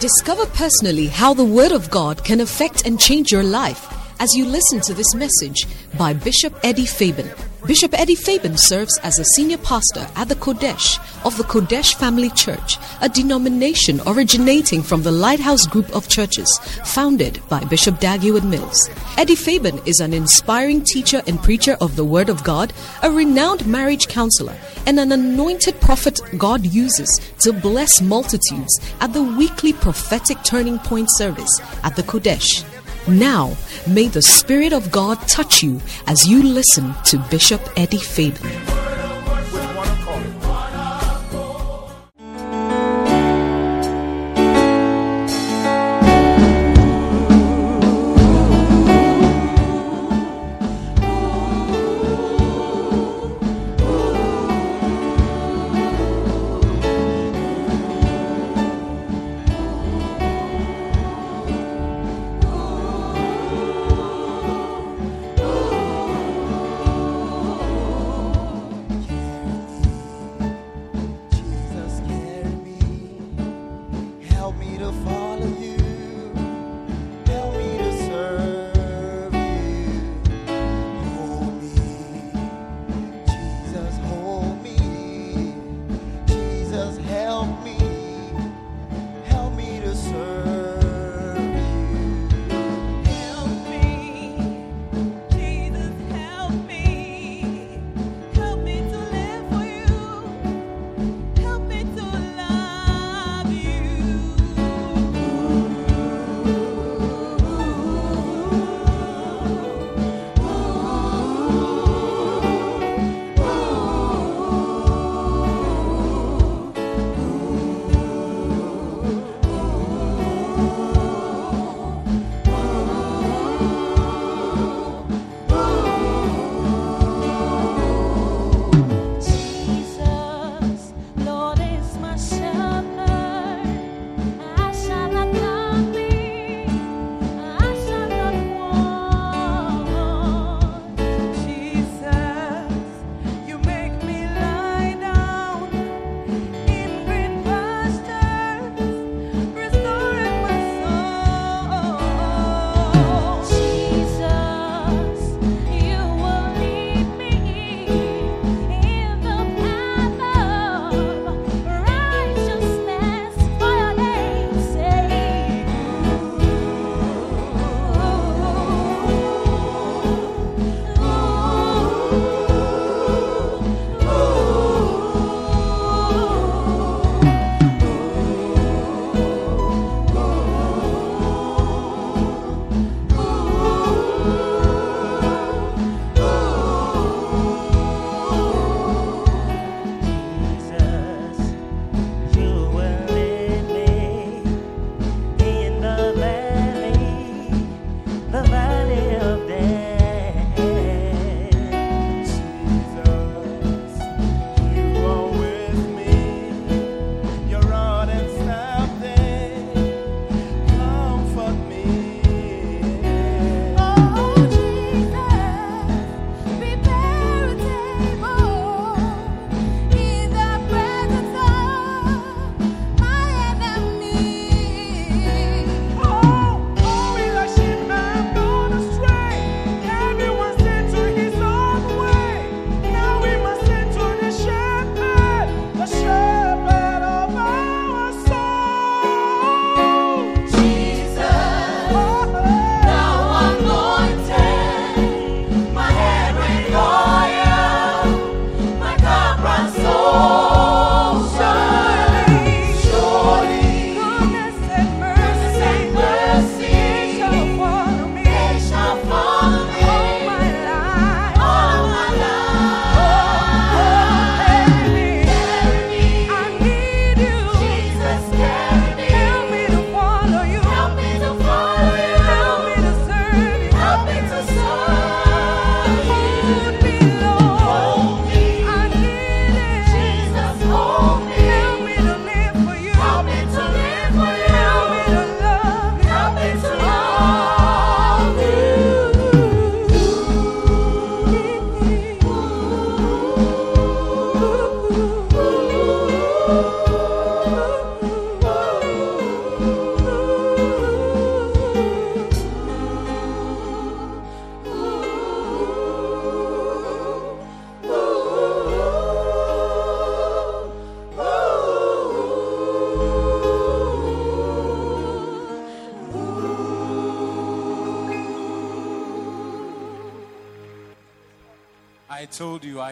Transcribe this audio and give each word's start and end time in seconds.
Discover 0.00 0.46
personally 0.46 1.06
how 1.06 1.32
the 1.34 1.44
Word 1.44 1.72
of 1.72 1.90
God 1.90 2.24
can 2.24 2.40
affect 2.40 2.86
and 2.86 3.00
change 3.00 3.30
your 3.30 3.44
life 3.44 3.86
as 4.20 4.28
you 4.34 4.44
listen 4.44 4.80
to 4.80 4.92
this 4.92 5.14
message 5.14 5.66
by 5.96 6.12
Bishop 6.12 6.54
Eddie 6.62 6.84
Fabian. 6.84 7.30
Bishop 7.66 7.98
Eddie 7.98 8.14
Fabian 8.14 8.58
serves 8.58 8.98
as 9.02 9.18
a 9.18 9.24
senior 9.24 9.56
pastor 9.56 10.06
at 10.16 10.28
the 10.28 10.34
Qodesh 10.34 10.98
of 11.24 11.34
the 11.38 11.44
Qodesh 11.44 11.94
Family 11.94 12.28
Church, 12.28 12.76
a 13.00 13.08
denomination 13.08 14.02
originating 14.06 14.82
from 14.82 15.02
the 15.02 15.10
Lighthouse 15.10 15.66
Group 15.66 15.88
of 15.96 16.06
Churches 16.06 16.60
founded 16.84 17.40
by 17.48 17.64
Bishop 17.64 18.00
Dag 18.00 18.20
Heward-Mills. 18.20 18.90
Eddie 19.16 19.34
Fabian 19.34 19.80
is 19.86 20.00
an 20.00 20.12
inspiring 20.12 20.82
teacher 20.82 21.22
and 21.26 21.42
preacher 21.42 21.78
of 21.80 21.96
the 21.96 22.04
Word 22.04 22.28
of 22.28 22.44
God, 22.44 22.74
a 23.02 23.10
renowned 23.10 23.66
marriage 23.66 24.08
counselor, 24.08 24.56
and 24.86 25.00
an 25.00 25.10
anointed 25.10 25.80
prophet 25.80 26.20
God 26.36 26.66
uses 26.66 27.08
to 27.38 27.54
bless 27.54 28.02
multitudes 28.02 28.78
at 29.00 29.14
the 29.14 29.22
weekly 29.22 29.72
prophetic 29.72 30.36
turning 30.44 30.78
point 30.80 31.08
service 31.12 31.60
at 31.82 31.96
the 31.96 32.02
Qodesh. 32.02 32.62
Now, 33.06 33.54
may 33.86 34.08
the 34.08 34.22
Spirit 34.22 34.72
of 34.72 34.90
God 34.90 35.16
touch 35.28 35.62
you 35.62 35.80
as 36.06 36.26
you 36.26 36.42
listen 36.42 36.94
to 37.04 37.18
Bishop 37.30 37.60
Eddie 37.76 37.98
Fabian. 37.98 39.13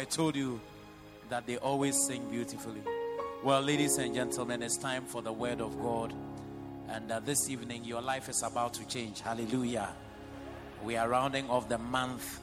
I 0.03 0.05
told 0.05 0.35
you 0.35 0.61
that 1.29 1.47
they 1.47 1.59
always 1.59 1.97
sing 1.97 2.29
beautifully. 2.29 2.83
Well, 3.45 3.63
ladies 3.63 3.99
and 3.99 4.13
gentlemen, 4.13 4.61
it's 4.61 4.77
time 4.77 5.05
for 5.05 5.23
the 5.23 5.33
word 5.33 5.61
of 5.61 5.81
God. 5.81 6.13
And 6.89 7.13
uh, 7.13 7.21
this 7.21 7.49
evening, 7.49 7.85
your 7.85 8.03
life 8.03 8.29
is 8.29 8.43
about 8.43 8.75
to 8.75 8.89
change. 8.89 9.21
Hallelujah. 9.21 9.91
We 10.83 10.97
are 10.97 11.09
rounding 11.09 11.49
off 11.49 11.69
the 11.69 11.79
month 11.79 12.41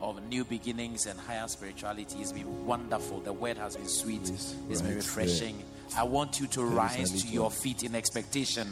of 0.00 0.24
new 0.28 0.44
beginnings 0.44 1.06
and 1.06 1.18
higher 1.18 1.48
spirituality. 1.48 2.20
It's 2.20 2.30
been 2.30 2.64
wonderful. 2.64 3.18
The 3.18 3.32
word 3.32 3.58
has 3.58 3.76
been 3.76 3.88
sweet, 3.88 4.30
it's 4.30 4.54
been 4.54 4.90
right, 4.90 4.94
refreshing. 4.94 5.64
I 5.96 6.04
want 6.04 6.38
you 6.38 6.46
to 6.46 6.62
rise 6.62 7.24
to 7.24 7.26
your 7.26 7.50
feet 7.50 7.82
in 7.82 7.96
expectation. 7.96 8.68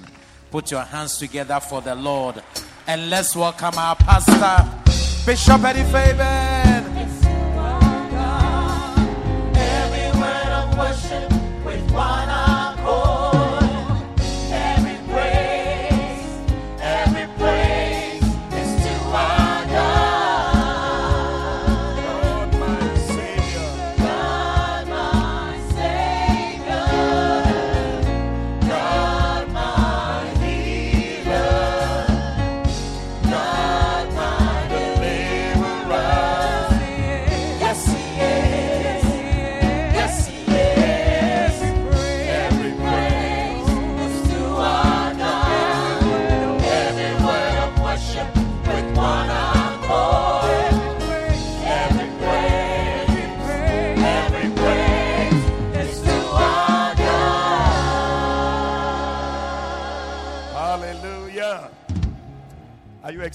Put 0.53 0.71
your 0.71 0.85
hands 0.85 1.19
together 1.19 1.59
for 1.59 1.81
the 1.81 1.97
Lord. 1.97 2.41
And 2.87 3.11
let's 3.11 3.35
welcome 3.35 3.77
our 3.77 3.97
pastor, 3.97 5.27
Bishop 5.27 5.65
Eddie 5.65 5.83
Fabian. 5.91 6.58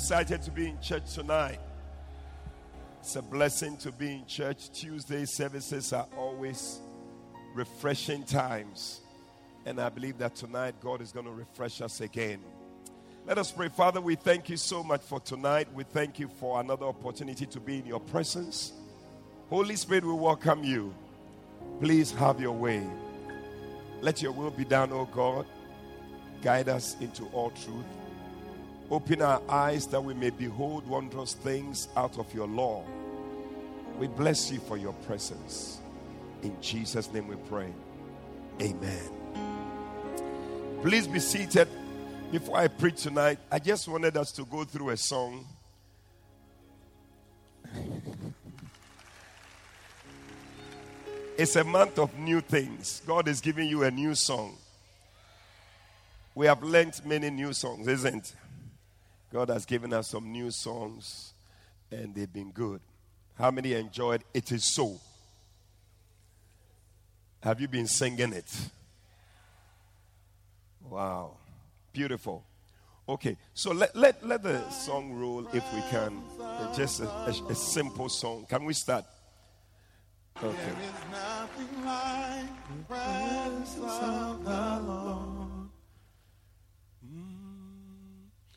Excited 0.03 0.41
to 0.41 0.51
be 0.51 0.67
in 0.67 0.77
church 0.81 1.13
tonight? 1.13 1.61
It's 3.00 3.15
a 3.15 3.21
blessing 3.21 3.77
to 3.77 3.91
be 3.94 4.15
in 4.15 4.25
church. 4.25 4.69
Tuesday 4.73 5.23
services 5.23 5.94
are 5.94 6.07
always 6.17 6.81
refreshing 7.55 8.25
times. 8.25 9.00
And 9.65 9.79
I 9.79 9.88
believe 9.88 10.17
that 10.17 10.35
tonight 10.35 10.75
God 10.81 11.00
is 11.00 11.13
going 11.13 11.25
to 11.25 11.31
refresh 11.31 11.79
us 11.79 12.01
again. 12.01 12.41
Let 13.25 13.38
us 13.38 13.50
pray. 13.50 13.69
Father, 13.69 14.01
we 14.01 14.15
thank 14.15 14.50
you 14.50 14.57
so 14.57 14.83
much 14.83 15.00
for 15.03 15.21
tonight. 15.21 15.73
We 15.73 15.85
thank 15.85 16.19
you 16.19 16.27
for 16.27 16.59
another 16.59 16.88
opportunity 16.88 17.45
to 17.45 17.61
be 17.61 17.77
in 17.77 17.85
your 17.85 18.01
presence. 18.01 18.73
Holy 19.49 19.77
Spirit, 19.77 20.03
we 20.03 20.11
welcome 20.11 20.65
you. 20.65 20.94
Please 21.79 22.11
have 22.11 22.41
your 22.41 22.51
way. 22.51 22.85
Let 24.01 24.21
your 24.21 24.33
will 24.33 24.51
be 24.51 24.65
done, 24.65 24.91
O 24.91 25.06
God. 25.06 25.45
Guide 26.41 26.67
us 26.67 26.97
into 26.99 27.23
all 27.27 27.51
truth. 27.51 27.85
Open 28.94 29.24
our 29.24 29.42
eyes 29.50 29.88
that 29.88 30.00
we 30.00 30.13
may 30.13 30.30
behold 30.30 30.86
wondrous 30.86 31.34
things 31.34 31.88
out 31.98 32.19
of 32.19 32.31
your 32.31 32.45
law. 32.45 32.84
We 33.98 34.06
bless 34.06 34.51
you 34.51 34.60
for 34.60 34.78
your 34.78 34.94
presence. 34.94 35.80
In 36.44 36.56
Jesus' 36.62 37.12
name 37.12 37.28
we 37.28 37.36
pray. 37.50 37.74
Amen. 38.62 39.10
Please 40.84 41.07
be 41.07 41.18
seated. 41.18 41.68
Before 42.31 42.56
I 42.56 42.68
preach 42.68 43.01
tonight, 43.01 43.40
I 43.51 43.57
just 43.57 43.88
wanted 43.88 44.16
us 44.16 44.31
to 44.34 44.45
go 44.45 44.63
through 44.63 44.92
a 44.92 44.98
song. 44.98 45.48
It's 51.36 51.56
a 51.56 51.63
month 51.63 51.98
of 51.98 52.16
new 52.19 52.42
things. 52.42 53.01
God 53.07 53.28
is 53.28 53.42
giving 53.42 53.68
you 53.68 53.86
a 53.86 53.90
new 53.90 54.13
song. 54.13 54.56
We 56.36 56.45
have 56.45 56.62
learned 56.62 57.01
many 57.04 57.31
new 57.31 57.54
songs, 57.54 57.88
isn't 57.88 58.16
it? 58.16 58.36
God 59.33 59.50
has 59.50 59.65
given 59.65 59.91
us 59.94 60.09
some 60.09 60.31
new 60.31 60.51
songs 60.51 61.33
and 61.89 62.13
they've 62.13 62.31
been 62.31 62.51
good. 62.51 62.80
How 63.35 63.50
many 63.50 63.74
enjoyed 63.74 64.24
It 64.31 64.51
Is 64.51 64.63
So? 64.63 65.00
Have 67.41 67.59
you 67.59 67.68
been 67.68 67.88
singing 67.88 68.31
it? 68.31 68.51
Wow. 70.88 71.38
Beautiful. 71.91 72.45
Okay, 73.09 73.35
so 73.56 73.71
let, 73.74 73.95
let, 73.95 74.25
let 74.25 74.44
the 74.44 74.69
song 74.69 75.13
roll 75.13 75.47
if 75.51 75.63
we 75.74 75.81
can. 75.89 76.21
Just 76.75 77.01
a, 77.01 77.07
a- 77.09 77.47
a 77.50 77.56
simple 77.56 78.09
song. 78.09 78.45
Can 78.47 78.63
we 78.65 78.74
start? 78.74 79.03
Okay. 80.41 80.74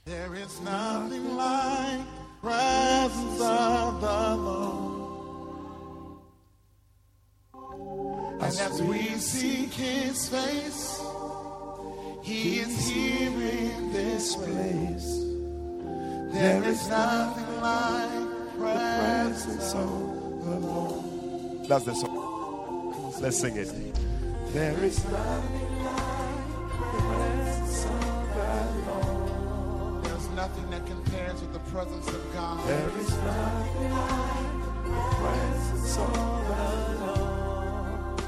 There 0.06 0.36
is 0.36 0.60
nothing 0.60 1.36
like 1.36 1.98
the 1.98 2.46
presence 2.46 3.40
of 3.40 4.00
the 4.00 4.36
Lord. 4.36 5.02
There 8.38 8.38
is 8.38 8.38
nothing 8.38 8.38
like 8.38 8.38
the 8.38 8.40
presence 8.40 8.40
of 8.40 8.40
the 8.40 8.40
Lord. 8.40 8.40
And 8.40 8.54
as 8.60 8.82
we 8.82 9.02
seek 9.18 9.72
His 9.72 10.28
face, 10.28 11.02
He 12.22 12.60
is 12.60 12.88
here 12.88 13.32
in 13.32 13.92
this 13.92 14.36
place. 14.36 15.24
There 16.32 16.62
is 16.62 16.88
nothing 16.88 17.60
like 17.60 18.10
the 18.10 18.50
presence 18.58 19.74
of 19.74 20.44
the 20.44 20.56
Lord. 20.60 21.68
That's 21.68 21.84
the 21.84 21.94
song. 21.94 23.14
Let's 23.20 23.38
sing 23.40 23.56
it. 23.56 23.72
There 24.52 24.84
is 24.84 25.04
nothing 25.10 25.65
nothing 30.56 30.70
that 30.70 30.86
compares 30.86 31.40
with 31.40 31.52
the 31.52 31.58
presence 31.70 32.08
of 32.08 32.32
God. 32.32 32.66
There 32.66 32.90
is 32.98 33.10
nothing 33.10 33.90
like 33.90 34.64
the 34.84 35.00
presence 35.16 35.98
of 35.98 36.12
the 36.14 37.06
Lord. 37.06 38.20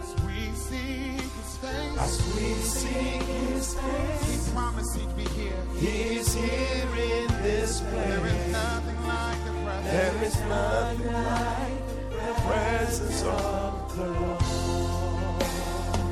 As 0.00 0.14
we 0.24 0.52
seek 0.54 1.20
His 1.20 1.56
face, 1.58 1.98
as 1.98 2.34
we 2.34 2.54
seek 2.54 3.22
His 3.22 3.74
face, 3.74 4.46
He 4.46 4.52
promised 4.52 4.96
He'd 4.96 5.16
be 5.16 5.24
here. 5.24 5.62
He's 5.76 6.34
here 6.34 6.94
in 6.96 7.28
this 7.42 7.80
place. 7.80 7.92
There 7.92 8.26
is 8.26 8.52
nothing 8.52 9.06
like 9.06 9.44
the 9.44 9.52
presence. 9.64 9.92
There 9.92 10.24
is 10.24 10.36
nothing 10.48 11.12
like 11.12 11.86
the 12.10 12.34
presence 12.42 13.22
of 13.22 13.96
the 13.96 14.06
Lord. 14.06 14.40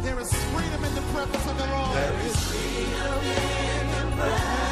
There 0.04 0.20
is 0.20 0.32
freedom 0.32 0.84
in 0.84 0.94
the 0.94 1.02
presence 1.12 1.46
of 1.46 1.58
the 1.58 1.66
Lord. 1.66 1.96
There 1.96 2.20
is 2.26 2.36
freedom 2.44 3.24
in 3.24 3.86
the 3.90 4.16
presence 4.16 4.42
of 4.42 4.50
the 4.50 4.66
Lord. 4.66 4.71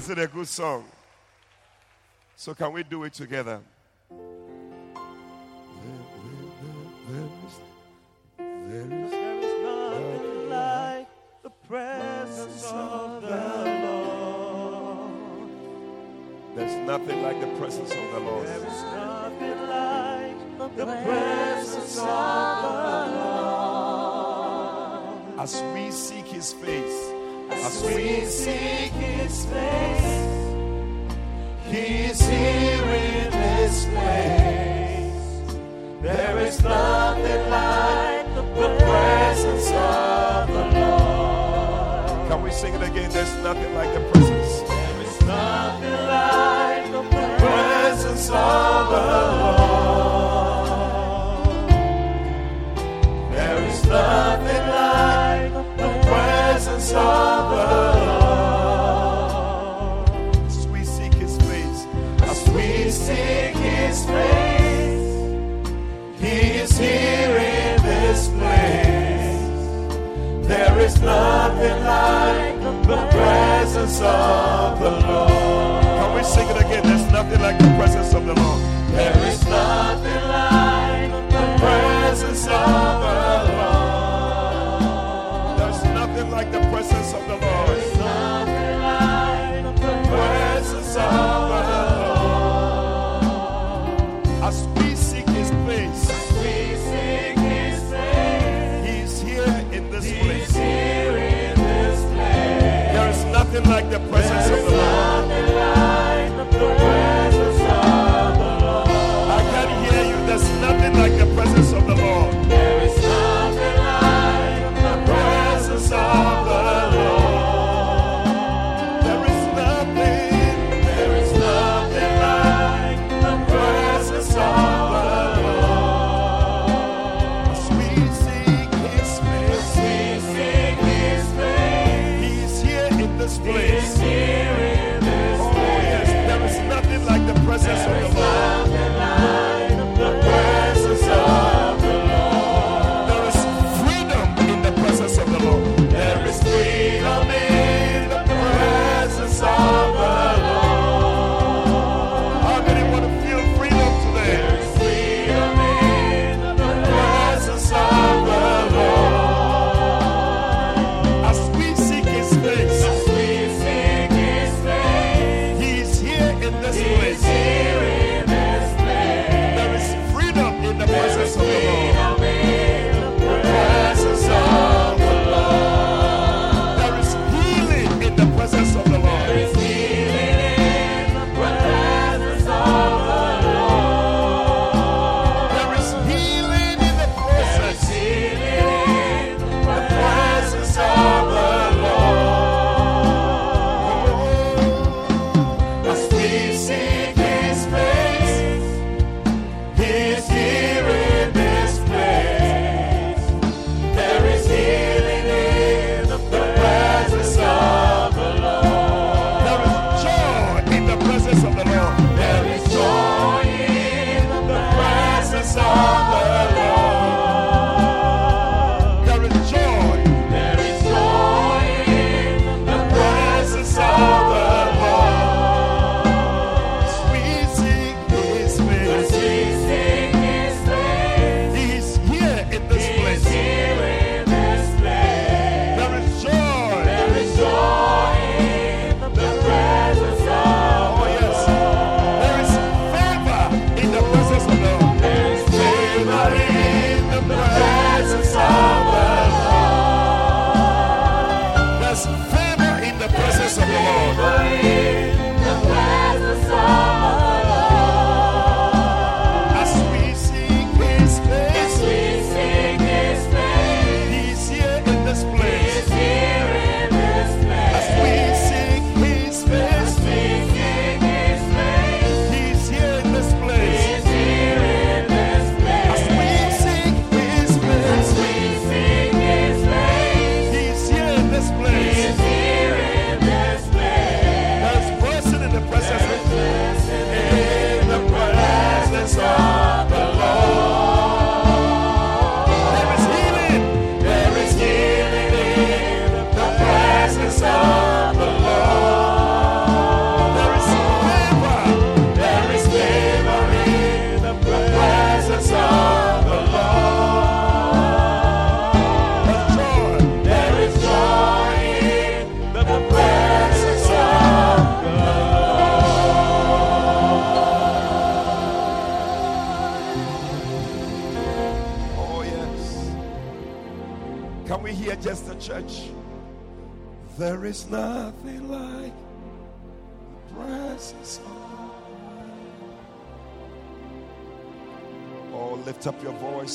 Is 0.00 0.08
it 0.08 0.18
a 0.18 0.26
good 0.26 0.48
song? 0.48 0.86
So, 2.34 2.54
can 2.54 2.72
we 2.72 2.82
do 2.82 3.04
it 3.04 3.12
together? 3.12 3.60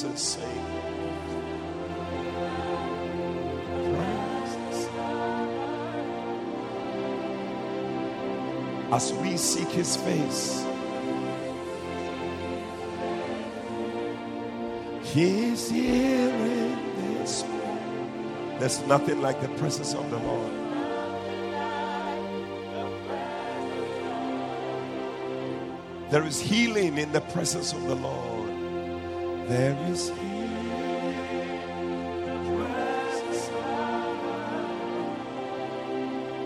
And 0.04 0.18
sing. 0.18 0.44
As 8.92 9.14
we 9.14 9.38
seek 9.38 9.68
his 9.70 9.96
face, 9.98 10.66
he's 15.04 15.70
here 15.70 16.30
in 16.30 16.80
this 16.98 17.44
place. 17.44 18.60
There's 18.60 18.82
nothing 18.88 19.22
like 19.22 19.42
the 19.42 19.50
presence 19.60 19.94
of 19.94 20.10
the 20.10 20.20
Lord. 20.20 20.52
There 26.12 26.26
is 26.26 26.40
healing 26.40 26.98
in 26.98 27.12
the 27.12 27.22
presence 27.22 27.74
of 27.74 27.84
the 27.84 27.96
Lord. 27.96 28.35
There 29.48 29.78
is 29.92 30.10
healing. 30.10 30.36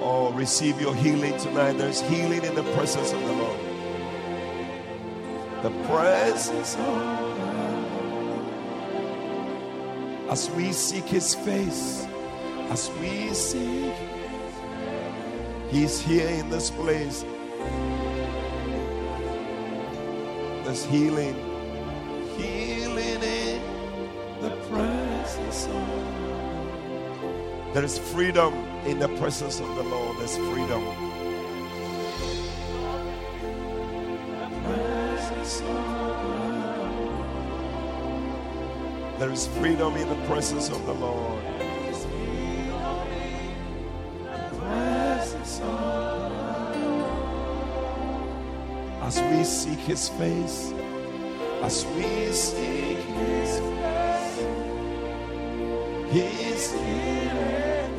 Oh, 0.01 0.33
receive 0.33 0.81
your 0.81 0.93
healing 0.95 1.37
tonight. 1.37 1.77
There's 1.77 2.01
healing 2.01 2.43
in 2.43 2.55
the 2.55 2.63
presence 2.73 3.13
of 3.13 3.21
the 3.21 3.31
Lord. 3.31 3.59
The 5.63 5.69
presence 5.87 6.75
of 6.75 6.85
God. 6.85 7.59
As 10.29 10.49
we 10.51 10.73
seek 10.73 11.05
His 11.05 11.33
face, 11.35 12.05
as 12.69 12.91
we 12.99 13.33
seek, 13.33 13.93
He's 15.69 16.01
here 16.01 16.27
in 16.27 16.49
this 16.49 16.69
place. 16.69 17.23
There's 20.65 20.83
healing, 20.83 21.35
healing 22.39 23.21
in 23.23 23.61
the 24.41 24.49
presence 24.69 25.67
of 25.67 25.87
There 27.73 27.83
is 27.83 27.99
freedom 27.99 28.53
in 28.85 28.99
the 28.99 29.09
presence 29.19 29.59
of 29.59 29.75
the 29.75 29.83
Lord. 29.83 30.17
There's 30.17 30.37
freedom. 30.37 30.83
There 39.19 39.31
is 39.31 39.47
freedom 39.47 39.97
in 39.97 40.07
the 40.07 40.27
presence 40.27 40.69
of 40.69 40.85
the 40.85 40.93
Lord. 40.93 41.43
As 49.01 49.19
we 49.21 49.43
seek 49.43 49.79
His 49.79 50.07
face, 50.07 50.71
as 51.61 51.85
we 51.87 52.31
seek 52.31 52.97
His 52.97 53.59
face, 53.59 54.37
He 56.11 56.21
is 56.21 56.71
here. 56.71 57.89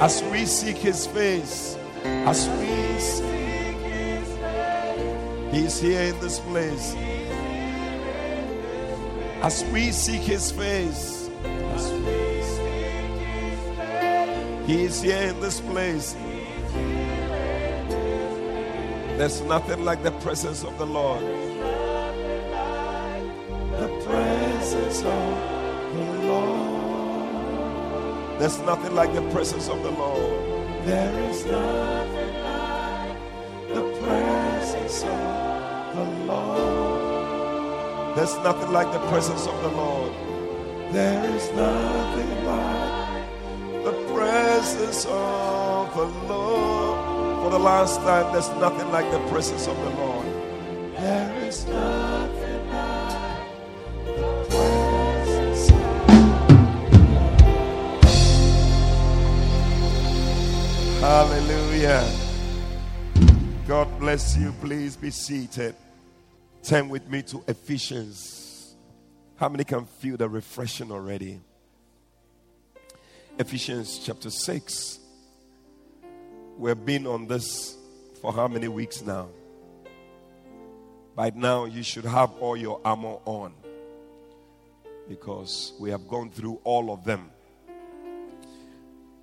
As 0.00 0.22
we 0.24 0.46
seek 0.46 0.76
His 0.76 1.06
face, 1.06 1.76
as 2.04 2.48
we 2.48 2.98
seek 2.98 3.76
His 3.76 4.28
face, 4.38 5.52
He 5.52 5.64
is 5.64 5.80
here 5.80 6.02
in 6.02 6.20
this 6.20 6.38
place. 6.40 6.94
As 9.42 9.64
we 9.72 9.92
seek 9.92 10.22
His 10.22 10.50
face, 10.52 11.28
as 11.44 11.92
we 11.92 12.42
seek 12.42 13.20
His 13.28 13.60
face, 13.76 14.66
He 14.66 14.84
is 14.84 15.02
here 15.02 15.28
in 15.28 15.40
this 15.40 15.60
place. 15.60 16.16
There's 19.18 19.42
nothing 19.42 19.84
like 19.84 20.02
the 20.02 20.12
presence 20.12 20.64
of 20.64 20.78
the 20.78 20.86
Lord. 20.86 21.49
There's 28.40 28.58
nothing 28.60 28.94
like 28.94 29.12
the 29.12 29.20
presence 29.32 29.68
of 29.68 29.82
the 29.82 29.90
Lord. 29.90 30.86
There 30.86 31.30
is 31.30 31.44
nothing 31.44 32.32
like 32.42 33.18
the 33.68 33.82
presence 34.00 35.02
of 35.04 35.94
the 35.94 36.04
Lord. 36.24 38.16
There's 38.16 38.34
nothing 38.36 38.72
like 38.72 38.90
the 38.92 38.98
presence 39.10 39.46
of 39.46 39.60
the 39.60 39.68
Lord. 39.68 40.12
There 40.90 41.22
is 41.36 41.50
nothing 41.52 42.44
like 42.46 43.84
the 43.84 43.92
presence 44.14 45.04
of 45.04 45.94
the 45.94 46.06
Lord. 46.32 47.42
For 47.42 47.50
the 47.50 47.58
last 47.58 48.00
time, 48.00 48.32
there's 48.32 48.48
nothing 48.56 48.90
like 48.90 49.10
the 49.10 49.20
presence 49.28 49.66
of 49.66 49.76
the 49.76 49.90
Lord. 49.90 50.26
There 50.96 51.44
is 51.44 51.66
nothing 51.66 51.99
God 63.66 63.88
bless 63.98 64.36
you. 64.36 64.54
Please 64.60 64.96
be 64.96 65.10
seated. 65.10 65.74
Turn 66.62 66.88
with 66.88 67.08
me 67.08 67.20
to 67.22 67.42
Ephesians. 67.48 68.76
How 69.34 69.48
many 69.48 69.64
can 69.64 69.86
feel 69.86 70.16
the 70.16 70.28
refreshing 70.28 70.92
already? 70.92 71.40
Ephesians 73.40 73.98
chapter 74.04 74.30
6. 74.30 75.00
We've 76.58 76.86
been 76.86 77.08
on 77.08 77.26
this 77.26 77.76
for 78.22 78.32
how 78.32 78.46
many 78.46 78.68
weeks 78.68 79.02
now? 79.02 79.28
By 81.16 81.32
now, 81.34 81.64
you 81.64 81.82
should 81.82 82.04
have 82.04 82.30
all 82.34 82.56
your 82.56 82.80
armor 82.84 83.16
on 83.24 83.52
because 85.08 85.72
we 85.80 85.90
have 85.90 86.06
gone 86.06 86.30
through 86.30 86.60
all 86.62 86.92
of 86.92 87.02
them. 87.02 87.32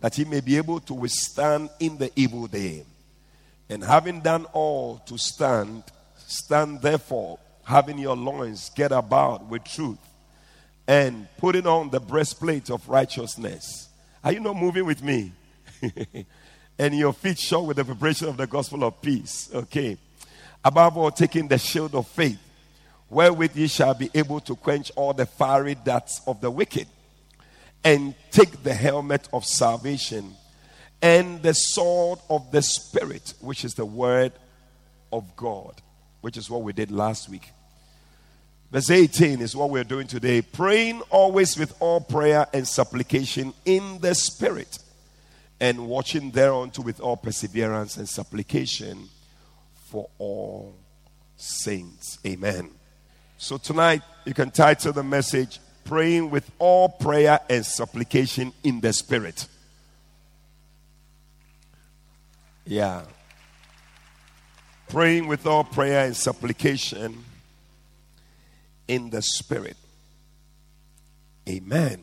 that 0.00 0.14
he 0.14 0.24
may 0.24 0.40
be 0.40 0.56
able 0.56 0.80
to 0.80 0.94
withstand 0.94 1.70
in 1.80 1.98
the 1.98 2.10
evil 2.16 2.46
day. 2.46 2.84
And 3.68 3.82
having 3.82 4.20
done 4.20 4.44
all 4.52 4.98
to 5.06 5.18
stand, 5.18 5.82
stand 6.16 6.82
therefore, 6.82 7.38
having 7.64 7.98
your 7.98 8.16
loins 8.16 8.70
get 8.70 8.92
about 8.92 9.46
with 9.46 9.64
truth, 9.64 9.98
and 10.86 11.26
putting 11.38 11.66
on 11.66 11.90
the 11.90 11.98
breastplate 11.98 12.70
of 12.70 12.88
righteousness. 12.88 13.88
Are 14.22 14.32
you 14.32 14.40
not 14.40 14.56
moving 14.56 14.84
with 14.84 15.02
me? 15.02 15.32
and 16.78 16.94
your 16.96 17.12
feet 17.12 17.38
shod 17.38 17.66
with 17.66 17.76
the 17.76 17.84
vibration 17.84 18.28
of 18.28 18.36
the 18.36 18.46
gospel 18.46 18.84
of 18.84 19.00
peace. 19.02 19.50
Okay. 19.52 19.96
Above 20.64 20.96
all, 20.96 21.10
taking 21.10 21.48
the 21.48 21.58
shield 21.58 21.94
of 21.94 22.06
faith, 22.08 22.38
wherewith 23.08 23.56
ye 23.56 23.66
shall 23.66 23.94
be 23.94 24.10
able 24.14 24.40
to 24.40 24.56
quench 24.56 24.90
all 24.96 25.12
the 25.12 25.26
fiery 25.26 25.74
darts 25.74 26.20
of 26.26 26.40
the 26.40 26.50
wicked, 26.50 26.86
and 27.84 28.14
take 28.30 28.62
the 28.62 28.74
helmet 28.74 29.28
of 29.32 29.44
salvation 29.44 30.34
and 31.02 31.42
the 31.42 31.54
sword 31.54 32.18
of 32.30 32.50
the 32.50 32.62
Spirit, 32.62 33.34
which 33.40 33.64
is 33.64 33.74
the 33.74 33.84
word 33.84 34.32
of 35.12 35.36
God, 35.36 35.80
which 36.20 36.36
is 36.36 36.50
what 36.50 36.62
we 36.62 36.72
did 36.72 36.90
last 36.90 37.28
week. 37.28 37.50
Verse 38.72 38.90
18 38.90 39.40
is 39.40 39.54
what 39.54 39.70
we're 39.70 39.84
doing 39.84 40.06
today. 40.06 40.42
Praying 40.42 41.00
always 41.10 41.56
with 41.56 41.74
all 41.80 42.00
prayer 42.00 42.46
and 42.52 42.66
supplication 42.66 43.54
in 43.64 44.00
the 44.00 44.14
Spirit, 44.14 44.78
and 45.60 45.86
watching 45.86 46.32
thereunto 46.32 46.82
with 46.82 47.00
all 47.00 47.16
perseverance 47.16 47.96
and 47.96 48.08
supplication 48.08 49.08
for 49.90 50.08
all 50.18 50.74
saints. 51.36 52.18
Amen. 52.26 52.70
So 53.38 53.56
tonight, 53.56 54.02
you 54.24 54.34
can 54.34 54.50
title 54.50 54.92
the 54.92 55.02
message 55.02 55.60
Praying 55.86 56.30
with 56.30 56.50
all 56.58 56.88
prayer 56.88 57.40
and 57.48 57.64
supplication 57.64 58.52
in 58.62 58.80
the 58.80 58.92
Spirit. 58.92 59.46
Yeah. 62.66 63.02
Praying 64.88 65.26
with 65.26 65.46
all 65.46 65.64
prayer 65.64 66.06
and 66.06 66.16
supplication 66.16 67.24
in 68.86 69.10
the 69.10 69.22
Spirit. 69.22 69.76
Amen. 71.48 72.02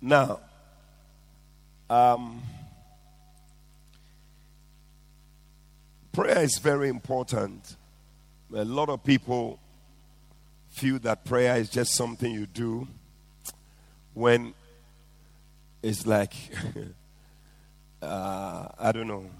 Now, 0.00 0.40
Um, 1.92 2.42
prayer 6.10 6.38
is 6.38 6.56
very 6.56 6.88
important. 6.88 7.76
A 8.54 8.64
lot 8.64 8.88
of 8.88 9.04
people 9.04 9.58
feel 10.72 10.98
that 11.00 11.24
prayer 11.24 11.56
is 11.56 11.68
just 11.68 11.94
something 11.94 12.32
you 12.32 12.46
do 12.46 12.88
when 14.14 14.54
it's 15.82 16.06
like, 16.06 16.32
uh, 18.02 18.68
I 18.78 18.92
don't 18.92 19.06
know, 19.06 19.30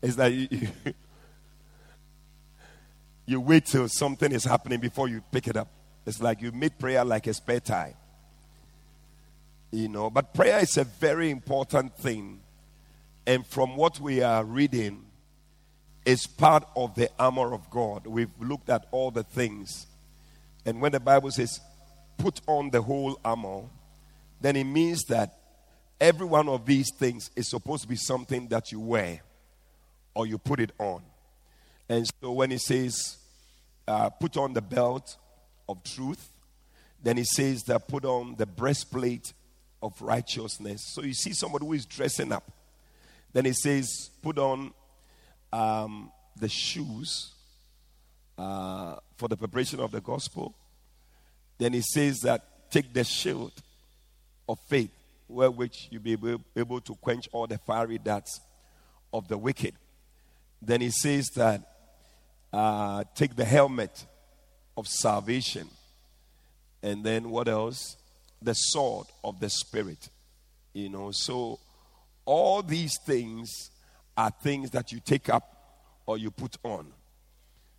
it's 0.00 0.16
like 0.16 0.32
you, 0.32 0.48
you, 0.50 0.68
you 3.26 3.40
wait 3.40 3.66
till 3.66 3.88
something 3.88 4.30
is 4.32 4.44
happening 4.44 4.80
before 4.80 5.08
you 5.08 5.22
pick 5.32 5.48
it 5.48 5.56
up. 5.56 5.68
It's 6.06 6.22
like 6.22 6.40
you 6.40 6.52
make 6.52 6.78
prayer 6.78 7.04
like 7.04 7.26
a 7.26 7.34
spare 7.34 7.60
time. 7.60 7.94
You 9.70 9.88
know, 9.88 10.08
but 10.08 10.32
prayer 10.32 10.60
is 10.60 10.78
a 10.78 10.84
very 10.84 11.30
important 11.30 11.94
thing. 11.98 12.40
And 13.26 13.46
from 13.46 13.76
what 13.76 14.00
we 14.00 14.22
are 14.22 14.42
reading, 14.42 15.04
it's 16.06 16.26
part 16.26 16.64
of 16.74 16.94
the 16.94 17.10
armor 17.18 17.52
of 17.52 17.68
God. 17.68 18.06
We've 18.06 18.30
looked 18.40 18.70
at 18.70 18.86
all 18.90 19.10
the 19.10 19.24
things. 19.24 19.86
And 20.68 20.82
when 20.82 20.92
the 20.92 21.00
Bible 21.00 21.30
says, 21.30 21.60
put 22.18 22.42
on 22.46 22.68
the 22.68 22.82
whole 22.82 23.18
armor, 23.24 23.62
then 24.38 24.54
it 24.54 24.64
means 24.64 25.02
that 25.04 25.32
every 25.98 26.26
one 26.26 26.46
of 26.46 26.66
these 26.66 26.92
things 26.94 27.30
is 27.34 27.48
supposed 27.48 27.84
to 27.84 27.88
be 27.88 27.96
something 27.96 28.48
that 28.48 28.70
you 28.70 28.78
wear 28.78 29.22
or 30.14 30.26
you 30.26 30.36
put 30.36 30.60
it 30.60 30.72
on. 30.78 31.00
And 31.88 32.06
so 32.20 32.32
when 32.32 32.52
it 32.52 32.60
says, 32.60 33.16
uh, 33.86 34.10
put 34.10 34.36
on 34.36 34.52
the 34.52 34.60
belt 34.60 35.16
of 35.70 35.82
truth, 35.84 36.32
then 37.02 37.16
it 37.16 37.28
says 37.28 37.62
that 37.62 37.88
put 37.88 38.04
on 38.04 38.34
the 38.36 38.44
breastplate 38.44 39.32
of 39.82 39.94
righteousness. 40.02 40.82
So 40.92 41.02
you 41.02 41.14
see 41.14 41.32
somebody 41.32 41.64
who 41.64 41.72
is 41.72 41.86
dressing 41.86 42.30
up. 42.30 42.52
Then 43.32 43.46
it 43.46 43.54
says, 43.54 44.10
put 44.20 44.36
on 44.36 44.74
um, 45.50 46.12
the 46.36 46.50
shoes 46.50 47.32
uh, 48.36 48.96
for 49.16 49.28
the 49.28 49.36
preparation 49.36 49.80
of 49.80 49.92
the 49.92 50.02
gospel. 50.02 50.54
Then 51.58 51.72
he 51.72 51.80
says 51.80 52.20
that 52.20 52.70
take 52.70 52.92
the 52.92 53.04
shield 53.04 53.52
of 54.48 54.58
faith, 54.68 54.90
wherewith 55.28 55.74
you'll 55.90 56.02
be 56.02 56.12
able, 56.12 56.40
able 56.56 56.80
to 56.80 56.94
quench 56.96 57.28
all 57.32 57.46
the 57.46 57.58
fiery 57.58 57.98
darts 57.98 58.40
of 59.12 59.28
the 59.28 59.36
wicked. 59.36 59.74
Then 60.62 60.80
he 60.80 60.90
says 60.90 61.28
that 61.30 61.60
uh, 62.52 63.04
take 63.14 63.36
the 63.36 63.44
helmet 63.44 64.06
of 64.76 64.86
salvation. 64.88 65.68
And 66.82 67.04
then 67.04 67.30
what 67.30 67.48
else? 67.48 67.96
The 68.40 68.54
sword 68.54 69.08
of 69.24 69.40
the 69.40 69.50
Spirit. 69.50 70.08
You 70.72 70.88
know, 70.88 71.10
so 71.10 71.58
all 72.24 72.62
these 72.62 72.98
things 73.04 73.70
are 74.16 74.30
things 74.30 74.70
that 74.70 74.92
you 74.92 75.00
take 75.00 75.28
up 75.28 75.58
or 76.06 76.18
you 76.18 76.30
put 76.30 76.56
on. 76.62 76.86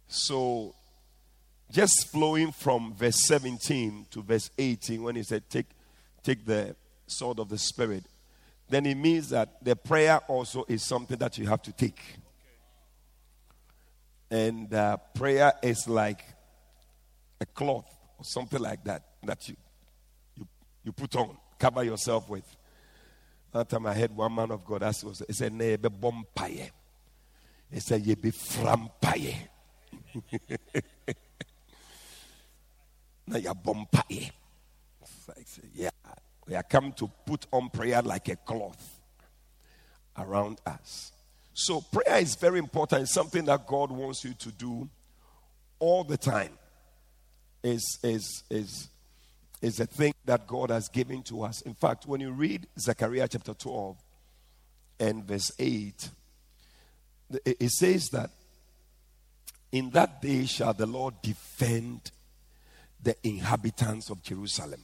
So, 0.08 0.76
just 1.72 2.12
flowing 2.12 2.52
from 2.52 2.94
verse 2.96 3.26
17 3.26 4.08
to 4.12 4.22
verse 4.22 4.50
18, 4.58 5.04
when 5.04 5.16
he 5.16 5.24
said, 5.24 5.50
Take, 5.50 5.68
take 6.24 6.46
the 6.46 6.76
sword 7.06 7.40
of 7.40 7.50
the 7.50 7.58
Spirit, 7.58 8.04
then 8.70 8.86
it 8.86 8.96
means 8.96 9.30
that 9.30 9.64
the 9.64 9.76
prayer 9.76 10.20
also 10.28 10.66
is 10.68 10.84
something 10.84 11.18
that 11.18 11.38
you 11.38 11.48
have 11.48 11.62
to 11.64 11.72
take. 11.72 12.02
And 14.32 14.72
uh, 14.74 14.98
prayer 15.16 15.54
is 15.64 15.88
like 15.88 16.24
a 17.42 17.46
cloth 17.46 17.96
or 18.18 18.24
something 18.24 18.60
like 18.60 18.84
that 18.84 19.04
that 19.24 19.48
you, 19.50 19.56
you, 20.36 20.48
you 20.86 20.92
put 20.92 21.16
on, 21.16 21.36
cover 21.58 21.84
yourself 21.84 22.30
with. 22.30 22.46
That 23.52 23.70
time 23.70 23.88
I 23.88 23.94
heard 23.94 24.16
one 24.16 24.34
man 24.34 24.52
of 24.52 24.64
God 24.64 24.84
ask 24.84 25.04
was, 25.06 25.24
he 25.26 25.34
said, 25.34 25.54
Ne 25.54 25.76
be 25.76 25.90
bompaye. 25.90 26.70
He 27.72 27.80
said, 27.80 28.02
Ye 28.02 28.16
be 28.16 28.32
frampaye. 28.32 29.36
Na. 33.30 33.54
We 36.48 36.56
are 36.56 36.64
come 36.64 36.94
to 36.94 37.12
put 37.26 37.46
on 37.52 37.70
prayer 37.70 38.02
like 38.02 38.28
a 38.30 38.36
cloth 38.36 39.00
around 40.18 40.60
us. 40.66 41.12
So 41.54 41.82
prayer 41.82 42.18
is 42.20 42.36
very 42.36 42.58
important. 42.58 43.04
It's 43.04 43.14
something 43.14 43.46
that 43.46 43.68
God 43.68 43.92
wants 43.92 44.24
you 44.24 44.34
to 44.34 44.52
do 44.52 44.90
all 45.78 46.04
the 46.04 46.18
time. 46.18 46.52
Is 47.62 48.00
is 48.02 48.44
is 48.50 48.88
is 49.62 49.80
a 49.80 49.86
thing 49.86 50.14
that 50.26 50.48
God 50.48 50.70
has 50.70 50.88
given 50.88 51.22
to 51.24 51.44
us. 51.44 51.62
In 51.62 51.74
fact, 51.74 52.06
when 52.08 52.22
you 52.22 52.32
read 52.32 52.66
Zechariah 52.80 53.28
chapter 53.28 53.54
12 53.54 53.98
and 55.02 55.26
verse 55.26 55.52
8, 55.60 56.10
it 57.46 57.70
says 57.72 58.08
that 58.10 58.30
in 59.72 59.90
that 59.92 60.22
day 60.22 60.46
shall 60.46 60.74
the 60.74 60.86
Lord 60.86 61.22
defend 61.22 62.12
the 63.02 63.16
inhabitants 63.24 64.10
of 64.10 64.22
Jerusalem. 64.22 64.82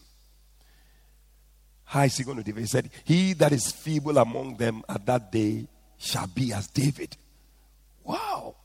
How 1.83 2.03
is 2.03 2.17
he 2.17 2.23
going 2.23 2.37
to 2.37 2.43
defend? 2.43 2.65
He 2.65 2.67
said, 2.67 2.89
He 3.03 3.33
that 3.33 3.51
is 3.51 3.71
feeble 3.71 4.17
among 4.17 4.57
them 4.57 4.83
at 4.89 5.05
that 5.05 5.31
day 5.31 5.67
shall 5.97 6.27
be 6.27 6.51
as 6.51 6.67
David. 6.67 7.15
Wow. 8.03 8.55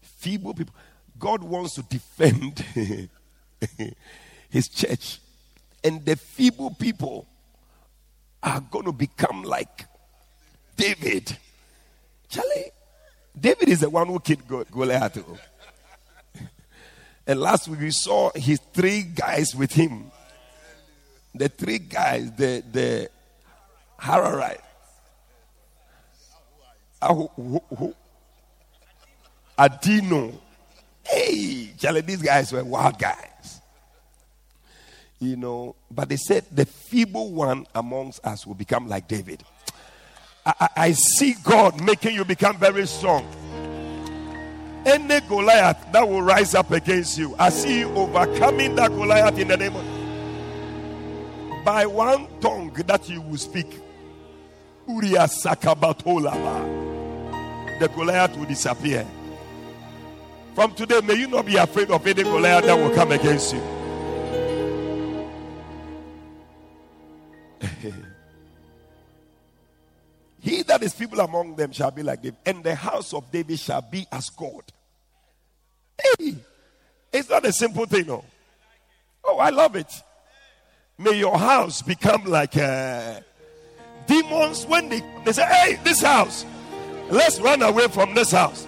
Feeble 0.00 0.54
people. 0.54 0.74
God 1.18 1.42
wants 1.42 1.74
to 1.74 1.82
defend 1.82 2.60
his 4.50 4.68
church. 4.68 5.18
And 5.82 6.04
the 6.04 6.16
feeble 6.16 6.70
people 6.70 7.26
are 8.42 8.60
going 8.60 8.84
to 8.84 8.92
become 8.92 9.42
like 9.42 9.86
David. 10.76 11.36
Charlie, 12.28 12.70
David 13.38 13.68
is 13.68 13.80
the 13.80 13.90
one 13.90 14.06
who 14.06 14.20
killed 14.20 14.46
Goliath. 14.70 15.18
And 17.28 17.40
last 17.40 17.68
week 17.68 17.80
we 17.80 17.90
saw 17.90 18.30
his 18.34 18.58
three 18.72 19.02
guys 19.02 19.54
with 19.54 19.72
him. 19.72 20.10
The 21.34 21.50
three 21.50 21.78
guys, 21.78 22.32
the 22.32 22.64
the 22.72 23.10
Hararite. 24.00 24.62
Ah, 27.02 27.12
Adino. 29.58 30.34
Hey, 31.04 31.72
Charlie, 31.78 32.00
these 32.00 32.22
guys 32.22 32.50
were 32.50 32.64
wild 32.64 32.98
guys. 32.98 33.60
You 35.20 35.36
know, 35.36 35.76
but 35.90 36.08
they 36.08 36.16
said 36.16 36.44
the 36.50 36.64
feeble 36.64 37.32
one 37.32 37.66
amongst 37.74 38.24
us 38.24 38.46
will 38.46 38.54
become 38.54 38.88
like 38.88 39.06
David. 39.06 39.42
I, 40.46 40.68
I 40.76 40.92
see 40.92 41.34
God 41.44 41.82
making 41.82 42.14
you 42.14 42.24
become 42.24 42.56
very 42.56 42.86
strong. 42.86 43.26
Any 44.86 45.20
Goliath 45.22 45.84
that 45.92 46.08
will 46.08 46.22
rise 46.22 46.54
up 46.54 46.70
against 46.70 47.18
you, 47.18 47.34
I 47.38 47.50
see 47.50 47.80
you 47.80 47.88
overcoming 47.94 48.76
that 48.76 48.90
Goliath 48.90 49.38
in 49.38 49.48
the 49.48 49.56
name 49.56 49.76
of 49.76 49.84
by 51.64 51.84
one 51.84 52.26
tongue 52.40 52.72
that 52.86 53.08
you 53.08 53.20
will 53.20 53.36
speak. 53.36 53.80
Uria 54.88 55.26
Sakabatolaba. 55.28 56.88
The 57.78 57.88
Goliath 57.88 58.36
will 58.38 58.46
disappear. 58.46 59.06
From 60.54 60.74
today, 60.74 61.00
may 61.02 61.14
you 61.14 61.28
not 61.28 61.44
be 61.44 61.56
afraid 61.56 61.90
of 61.90 62.06
any 62.06 62.22
Goliath 62.22 62.64
that 62.64 62.76
will 62.76 62.94
come 62.94 63.12
against 63.12 63.52
you. 63.52 63.77
He 70.40 70.62
that 70.62 70.82
is 70.82 70.94
people 70.94 71.20
among 71.20 71.56
them 71.56 71.72
shall 71.72 71.90
be 71.90 72.02
like 72.02 72.22
David, 72.22 72.38
and 72.46 72.62
the 72.62 72.74
house 72.74 73.12
of 73.12 73.30
David 73.30 73.58
shall 73.58 73.82
be 73.82 74.06
as 74.12 74.30
God. 74.30 74.62
Hey, 76.00 76.36
it's 77.12 77.28
not 77.28 77.44
a 77.44 77.52
simple 77.52 77.86
thing, 77.86 78.06
no. 78.06 78.24
Oh, 79.24 79.38
I 79.38 79.50
love 79.50 79.74
it. 79.76 79.92
May 80.96 81.18
your 81.18 81.38
house 81.38 81.82
become 81.82 82.24
like 82.24 82.56
uh, 82.56 83.20
demons 84.06 84.64
when 84.66 84.88
they, 84.88 85.02
they 85.24 85.32
say, 85.32 85.44
Hey, 85.44 85.80
this 85.84 86.00
house, 86.00 86.44
let's 87.10 87.40
run 87.40 87.62
away 87.62 87.88
from 87.88 88.14
this 88.14 88.32
house. 88.32 88.66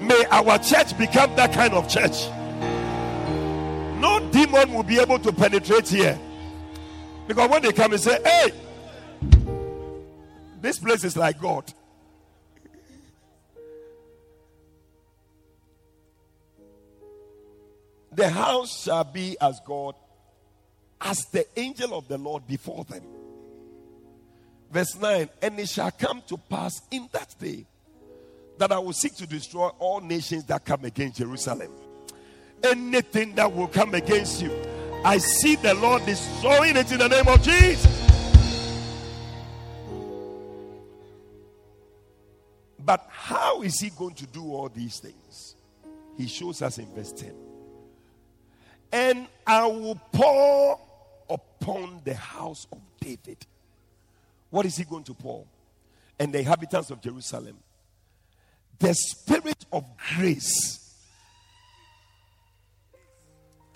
May 0.00 0.24
our 0.30 0.58
church 0.58 0.96
become 0.98 1.34
that 1.36 1.52
kind 1.52 1.74
of 1.74 1.88
church. 1.88 2.28
No 4.00 4.26
demon 4.30 4.72
will 4.72 4.82
be 4.82 4.98
able 4.98 5.18
to 5.18 5.32
penetrate 5.32 5.88
here. 5.88 6.18
Because 7.26 7.50
when 7.50 7.62
they 7.62 7.72
come 7.72 7.92
and 7.92 8.00
say, 8.00 8.18
Hey, 8.22 8.52
this 10.60 10.78
place 10.78 11.04
is 11.04 11.16
like 11.16 11.40
God. 11.40 11.72
The 18.12 18.28
house 18.28 18.82
shall 18.84 19.04
be 19.04 19.36
as 19.40 19.60
God, 19.64 19.94
as 21.00 21.24
the 21.26 21.46
angel 21.58 21.96
of 21.96 22.08
the 22.08 22.18
Lord 22.18 22.46
before 22.46 22.84
them. 22.84 23.02
Verse 24.70 24.96
9 24.96 25.28
And 25.40 25.58
it 25.58 25.68
shall 25.68 25.90
come 25.90 26.22
to 26.28 26.36
pass 26.36 26.82
in 26.90 27.08
that 27.12 27.34
day 27.38 27.64
that 28.58 28.72
I 28.72 28.78
will 28.78 28.92
seek 28.92 29.14
to 29.16 29.26
destroy 29.26 29.68
all 29.78 30.00
nations 30.00 30.44
that 30.44 30.64
come 30.64 30.84
against 30.84 31.18
Jerusalem. 31.18 31.70
Anything 32.62 33.34
that 33.36 33.50
will 33.50 33.68
come 33.68 33.94
against 33.94 34.42
you, 34.42 34.52
I 35.04 35.16
see 35.16 35.56
the 35.56 35.72
Lord 35.74 36.04
destroying 36.04 36.76
it 36.76 36.92
in 36.92 36.98
the 36.98 37.08
name 37.08 37.26
of 37.26 37.40
Jesus. 37.42 37.99
But 42.90 43.06
how 43.08 43.62
is 43.62 43.78
he 43.78 43.90
going 43.90 44.14
to 44.14 44.26
do 44.26 44.52
all 44.52 44.68
these 44.68 44.98
things? 44.98 45.54
He 46.16 46.26
shows 46.26 46.60
us 46.60 46.76
in 46.78 46.92
verse 46.92 47.12
10. 47.12 47.32
And 48.90 49.28
I 49.46 49.64
will 49.64 49.94
pour 50.10 50.80
upon 51.28 52.00
the 52.02 52.14
house 52.14 52.66
of 52.72 52.80
David. 52.98 53.46
What 54.50 54.66
is 54.66 54.76
he 54.76 54.82
going 54.82 55.04
to 55.04 55.14
pour? 55.14 55.46
And 56.18 56.32
the 56.32 56.40
inhabitants 56.40 56.90
of 56.90 57.00
Jerusalem. 57.00 57.58
The 58.80 58.92
spirit 58.92 59.64
of 59.72 59.84
grace 60.16 60.92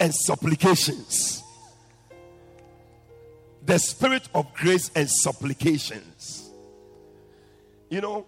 and 0.00 0.12
supplications. 0.12 1.40
The 3.64 3.78
spirit 3.78 4.28
of 4.34 4.52
grace 4.54 4.90
and 4.96 5.08
supplications. 5.08 6.50
You 7.88 8.00
know, 8.00 8.26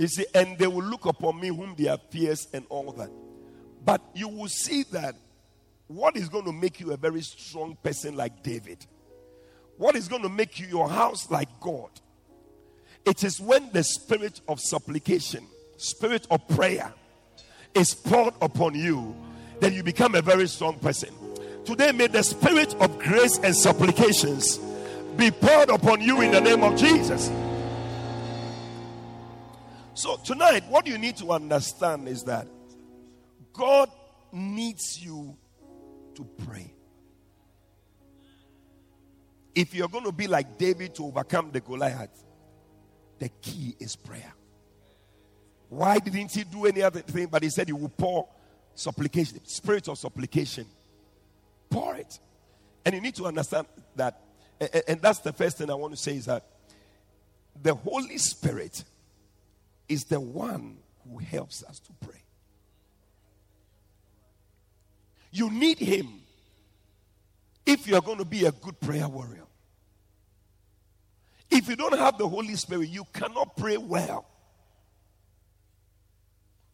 you 0.00 0.08
see, 0.08 0.24
and 0.34 0.56
they 0.56 0.66
will 0.66 0.82
look 0.82 1.04
upon 1.04 1.38
me 1.38 1.48
whom 1.48 1.74
they 1.76 1.84
have 1.84 2.10
pierced 2.10 2.54
and 2.54 2.64
all 2.70 2.90
that. 2.92 3.10
But 3.84 4.00
you 4.14 4.28
will 4.28 4.48
see 4.48 4.84
that 4.92 5.14
what 5.88 6.16
is 6.16 6.30
going 6.30 6.46
to 6.46 6.52
make 6.52 6.80
you 6.80 6.92
a 6.92 6.96
very 6.96 7.20
strong 7.20 7.76
person 7.82 8.16
like 8.16 8.42
David? 8.42 8.86
What 9.76 9.96
is 9.96 10.08
going 10.08 10.22
to 10.22 10.30
make 10.30 10.58
you 10.58 10.66
your 10.66 10.88
house 10.88 11.30
like 11.30 11.48
God? 11.60 11.90
It 13.04 13.24
is 13.24 13.40
when 13.40 13.70
the 13.72 13.84
spirit 13.84 14.40
of 14.48 14.58
supplication, 14.58 15.46
spirit 15.76 16.26
of 16.30 16.48
prayer 16.48 16.94
is 17.74 17.94
poured 17.94 18.32
upon 18.40 18.74
you, 18.76 19.14
then 19.60 19.74
you 19.74 19.82
become 19.82 20.14
a 20.14 20.22
very 20.22 20.48
strong 20.48 20.78
person. 20.78 21.10
Today, 21.66 21.92
may 21.92 22.06
the 22.06 22.22
spirit 22.22 22.74
of 22.80 22.98
grace 22.98 23.38
and 23.38 23.54
supplications 23.54 24.58
be 25.18 25.30
poured 25.30 25.68
upon 25.68 26.00
you 26.00 26.22
in 26.22 26.30
the 26.30 26.40
name 26.40 26.64
of 26.64 26.78
Jesus. 26.78 27.30
So, 30.00 30.16
tonight, 30.16 30.64
what 30.70 30.86
you 30.86 30.96
need 30.96 31.18
to 31.18 31.30
understand 31.30 32.08
is 32.08 32.22
that 32.22 32.46
God 33.52 33.90
needs 34.32 34.98
you 34.98 35.36
to 36.14 36.24
pray. 36.46 36.72
If 39.54 39.74
you're 39.74 39.88
going 39.88 40.06
to 40.06 40.12
be 40.12 40.26
like 40.26 40.56
David 40.56 40.94
to 40.94 41.04
overcome 41.04 41.50
the 41.52 41.60
Goliath, 41.60 42.24
the 43.18 43.28
key 43.42 43.76
is 43.78 43.94
prayer. 43.94 44.32
Why 45.68 45.98
didn't 45.98 46.32
he 46.32 46.44
do 46.44 46.64
any 46.64 46.80
other 46.80 47.00
thing? 47.00 47.26
But 47.26 47.42
he 47.42 47.50
said 47.50 47.68
he 47.68 47.74
will 47.74 47.90
pour 47.90 48.26
supplication, 48.74 49.44
spirit 49.44 49.86
of 49.86 49.98
supplication. 49.98 50.64
Pour 51.68 51.94
it. 51.96 52.18
And 52.86 52.94
you 52.94 53.02
need 53.02 53.16
to 53.16 53.26
understand 53.26 53.66
that, 53.96 54.18
and 54.88 55.02
that's 55.02 55.18
the 55.18 55.34
first 55.34 55.58
thing 55.58 55.70
I 55.70 55.74
want 55.74 55.94
to 55.94 56.00
say 56.00 56.16
is 56.16 56.24
that 56.24 56.46
the 57.62 57.74
Holy 57.74 58.16
Spirit 58.16 58.82
is 59.90 60.04
the 60.04 60.20
one 60.20 60.78
who 61.04 61.18
helps 61.18 61.64
us 61.64 61.80
to 61.80 61.92
pray. 62.00 62.22
You 65.32 65.50
need 65.50 65.78
Him 65.78 66.08
if 67.66 67.86
you're 67.86 68.00
going 68.00 68.18
to 68.18 68.24
be 68.24 68.46
a 68.46 68.52
good 68.52 68.80
prayer 68.80 69.08
warrior. 69.08 69.44
If 71.50 71.68
you 71.68 71.74
don't 71.74 71.98
have 71.98 72.16
the 72.16 72.28
Holy 72.28 72.54
Spirit, 72.54 72.88
you 72.88 73.04
cannot 73.12 73.56
pray 73.56 73.76
well. 73.76 74.26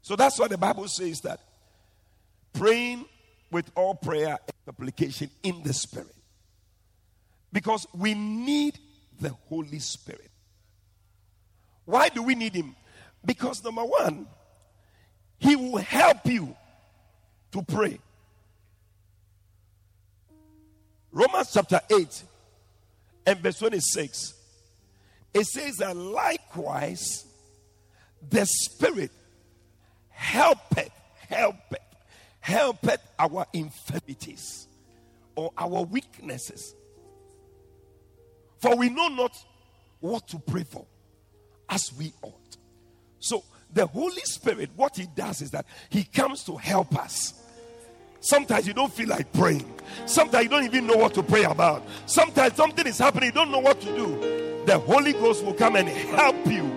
So 0.03 0.15
that's 0.15 0.39
why 0.39 0.49
the 0.49 0.59
Bible 0.59 0.87
says 0.87 1.23
that 1.23 1.41
praying 2.53 3.07
with 3.51 3.71
all 3.75 3.95
prayer 3.95 4.39
and 4.47 4.55
supplication 4.67 5.31
in 5.43 5.63
the 5.63 5.73
Spirit. 5.73 6.15
Because 7.51 7.87
we 7.95 8.13
need 8.13 8.79
the 9.19 9.31
Holy 9.49 9.79
Spirit. 9.79 10.31
Why 11.87 12.11
do 12.11 12.23
we 12.23 12.35
need 12.35 12.55
Him? 12.55 12.77
Because 13.27 13.63
number 13.63 13.85
one, 13.85 14.27
He 15.39 15.57
will 15.57 15.77
help 15.79 16.25
you 16.25 16.57
to 17.53 17.63
pray. 17.63 17.99
Romans 21.13 21.51
chapter 21.53 21.81
8 21.91 22.23
and 23.27 23.39
verse 23.41 23.59
26. 23.59 24.35
It 25.35 25.47
says 25.47 25.77
that 25.77 25.97
likewise 25.97 27.27
the 28.31 28.47
Spirit 28.47 29.11
helpeth, 30.11 30.91
helpeth, 31.29 31.79
helpeth 32.41 33.01
our 33.19 33.47
infirmities 33.53 34.67
or 35.35 35.53
our 35.59 35.83
weaknesses. 35.85 36.75
For 38.59 38.77
we 38.77 38.89
know 38.89 39.09
not 39.09 39.37
what 40.01 40.29
to 40.29 40.39
pray 40.39 40.65
for 40.65 40.87
as 41.69 41.93
we 41.99 42.13
ought. 42.23 42.46
So, 43.21 43.45
the 43.73 43.87
Holy 43.87 44.23
Spirit, 44.23 44.71
what 44.77 44.97
He 44.97 45.07
does 45.15 45.43
is 45.43 45.51
that 45.51 45.67
He 45.91 46.05
comes 46.05 46.45
to 46.45 46.57
help 46.57 46.97
us. 46.99 47.35
Sometimes 48.21 48.67
you 48.67 48.75
don't 48.75 48.93
feel 48.93 49.09
like 49.09 49.33
praying. 49.33 49.73
Sometimes 50.07 50.45
you 50.45 50.51
don't 50.51 50.65
even 50.65 50.87
know 50.87 50.97
what 50.97 51.15
to 51.15 51.23
pray 51.23 51.45
about. 51.45 51.85
Sometimes 52.07 52.55
something 52.55 52.87
is 52.87 52.99
happening, 52.99 53.29
you 53.29 53.33
don't 53.33 53.51
know 53.51 53.61
what 53.61 53.81
to 53.81 53.87
do. 53.87 54.65
The 54.67 54.79
Holy 54.79 55.13
Ghost 55.13 55.45
will 55.45 55.55
come 55.55 55.77
and 55.77 55.89
help 55.89 56.47
you. 56.47 56.71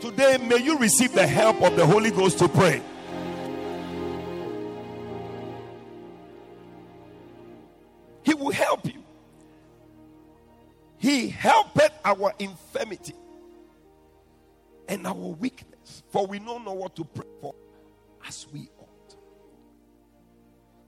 Today, 0.00 0.38
may 0.38 0.58
you 0.58 0.78
receive 0.78 1.12
the 1.14 1.26
help 1.26 1.60
of 1.62 1.76
the 1.76 1.86
Holy 1.86 2.10
Ghost 2.10 2.38
to 2.38 2.48
pray. 2.48 2.82
He 8.22 8.34
will 8.34 8.52
help 8.52 8.84
you. 8.84 9.02
He 10.98 11.28
helped 11.28 11.80
our 12.04 12.34
infirmity 12.38 13.14
and 14.88 15.06
our 15.06 15.14
weakness, 15.14 16.02
for 16.10 16.26
we 16.26 16.38
don't 16.38 16.64
know 16.64 16.72
what 16.72 16.96
to 16.96 17.04
pray 17.04 17.26
for 17.40 17.54
as 18.26 18.46
we 18.52 18.68
ought. 18.78 19.16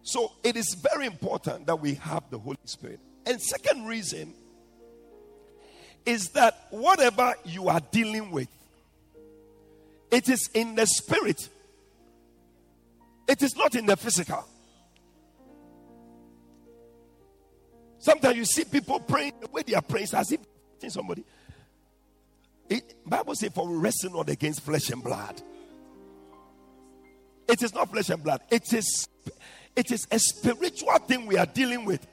So 0.02 0.32
it 0.44 0.56
is 0.56 0.74
very 0.74 1.06
important 1.06 1.66
that 1.66 1.76
we 1.76 1.94
have 1.94 2.24
the 2.30 2.38
Holy 2.38 2.58
Spirit. 2.64 3.00
And 3.26 3.40
second 3.40 3.86
reason 3.86 4.34
is 6.04 6.30
that 6.30 6.66
whatever 6.70 7.34
you 7.44 7.68
are 7.68 7.80
dealing 7.90 8.30
with, 8.30 8.48
it 10.10 10.28
is 10.28 10.48
in 10.54 10.76
the 10.76 10.86
spirit. 10.86 11.48
It 13.26 13.42
is 13.42 13.56
not 13.56 13.74
in 13.74 13.86
the 13.86 13.96
physical. 13.96 14.44
Sometimes 17.98 18.36
you 18.36 18.44
see 18.44 18.64
people 18.64 19.00
praying 19.00 19.32
the 19.40 19.48
way 19.48 19.62
they 19.66 19.74
are 19.74 19.82
praying 19.82 20.06
as 20.12 20.30
if 20.30 20.40
somebody. 20.88 21.24
It, 22.68 22.94
Bible 23.06 23.34
says, 23.34 23.50
for 23.54 23.68
we 23.68 23.76
wrestle 23.76 24.12
not 24.12 24.28
against 24.28 24.60
flesh 24.62 24.90
and 24.90 25.02
blood. 25.02 25.40
It 27.48 27.62
is 27.62 27.72
not 27.74 27.90
flesh 27.90 28.10
and 28.10 28.22
blood. 28.22 28.40
It 28.50 28.72
is 28.72 29.08
it 29.76 29.92
is 29.92 30.06
a 30.10 30.18
spiritual 30.18 30.98
thing 31.06 31.26
we 31.26 31.36
are 31.36 31.46
dealing 31.46 31.84
with. 31.84 32.06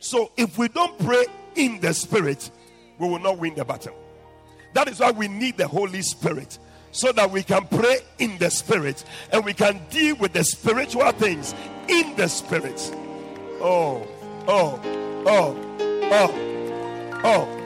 So 0.00 0.32
if 0.36 0.56
we 0.56 0.68
don't 0.68 0.98
pray 0.98 1.26
in 1.54 1.78
the 1.80 1.92
spirit, 1.92 2.50
we 2.98 3.08
will 3.08 3.18
not 3.18 3.38
win 3.38 3.54
the 3.54 3.64
battle. 3.64 3.94
That 4.72 4.88
is 4.88 5.00
why 5.00 5.10
we 5.10 5.28
need 5.28 5.58
the 5.58 5.68
Holy 5.68 6.00
Spirit 6.02 6.58
so 6.92 7.12
that 7.12 7.30
we 7.30 7.42
can 7.42 7.66
pray 7.66 7.98
in 8.18 8.38
the 8.38 8.50
spirit 8.50 9.04
and 9.32 9.44
we 9.44 9.52
can 9.52 9.80
deal 9.90 10.16
with 10.16 10.32
the 10.32 10.42
spiritual 10.42 11.10
things 11.12 11.54
in 11.88 12.16
the 12.16 12.28
spirit. 12.28 12.80
Oh, 13.60 14.06
oh, 14.48 14.80
oh, 15.26 15.56
oh, 16.10 17.20
oh. 17.24 17.59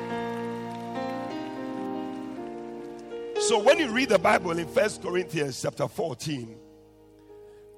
So 3.40 3.58
when 3.58 3.78
you 3.78 3.90
read 3.90 4.08
the 4.08 4.18
Bible 4.18 4.52
in 4.58 4.66
First 4.68 5.02
Corinthians 5.02 5.60
chapter 5.60 5.88
14 5.88 6.56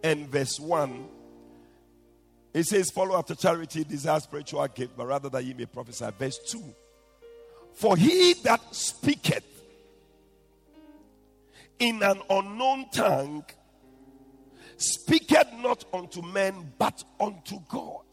and 0.04 0.28
verse 0.28 0.60
1, 0.60 1.08
it 2.54 2.64
says, 2.64 2.90
Follow 2.90 3.18
after 3.18 3.34
charity, 3.34 3.84
desire 3.84 4.20
spiritual 4.20 4.66
gift, 4.68 4.96
but 4.96 5.06
rather 5.06 5.28
that 5.28 5.44
ye 5.44 5.54
may 5.54 5.66
prophesy. 5.66 6.06
Verse 6.18 6.38
2. 6.50 6.62
For 7.74 7.96
he 7.96 8.34
that 8.44 8.74
speaketh 8.74 9.44
in 11.78 12.02
an 12.02 12.20
unknown 12.30 12.86
tongue 12.90 13.44
speaketh 14.76 15.52
not 15.60 15.84
unto 15.92 16.22
men, 16.22 16.72
but 16.78 17.02
unto 17.20 17.58
God. 17.68 18.04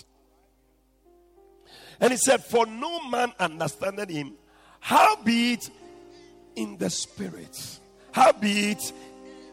And 1.99 2.11
he 2.11 2.17
said, 2.17 2.43
For 2.43 2.65
no 2.65 3.07
man 3.09 3.31
understandeth 3.39 4.09
him, 4.09 4.33
howbeit 4.79 5.69
in 6.55 6.77
the 6.77 6.89
spirit. 6.89 7.79
How 8.11 8.31
be 8.31 8.71
it 8.71 8.93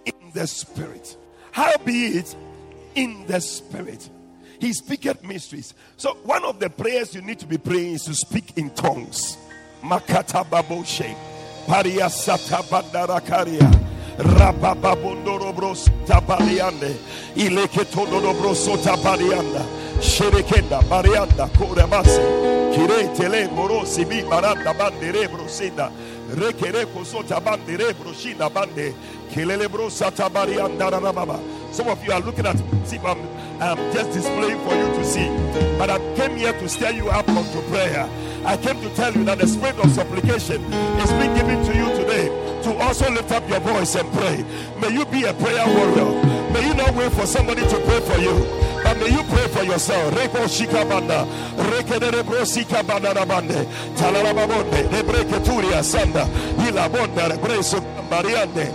in 0.04 0.32
the 0.32 0.46
spirit. 0.46 1.16
How 1.52 1.76
be 1.78 2.18
it 2.18 2.36
in 2.94 3.26
the 3.26 3.40
spirit. 3.40 4.08
He 4.60 4.72
speaketh 4.74 5.24
mysteries. 5.24 5.74
So 5.96 6.14
one 6.24 6.44
of 6.44 6.60
the 6.60 6.68
prayers 6.68 7.14
you 7.14 7.22
need 7.22 7.38
to 7.38 7.46
be 7.46 7.56
praying 7.58 7.94
is 7.94 8.04
to 8.04 8.14
speak 8.14 8.58
in 8.58 8.70
tongues. 8.70 9.38
Makata 9.82 10.44
baboshe. 10.44 11.16
Paria 11.66 12.10
sata 12.10 12.62
bandarakaria. 12.68 13.70
Rabababondoro 14.18 15.54
brosota 15.54 16.20
bariande. 16.20 16.94
Ileketodo 17.36 18.34
brosota 18.34 18.96
barianda. 18.96 19.64
Sherekenda 20.00 20.82
barianda 20.82 21.48
korebase. 21.54 22.74
Kire 22.74 23.16
tele 23.16 23.48
morosi 23.48 24.04
bi 24.06 24.20
baranda 24.28 24.74
bandere 24.74 25.26
brosida. 25.28 25.90
Some 31.72 31.88
of 31.88 32.04
you 32.04 32.12
are 32.12 32.20
looking 32.20 32.46
at 32.46 32.56
see 32.84 32.98
I'm, 32.98 33.18
I'm 33.60 33.78
just 33.92 34.12
displaying 34.12 34.58
for 34.66 34.74
you 34.74 34.86
to 34.86 35.04
see. 35.04 35.28
But 35.78 35.90
I 35.90 35.98
came 36.16 36.36
here 36.36 36.52
to 36.52 36.68
stir 36.68 36.90
you 36.90 37.08
up 37.08 37.28
unto 37.28 37.60
prayer. 37.70 38.08
I 38.44 38.56
came 38.56 38.80
to 38.80 38.90
tell 38.94 39.12
you 39.12 39.24
that 39.24 39.38
the 39.38 39.46
spirit 39.46 39.78
of 39.78 39.90
supplication 39.90 40.62
is 40.64 41.10
being 41.12 41.34
given 41.34 41.64
to 41.64 41.76
you 41.76 41.86
today 41.96 42.28
to 42.62 42.74
also 42.78 43.10
lift 43.10 43.30
up 43.30 43.48
your 43.48 43.60
voice 43.60 43.94
and 43.94 44.10
pray. 44.12 44.44
May 44.80 44.92
you 44.92 45.04
be 45.06 45.24
a 45.24 45.34
prayer 45.34 45.66
warrior. 45.66 46.10
May 46.52 46.66
you 46.66 46.74
not 46.74 46.94
wait 46.94 47.12
for 47.12 47.26
somebody 47.26 47.62
to 47.62 47.76
pray 47.86 48.00
for 48.00 48.18
you. 48.18 48.34
But 48.82 48.98
may 48.98 49.10
you 49.10 49.22
pray 49.24 49.48
for 49.48 49.62
yourself. 49.62 50.14
Rebo 50.14 50.46
shikabanda, 50.48 51.26
rekedere 51.70 52.24
bro 52.24 52.44
sikabanda 52.44 53.14
rabande, 53.14 53.66
talarababonde, 53.96 54.88
rebreketuria 54.90 55.82
sanda, 55.82 56.26
ilabonda 56.66 57.28
rebreso 57.28 57.80
mariande, 58.10 58.72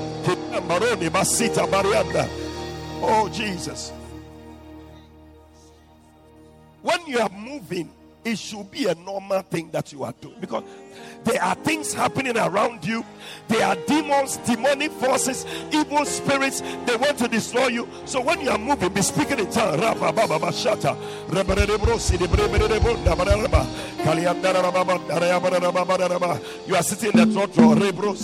maroni 0.67 1.09
masita 1.09 1.67
marianda. 1.67 2.27
Oh 3.01 3.29
Jesus. 3.29 3.91
When 6.81 6.99
you 7.07 7.19
are 7.19 7.29
moving, 7.29 7.89
it 8.23 8.37
should 8.37 8.69
be 8.71 8.87
a 8.87 8.95
normal 8.95 9.41
thing 9.41 9.69
that 9.71 9.91
you 9.91 10.03
are 10.03 10.13
doing 10.21 10.35
because 10.39 10.63
there 11.25 11.43
are 11.43 11.55
things 11.55 11.93
happening 11.93 12.37
around 12.37 12.85
you. 12.85 13.03
There 13.47 13.65
are 13.65 13.75
demons, 13.87 14.37
demonic 14.37 14.91
forces, 14.91 15.45
evil 15.71 16.05
spirits. 16.05 16.61
They 16.85 16.95
want 16.95 17.17
to 17.17 17.27
destroy 17.27 17.67
you. 17.67 17.87
So 18.05 18.21
when 18.21 18.41
you 18.41 18.51
are 18.51 18.57
moving, 18.57 18.93
be 18.93 19.01
speaking 19.01 19.39
in 19.39 19.49
tongues. 19.51 19.81
You 26.67 26.75
are 26.75 26.83
sitting 26.83 27.19
in 27.19 27.33
the. 27.33 27.45
Rebro 27.75 28.15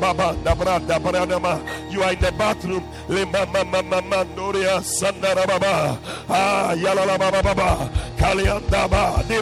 baba 0.00 0.36
dabra 0.44 0.80
dabranama. 0.80 1.92
You 1.92 2.02
are 2.02 2.12
in 2.12 2.20
the 2.20 2.32
bathroom. 2.32 2.84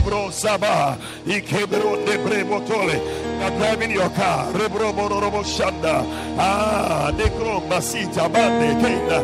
Debro 0.02 0.30
saba. 0.32 0.98
Ike 1.26 1.66
bro 1.66 1.96
debre 2.04 2.44
motole. 2.44 2.98
You 3.38 3.42
are 3.42 3.50
driving 3.58 3.90
your 3.90 4.10
car. 4.10 4.52
Rebro 4.52 4.92
bororobo 4.92 5.42
shanda. 5.44 6.04
Ah 6.38 7.10
nekro 7.14 7.60
masita 7.68 8.28
bande 8.28 8.74
kenda 8.80 9.22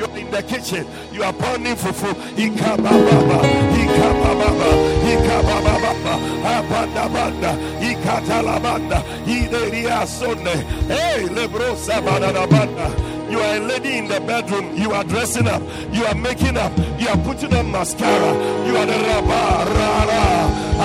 you're 0.00 0.16
in 0.16 0.30
the 0.30 0.42
kitchen, 0.42 0.86
you 1.12 1.22
are 1.22 1.32
pounding 1.32 1.76
fufu. 1.76 2.08
Ikabababa, 2.34 3.38
ikabababa, 3.82 4.70
ikabababa, 5.12 6.14
abanda 6.56 7.04
banda, 7.12 7.52
ikatalabanda, 7.88 9.04
ideria 9.28 10.06
sonne. 10.06 10.56
Hey, 10.88 11.28
lebrosa 11.28 12.00
banana 12.02 12.46
banda. 12.46 12.88
You 13.30 13.38
are 13.38 13.56
a 13.56 13.60
lady 13.60 13.98
in 13.98 14.08
the 14.08 14.20
bedroom. 14.20 14.74
You 14.76 14.90
are 14.92 15.04
dressing 15.04 15.46
up. 15.46 15.62
You 15.92 16.04
are 16.06 16.14
making 16.16 16.56
up. 16.56 16.72
You 16.98 17.08
are 17.08 17.18
putting 17.18 17.54
on 17.54 17.70
mascara. 17.70 18.32
You 18.66 18.76
are 18.76 18.86
the 18.86 18.98
rabba, 19.06 19.40
rara, 19.76 20.22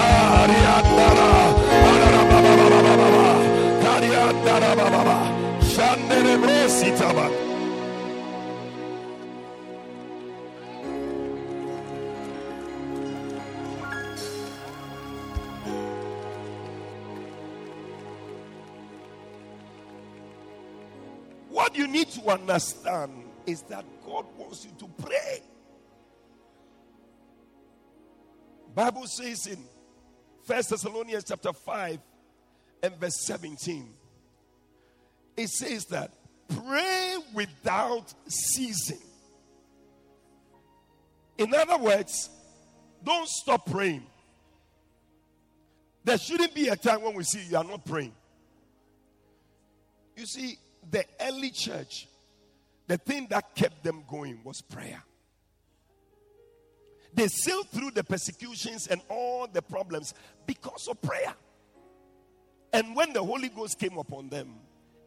ariandara, 0.03 1.29
arabababababa, 1.89 3.27
kariandara 3.81 4.75
bababa, 4.75 5.17
shandere 5.63 6.37
brositaba. 6.37 7.54
You 21.75 21.87
need 21.87 22.09
to 22.11 22.29
understand 22.29 23.11
is 23.45 23.61
that 23.63 23.85
God 24.05 24.25
wants 24.37 24.65
you 24.65 24.71
to 24.79 24.87
pray. 25.03 25.41
Bible 28.73 29.07
says 29.07 29.47
in 29.47 29.59
First 30.43 30.69
Thessalonians 30.69 31.25
chapter 31.25 31.53
5 31.53 31.99
and 32.83 32.95
verse 32.97 33.25
17, 33.25 33.89
it 35.37 35.49
says 35.49 35.85
that 35.85 36.11
pray 36.47 37.17
without 37.33 38.13
ceasing. 38.27 38.99
In 41.37 41.53
other 41.53 41.77
words, 41.77 42.29
don't 43.03 43.27
stop 43.27 43.65
praying. 43.69 44.05
There 46.03 46.17
shouldn't 46.17 46.53
be 46.53 46.67
a 46.67 46.75
time 46.75 47.01
when 47.01 47.15
we 47.15 47.23
see 47.23 47.45
you 47.49 47.57
are 47.57 47.63
not 47.63 47.83
praying. 47.83 48.13
You 50.15 50.25
see, 50.25 50.57
the 50.91 51.05
early 51.21 51.51
church, 51.51 52.07
the 52.87 52.97
thing 52.97 53.27
that 53.29 53.55
kept 53.55 53.83
them 53.83 54.03
going 54.07 54.41
was 54.43 54.61
prayer. 54.61 55.03
They 57.13 57.27
sailed 57.27 57.69
through 57.69 57.91
the 57.91 58.03
persecutions 58.03 58.87
and 58.87 59.01
all 59.09 59.47
the 59.47 59.61
problems 59.61 60.13
because 60.45 60.87
of 60.89 61.01
prayer. 61.01 61.33
And 62.73 62.95
when 62.95 63.13
the 63.13 63.23
Holy 63.23 63.47
Ghost 63.47 63.79
came 63.79 63.97
upon 63.97 64.27
them, 64.29 64.55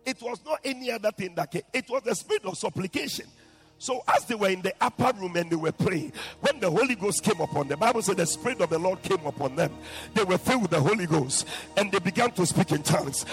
it 0.07 0.21
was 0.23 0.43
not 0.45 0.61
any 0.65 0.91
other 0.91 1.11
thing 1.11 1.35
that 1.35 1.51
came, 1.51 1.63
it 1.73 1.85
was 1.91 2.03
the 2.03 2.15
spirit 2.15 2.47
of 2.47 2.57
supplication. 2.57 3.27
So, 3.81 4.03
as 4.09 4.25
they 4.25 4.35
were 4.35 4.49
in 4.49 4.61
the 4.61 4.75
upper 4.81 5.13
room 5.19 5.37
and 5.37 5.49
they 5.49 5.57
were 5.57 5.71
praying, 5.71 6.13
when 6.41 6.59
the 6.59 6.69
Holy 6.69 6.97
Ghost 6.97 7.23
came 7.23 7.41
upon 7.41 7.69
them, 7.69 7.79
the 7.79 7.87
Bible 7.87 8.03
said 8.03 8.17
the 8.17 8.27
Spirit 8.27 8.61
of 8.61 8.71
the 8.71 8.79
Lord 8.79 9.01
came 9.03 9.25
upon 9.25 9.55
them. 9.55 9.73
They 10.15 10.25
were 10.25 10.37
filled 10.37 10.63
with 10.63 10.73
the 10.73 10.81
Holy 10.81 11.07
Ghost 11.07 11.47
and 11.77 11.93
they 11.93 12.01
began 12.01 12.33
to 12.33 12.45
speak 12.45 12.73
in 12.73 12.83
tongues. 12.83 13.25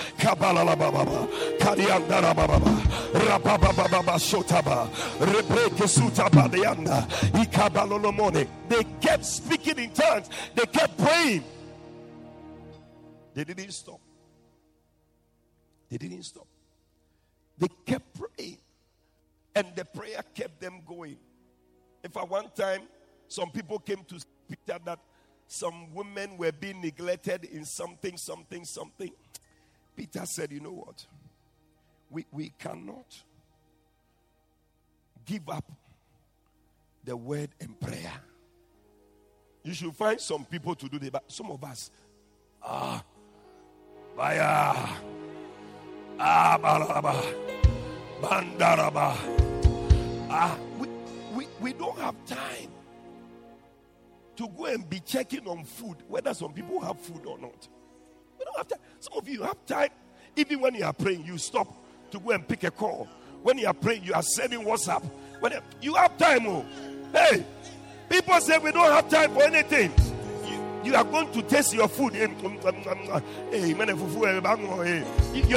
They 8.68 8.84
kept 9.02 9.26
speaking 9.26 9.78
in 9.80 9.92
tongues, 9.92 10.30
they 10.54 10.66
kept 10.66 10.98
praying. 10.98 11.44
They 13.34 13.44
didn't 13.44 13.72
stop. 13.72 14.00
They 15.90 15.98
didn't 15.98 16.24
stop. 16.24 16.48
They 17.58 17.68
kept 17.86 18.06
praying. 18.14 18.58
And 19.56 19.68
the 19.76 19.86
prayer 19.86 20.22
kept 20.34 20.60
them 20.60 20.82
going. 20.86 21.18
If 22.04 22.16
at 22.18 22.30
one 22.30 22.50
time 22.56 22.82
some 23.28 23.50
people 23.50 23.80
came 23.80 24.04
to 24.04 24.20
Peter 24.48 24.80
that 24.86 25.00
some 25.48 25.94
women 25.94 26.38
were 26.38 26.52
being 26.52 26.82
neglected 26.82 27.46
in 27.46 27.66
something, 27.66 28.18
something, 28.18 28.66
something, 28.66 29.12
Peter 29.96 30.26
said, 30.26 30.52
You 30.52 30.60
know 30.60 30.74
what? 30.74 31.06
We, 32.10 32.26
we 32.32 32.52
cannot 32.60 33.24
give 35.26 35.50
up 35.50 35.72
the 37.04 37.16
word 37.16 37.50
and 37.60 37.80
prayer. 37.80 38.14
You 39.64 39.74
should 39.74 39.96
find 39.96 40.20
some 40.20 40.46
people 40.46 40.76
to 40.76 40.88
do 40.88 41.00
that. 41.00 41.12
But 41.12 41.32
some 41.32 41.50
of 41.50 41.64
us, 41.64 41.90
ah, 42.62 43.04
ah, 46.20 46.58
balaba, 46.62 47.24
bandaraba. 48.22 49.45
Ah, 50.30 50.58
we, 50.80 50.88
we, 51.34 51.48
we 51.60 51.74
don't 51.74 51.98
have 52.00 52.16
time 52.26 52.70
to 54.36 54.48
go 54.50 54.66
and 54.66 54.90
be 54.90 55.00
checking 55.00 55.48
on 55.48 55.64
food, 55.64 55.98
whether 56.08 56.34
some 56.34 56.52
people 56.52 56.80
have 56.82 57.00
food 57.00 57.26
or 57.26 57.38
not. 57.38 57.68
We 58.38 58.46
don't 58.46 58.58
have 58.58 58.68
time. 58.68 58.80
Some 59.00 59.18
of 59.18 59.28
you 59.28 59.44
have 59.44 59.66
time. 59.66 59.90
Even 60.36 60.60
when 60.62 60.76
you 60.76 60.84
are 60.84 60.94
praying, 60.94 61.26
you 61.26 61.38
stop 61.38 61.68
to 62.12 62.20
go 62.20 62.32
and 62.32 62.46
pick 62.48 62.64
a 62.64 62.72
call. 62.72 63.08
When 63.44 63.58
you 63.58 63.68
are 63.68 63.74
praying, 63.74 64.04
you 64.04 64.14
are 64.14 64.24
sending 64.24 64.62
WhatsApp. 64.62 65.04
When 65.40 65.54
you 65.82 65.94
have 65.96 66.18
time, 66.18 66.48
oh. 66.48 66.66
Hey, 67.14 67.46
people 68.10 68.40
say 68.42 68.58
we 68.58 68.72
don't 68.72 68.92
have 68.92 69.08
time 69.10 69.34
for 69.34 69.44
anything. 69.44 69.94
You, 70.86 70.96
are 70.96 71.04
going 71.04 71.32
to 71.32 71.42
taste 71.42 71.74
your 71.74 71.88
food. 71.88 72.14
You 72.14 72.22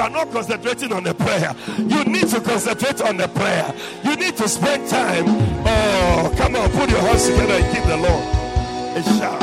are 0.01 0.11
not 0.11 0.33
concentrating 0.33 0.93
on 0.93 1.05
the 1.05 1.15
prayer. 1.15 1.55
You 1.77 2.05
need 2.05 2.29
to 2.29 2.41
concentrate 2.41 3.03
on 3.03 3.19
the 3.19 3.29
prayer. 3.29 3.75
You 4.05 4.17
need 4.17 4.37
to 4.39 4.49
spend 4.49 4.89
time. 4.89 5.25
Oh, 5.29 6.35
come 6.37 6.57
on, 6.57 6.71
put 6.71 6.89
your 6.91 7.01
hands 7.01 7.27
together 7.27 7.55
and 7.55 7.75
give 7.75 7.87
the 7.87 7.97
Lord 7.99 8.25
a 8.97 9.03
shout. 9.19 9.43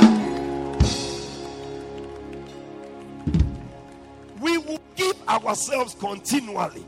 We 4.42 4.58
will 4.58 4.82
give 4.96 5.16
ourselves 5.28 5.96
continually 6.00 6.86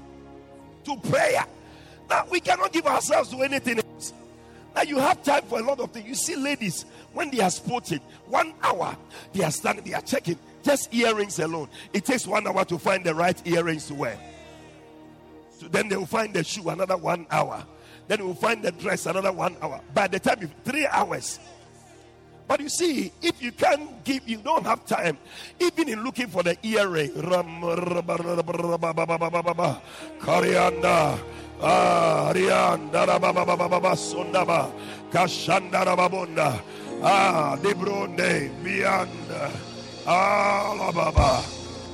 to 0.85 0.97
prayer. 1.09 1.45
Now 2.09 2.25
we 2.31 2.39
cannot 2.39 2.73
give 2.73 2.87
ourselves 2.87 3.29
to 3.31 3.41
anything 3.41 3.79
else. 3.79 4.13
Now 4.75 4.83
you 4.83 4.99
have 4.99 5.23
time 5.23 5.43
for 5.43 5.59
a 5.59 5.63
lot 5.63 5.79
of 5.79 5.91
things. 5.91 6.07
You 6.07 6.15
see, 6.15 6.35
ladies, 6.35 6.85
when 7.13 7.31
they 7.31 7.39
are 7.41 7.49
sporting, 7.49 8.01
one 8.27 8.53
hour 8.61 8.95
they 9.33 9.43
are 9.43 9.51
standing, 9.51 9.83
they 9.83 9.93
are 9.93 10.01
checking 10.01 10.37
just 10.63 10.93
earrings 10.93 11.39
alone. 11.39 11.69
It 11.93 12.05
takes 12.05 12.27
one 12.27 12.45
hour 12.45 12.65
to 12.65 12.77
find 12.77 13.03
the 13.03 13.15
right 13.15 13.39
earrings 13.47 13.87
to 13.87 13.93
wear. 13.93 14.19
So 15.59 15.67
then 15.67 15.89
they 15.89 15.95
will 15.95 16.05
find 16.05 16.33
the 16.33 16.43
shoe 16.43 16.69
another 16.69 16.97
one 16.97 17.25
hour. 17.31 17.65
Then 18.07 18.19
they 18.19 18.25
will 18.25 18.35
find 18.35 18.61
the 18.61 18.71
dress 18.71 19.05
another 19.05 19.31
one 19.31 19.55
hour. 19.61 19.81
By 19.93 20.07
the 20.07 20.19
time 20.19 20.51
three 20.63 20.85
hours. 20.85 21.39
But 22.47 22.61
you 22.61 22.69
see, 22.69 23.11
if 23.21 23.41
you 23.41 23.51
can't 23.51 24.03
give, 24.05 24.27
you 24.27 24.37
don't 24.37 24.65
have 24.65 24.85
time, 24.85 25.17
even 25.59 25.89
in 25.89 26.03
looking 26.03 26.27
for 26.27 26.43
the 26.43 26.55
earring. 26.63 27.11
Karianda. 30.19 31.19
Ah, 31.59 32.31
Rianda 32.33 33.05
Rababa. 33.05 34.71
Ah, 37.01 37.57
Debronde. 37.61 38.49
Bianda. 38.63 39.51
Ah, 40.05 40.73
Lababa. 40.77 41.43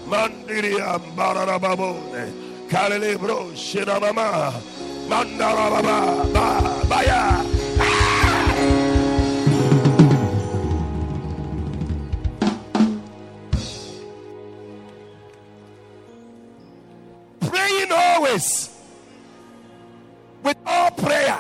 Mandiriam 0.07 1.01
Barababone. 1.15 2.31
Kalilebro 2.69 3.51
Shirama. 3.53 4.53
Mandarababa. 5.07 6.33
Ba. 6.33 6.85
Baya. 6.87 7.43
praying 17.41 17.91
always 17.91 18.69
with 20.43 20.57
all 20.65 20.91
prayer 20.91 21.39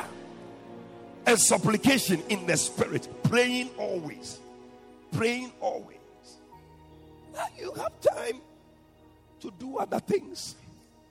and 1.25 1.39
supplication 1.39 2.21
in 2.29 2.45
the 2.45 2.57
spirit 2.57 3.07
praying 3.33 3.67
always 3.79 4.39
praying 5.11 5.51
always 5.59 5.97
now 7.33 7.47
you 7.57 7.71
have 7.71 7.99
time 7.99 8.39
to 9.39 9.51
do 9.57 9.77
other 9.77 9.99
things 9.99 10.53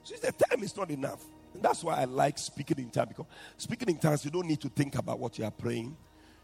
since 0.05 0.21
the 0.21 0.31
time 0.31 0.63
is 0.63 0.77
not 0.77 0.89
enough 0.89 1.21
and 1.53 1.61
that's 1.61 1.83
why 1.83 1.95
i 1.95 2.05
like 2.05 2.37
speaking 2.37 2.77
in 2.79 2.89
tongues 2.89 3.09
because 3.09 3.25
speaking 3.57 3.89
in 3.89 3.97
tongues 3.97 4.23
you 4.23 4.31
don't 4.31 4.47
need 4.47 4.61
to 4.61 4.69
think 4.69 4.95
about 4.95 5.19
what 5.19 5.37
you 5.37 5.43
are 5.43 5.51
praying 5.51 5.97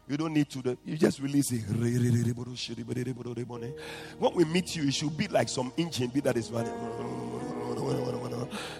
you 0.06 0.16
don't 0.16 0.34
need 0.34 0.50
to, 0.50 0.76
you 0.84 0.96
just 0.96 1.20
release 1.20 1.52
it. 1.52 1.62
When 4.18 4.34
we 4.34 4.44
meet 4.44 4.74
you, 4.74 4.88
it 4.88 4.94
should 4.94 5.16
be 5.16 5.28
like 5.28 5.48
some 5.48 5.72
engine 5.76 6.10
that 6.24 6.36
is 6.36 6.50
running. 6.50 6.74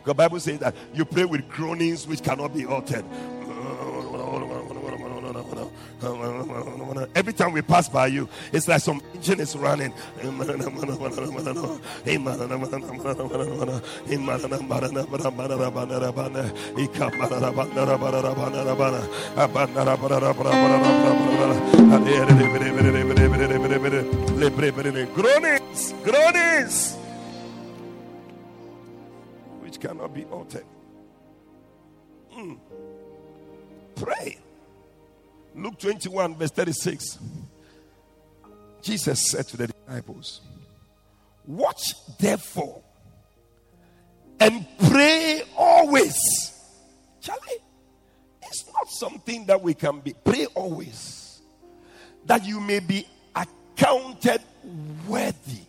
The 0.05 0.13
Bible 0.13 0.41
says 0.41 0.59
that 0.59 0.75
you 0.93 1.05
pray 1.05 1.25
with 1.25 1.49
groanings 1.49 2.09
which 2.09 2.21
cannot 2.25 2.53
be 2.53 2.67
altered. 2.67 3.05
Every 7.15 7.33
time 7.35 7.53
we 7.53 7.61
pass 7.61 7.89
by 7.89 8.07
you, 8.07 8.29
it's 8.53 8.67
like 8.67 8.81
some 8.81 9.03
engine 9.15 9.41
is 9.41 9.55
running. 9.55 9.93
Groanings, 25.15 25.95
groanings, 26.03 26.97
which 29.61 29.79
cannot 29.81 30.15
be 30.15 30.25
altered. 30.25 30.65
Mm. 32.35 32.59
Pray. 33.97 34.39
Luke 35.55 35.79
21, 35.79 36.37
verse 36.37 36.51
36. 36.51 37.19
Jesus 38.83 39.31
said 39.31 39.47
to 39.49 39.57
the 39.57 39.69
disciples, 39.69 40.41
Watch 41.47 41.95
therefore 42.19 42.83
and 44.39 44.67
pray 44.89 45.43
always. 45.57 46.17
Charlie, 47.21 47.41
it's 48.43 48.67
not 48.73 48.89
something 48.89 49.47
that 49.47 49.61
we 49.61 49.75
can 49.75 50.01
be. 50.01 50.15
Pray 50.25 50.47
always 50.55 51.43
that 52.25 52.45
you 52.45 52.61
may 52.61 52.81
be 52.81 53.07
accounted 53.35 54.41
worthy 55.07 55.65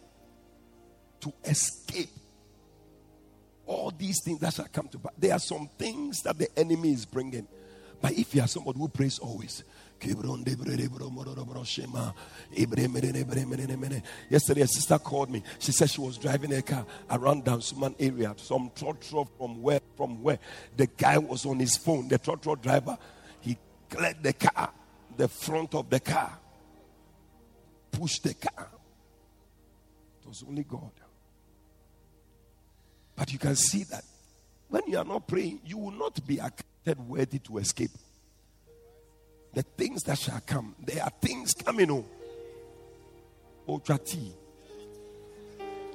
to 1.20 1.34
escape 1.46 2.10
all 3.66 3.92
these 3.98 4.22
things 4.24 4.40
that 4.40 4.54
shall 4.54 4.68
come 4.72 4.88
to 4.90 5.00
pass. 5.00 5.14
There 5.18 5.34
are 5.34 5.40
some 5.40 5.70
things 5.78 6.22
that 6.24 6.38
the 6.38 6.48
enemy 6.58 6.94
is 6.94 7.06
bringing. 7.06 7.48
But 8.02 8.14
if 8.14 8.34
you 8.34 8.42
are 8.42 8.48
somebody 8.48 8.80
who 8.80 8.88
prays 8.88 9.20
always, 9.20 9.64
yesterday 14.30 14.62
a 14.62 14.68
sister 14.68 14.98
called 14.98 15.30
me. 15.30 15.44
She 15.60 15.72
said 15.72 15.90
she 15.90 16.02
was 16.02 16.18
driving 16.18 16.54
a 16.54 16.62
car 16.62 16.86
around 17.10 17.46
Dansoman 17.46 17.96
area, 18.00 18.34
some 18.38 18.70
trotro 18.72 19.28
from 19.38 19.62
where 19.62 19.82
from 19.96 20.24
where 20.24 20.40
the 20.76 20.88
guy 20.88 21.18
was 21.18 21.46
on 21.46 21.60
his 21.60 21.78
phone. 21.78 22.08
The 22.08 22.20
trotro 22.20 22.60
driver, 22.62 22.98
he 23.42 23.58
cleared 23.90 24.24
the 24.24 24.34
car, 24.34 24.72
the 25.18 25.28
front 25.28 25.76
of 25.76 25.90
the 25.90 26.00
car, 26.00 26.40
pushed 27.92 28.24
the 28.24 28.34
car. 28.34 28.70
It 30.22 30.28
was 30.28 30.44
only 30.48 30.64
God. 30.64 30.92
But 33.16 33.32
you 33.32 33.40
can 33.40 33.56
see 33.56 33.84
that 33.84 34.04
when 34.70 34.84
you 34.88 34.98
are 34.98 35.06
not 35.06 35.28
praying, 35.28 35.62
you 35.66 35.78
will 35.78 35.92
not 35.92 36.26
be 36.26 36.40
accounted 36.40 37.08
worthy 37.08 37.40
to 37.40 37.58
escape. 37.60 37.92
The 39.54 39.64
things 39.64 40.04
that 40.04 40.18
shall 40.18 40.42
come, 40.46 40.76
there 40.80 41.04
are 41.04 41.12
things 41.22 41.54
coming. 41.54 41.92
Oh, 41.92 42.06
oh 43.68 43.80
Otrati. 43.80 44.32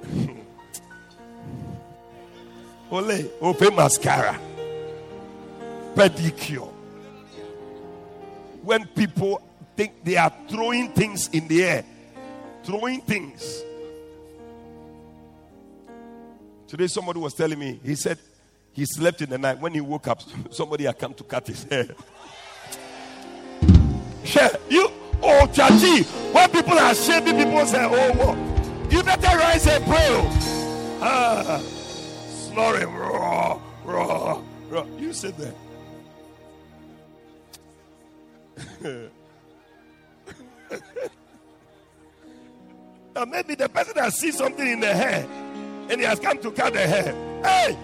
Ole, 2.90 3.30
open 3.40 3.74
mascara, 3.74 4.38
pedicure. 5.94 6.70
When 8.62 8.86
people 8.86 9.42
think 9.76 10.04
they 10.04 10.16
are 10.16 10.32
throwing 10.48 10.92
things 10.92 11.28
in 11.28 11.48
the 11.48 11.64
air, 11.64 11.84
throwing 12.62 13.00
things. 13.00 13.62
Today, 16.68 16.86
somebody 16.88 17.18
was 17.18 17.34
telling 17.34 17.58
me, 17.58 17.80
he 17.84 17.94
said 17.94 18.18
he 18.72 18.84
slept 18.84 19.22
in 19.22 19.30
the 19.30 19.38
night. 19.38 19.58
When 19.60 19.72
he 19.72 19.80
woke 19.80 20.08
up, 20.08 20.20
somebody 20.50 20.84
had 20.84 20.98
come 20.98 21.14
to 21.14 21.24
cut 21.24 21.46
his 21.46 21.64
hair. 21.64 21.88
You, 24.68 24.90
oh, 25.22 25.48
chachi. 25.52 26.04
When 26.32 26.50
people 26.50 26.78
are 26.78 26.94
shaving, 26.94 27.36
people 27.36 27.66
say, 27.66 27.84
oh, 27.84 28.12
what? 28.12 28.92
You 28.92 29.02
better 29.02 29.36
rise 29.38 29.66
and 29.66 29.84
pray. 29.84 30.06
oh. 30.10 30.98
Ah, 31.02 31.58
snoring, 32.28 32.92
raw, 32.94 33.58
raw, 33.84 34.42
raw. 34.68 34.84
You 34.98 35.12
sit 35.12 35.36
there. 35.36 35.54
now, 43.14 43.24
maybe 43.24 43.54
the 43.54 43.68
person 43.68 43.94
has 43.96 44.18
seen 44.18 44.32
something 44.32 44.66
in 44.66 44.80
the 44.80 44.94
hair 44.94 45.26
and 45.90 46.00
he 46.00 46.06
has 46.06 46.18
come 46.18 46.38
to 46.38 46.50
cut 46.50 46.72
the 46.72 46.86
hair. 46.86 47.14
Hey, 47.42 47.76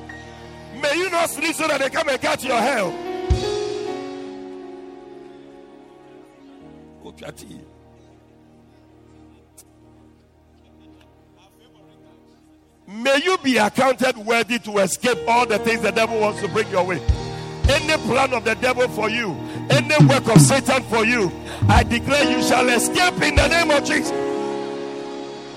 may 0.80 0.96
you 0.96 1.10
not 1.10 1.30
sleep 1.30 1.54
so 1.54 1.68
that 1.68 1.80
they 1.80 1.90
come 1.90 2.08
and 2.08 2.20
cut 2.20 2.42
your 2.44 2.60
hair. 2.60 3.11
May 12.88 13.22
you 13.24 13.38
be 13.38 13.56
accounted 13.58 14.16
worthy 14.18 14.58
to 14.60 14.78
escape 14.78 15.18
all 15.26 15.46
the 15.46 15.58
things 15.58 15.82
the 15.82 15.92
devil 15.92 16.20
wants 16.20 16.40
to 16.42 16.48
bring 16.48 16.68
your 16.70 16.84
way. 16.84 17.00
Any 17.68 17.96
plan 18.08 18.34
of 18.34 18.44
the 18.44 18.54
devil 18.56 18.88
for 18.88 19.08
you, 19.08 19.32
any 19.70 20.04
work 20.06 20.28
of 20.28 20.40
Satan 20.40 20.82
for 20.84 21.04
you, 21.04 21.30
I 21.68 21.84
declare 21.84 22.30
you 22.30 22.42
shall 22.42 22.68
escape 22.68 23.22
in 23.22 23.36
the 23.36 23.48
name 23.48 23.70
of 23.70 23.84
Jesus. 23.84 24.12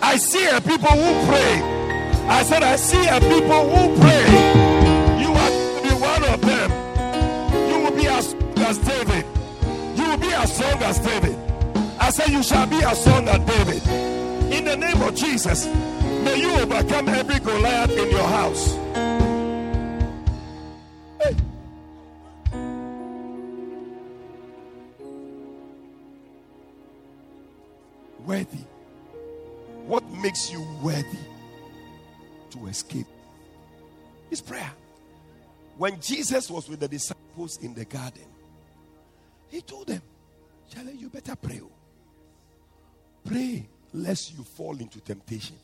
I 0.02 0.18
see 0.18 0.48
a 0.48 0.62
people 0.62 0.92
who 0.92 1.28
pray 1.28 1.76
I 2.28 2.42
said, 2.42 2.64
I 2.64 2.76
see 2.76 3.08
a 3.08 3.20
people 3.20 3.70
who 3.70 4.02
pray. 4.02 4.26
You 5.22 5.32
are 5.32 5.50
to 5.50 5.80
be 5.84 5.94
one 5.94 6.24
of 6.34 6.42
them. 6.42 6.72
You 7.70 7.84
will 7.84 7.96
be 7.96 8.08
as 8.08 8.34
as 8.58 8.80
David. 8.80 9.26
You 9.96 10.10
will 10.10 10.18
be 10.18 10.34
as 10.34 10.56
strong 10.56 10.82
as 10.82 10.98
David. 11.00 11.45
I 12.06 12.12
said, 12.12 12.30
You 12.30 12.44
shall 12.44 12.68
be 12.68 12.78
a 12.78 12.94
son 12.94 13.28
of 13.28 13.46
David. 13.46 13.82
In 14.54 14.66
the 14.66 14.78
name 14.78 15.02
of 15.02 15.16
Jesus, 15.16 15.66
may 16.24 16.40
you 16.40 16.52
overcome 16.52 17.10
every 17.10 17.40
Goliath 17.40 17.90
in 17.90 18.12
your 18.12 18.28
house. 18.28 18.76
Hey. 21.20 21.36
Worthy. 28.26 28.66
What 29.88 30.08
makes 30.12 30.52
you 30.52 30.64
worthy? 30.84 31.18
to 32.56 32.68
escape 32.68 33.08
is 34.32 34.42
prayer. 34.42 34.72
When 35.78 36.00
Jesus 36.00 36.50
was 36.50 36.70
with 36.70 36.80
the 36.80 36.88
disciples 36.88 37.58
in 37.58 37.74
the 37.74 37.86
garden, 37.86 38.28
he 39.50 39.62
told 39.62 39.88
them, 39.88 40.02
Charlie, 40.70 40.94
you 40.94 41.10
better 41.10 41.36
pray. 41.36 41.62
Pray 43.26 43.68
lest 43.94 44.38
you 44.38 44.44
fall 44.44 44.78
into 44.78 45.00
temptation. 45.00 45.56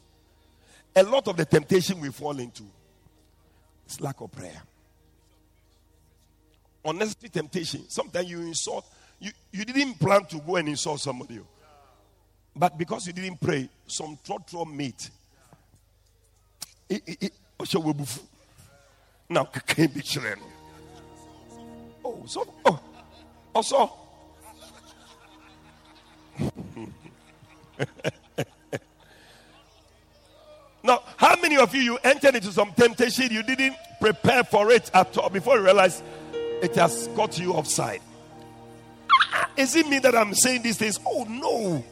A 0.95 1.03
lot 1.03 1.27
of 1.27 1.37
the 1.37 1.45
temptation 1.45 1.99
we 1.99 2.09
fall 2.09 2.37
into 2.39 2.63
is 3.87 4.01
lack 4.01 4.19
of 4.21 4.31
prayer. 4.31 4.61
Unnecessary 6.83 7.29
temptation. 7.29 7.87
Sometimes 7.87 8.29
you 8.29 8.41
insult, 8.41 8.85
you, 9.19 9.31
you 9.51 9.63
didn't 9.63 9.99
plan 9.99 10.25
to 10.25 10.39
go 10.39 10.55
and 10.55 10.67
insult 10.67 10.99
somebody. 10.99 11.39
But 12.55 12.77
because 12.77 13.07
you 13.07 13.13
didn't 13.13 13.39
pray, 13.39 13.69
some 13.87 14.17
trotro 14.17 14.65
meat. 14.65 15.09
Now, 19.29 19.45
can't 19.45 19.93
be 19.93 20.01
children. 20.01 20.39
Oh, 22.03 22.23
so, 22.25 22.53
oh, 22.65 22.65
oh 22.65 22.79
also. 23.53 23.93
now, 30.83 31.01
how 31.17 31.35
many 31.41 31.57
of 31.57 31.73
you 31.73 31.81
you 31.81 31.97
entered 32.03 32.35
into 32.35 32.51
some 32.51 32.71
temptation 32.73 33.31
you 33.31 33.43
didn't 33.43 33.75
prepare 33.99 34.43
for 34.43 34.71
it 34.71 34.89
at 34.93 35.17
all 35.17 35.29
before 35.29 35.57
you 35.57 35.63
realize 35.63 36.03
it 36.33 36.75
has 36.75 37.09
caught 37.15 37.37
you 37.39 37.53
offside? 37.53 38.01
Ah, 39.11 39.49
is 39.57 39.75
it 39.75 39.87
me 39.87 39.99
that 39.99 40.15
I'm 40.15 40.33
saying 40.33 40.61
these 40.63 40.77
things? 40.77 40.99
Oh 41.05 41.25
no! 41.25 41.83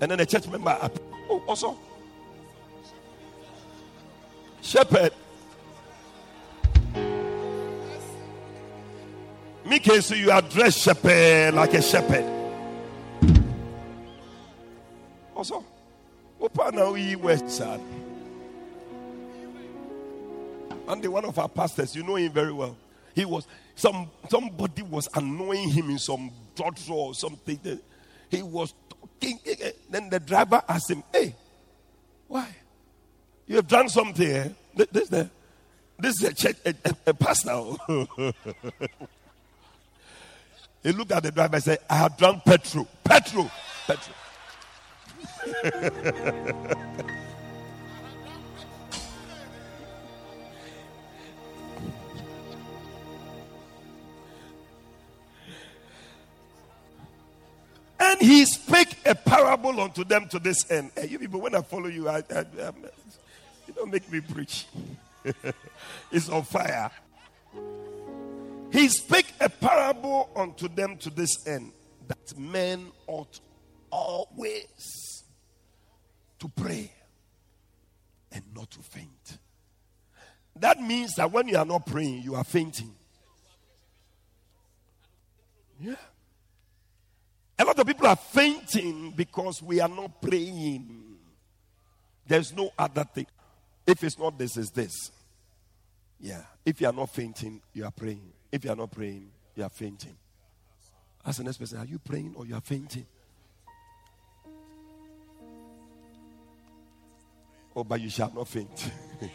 And 0.00 0.10
then 0.10 0.20
a 0.20 0.26
church 0.26 0.48
member, 0.48 0.76
ah, 0.80 0.88
oh 1.28 1.42
also, 1.46 1.78
shepherd. 4.62 5.12
Me 9.64 9.78
so 10.00 10.14
you 10.16 10.32
address 10.32 10.78
shepherd 10.78 11.54
like 11.54 11.74
a 11.74 11.82
shepherd. 11.82 12.39
Open 16.40 16.76
now 16.76 16.92
we 16.92 17.16
west 17.16 17.50
side. 17.50 17.80
And 20.88 21.02
the 21.02 21.10
one 21.10 21.24
of 21.24 21.38
our 21.38 21.48
pastors, 21.48 21.94
you 21.94 22.02
know 22.02 22.16
him 22.16 22.32
very 22.32 22.52
well. 22.52 22.76
He 23.14 23.24
was 23.24 23.46
some 23.74 24.10
somebody 24.28 24.82
was 24.82 25.08
annoying 25.14 25.70
him 25.70 25.90
in 25.90 25.98
some 25.98 26.30
drug 26.56 26.76
or 26.90 27.14
something. 27.14 27.80
He 28.28 28.42
was 28.42 28.74
talking. 28.88 29.38
Then 29.88 30.10
the 30.10 30.20
driver 30.20 30.62
asked 30.68 30.90
him, 30.90 31.02
Hey, 31.12 31.34
why? 32.28 32.48
You 33.46 33.56
have 33.56 33.68
done 33.68 33.88
something. 33.88 34.30
Eh? 34.30 34.48
This, 34.74 35.08
this, 35.08 35.28
this 35.98 36.22
is 36.22 36.22
a, 36.22 36.34
church, 36.34 36.56
a, 36.64 36.74
a, 36.84 36.94
a 37.08 37.14
pastor. 37.14 37.50
he 40.82 40.92
looked 40.92 41.12
at 41.12 41.22
the 41.24 41.32
driver 41.32 41.56
and 41.56 41.64
said, 41.64 41.78
I 41.88 41.96
have 41.96 42.16
drunk 42.16 42.44
petrol. 42.44 42.86
Petrol. 43.02 43.50
Petrol. 43.86 44.16
And 58.00 58.20
he 58.20 58.44
spake 58.46 58.96
a 59.04 59.14
parable 59.14 59.78
unto 59.78 60.04
them 60.04 60.26
to 60.28 60.38
this 60.38 60.68
end. 60.70 60.90
Hey, 60.96 61.08
you 61.08 61.18
people, 61.18 61.40
when 61.40 61.54
I 61.54 61.60
follow 61.60 61.86
you, 61.88 62.08
I, 62.08 62.22
I, 62.30 62.40
I 62.40 62.72
you 63.68 63.74
don't 63.74 63.92
make 63.92 64.10
me 64.10 64.20
preach. 64.20 64.66
it's 66.10 66.28
on 66.30 66.42
fire. 66.44 66.90
He 68.72 68.88
spake 68.88 69.32
a 69.38 69.50
parable 69.50 70.30
unto 70.34 70.66
them 70.68 70.96
to 70.98 71.10
this 71.10 71.46
end 71.46 71.72
that 72.08 72.38
men 72.38 72.90
ought 73.06 73.38
always 73.90 75.24
to 76.38 76.48
pray 76.48 76.90
and 78.32 78.42
not 78.54 78.70
to 78.70 78.80
faint. 78.80 79.38
That 80.56 80.80
means 80.80 81.14
that 81.14 81.30
when 81.30 81.48
you 81.48 81.56
are 81.56 81.64
not 81.64 81.86
praying, 81.86 82.22
you 82.22 82.34
are 82.34 82.44
fainting. 82.44 82.92
Yeah. 85.80 85.94
A 87.58 87.64
lot 87.64 87.78
of 87.78 87.86
people 87.86 88.06
are 88.06 88.16
fainting 88.16 89.12
because 89.16 89.62
we 89.62 89.80
are 89.80 89.88
not 89.88 90.20
praying. 90.20 91.16
There's 92.26 92.52
no 92.54 92.70
other 92.78 93.04
thing. 93.04 93.26
If 93.86 94.04
it's 94.04 94.18
not 94.18 94.38
this, 94.38 94.56
it's 94.56 94.70
this. 94.70 95.10
Yeah. 96.18 96.42
If 96.64 96.80
you 96.80 96.86
are 96.86 96.92
not 96.92 97.10
fainting, 97.10 97.60
you 97.72 97.84
are 97.84 97.90
praying. 97.90 98.32
If 98.52 98.64
you 98.64 98.70
are 98.70 98.76
not 98.76 98.90
praying, 98.90 99.30
you 99.54 99.64
are 99.64 99.70
fainting. 99.70 100.16
Ask 101.24 101.38
the 101.38 101.44
next 101.44 101.58
person, 101.58 101.78
are 101.78 101.86
you 101.86 101.98
praying 101.98 102.34
or 102.36 102.46
you 102.46 102.54
are 102.54 102.60
fainting? 102.60 103.06
Oh, 107.74 107.84
but 107.84 108.00
you 108.00 108.10
shall 108.10 108.32
not 108.34 108.48
faint. 108.48 108.90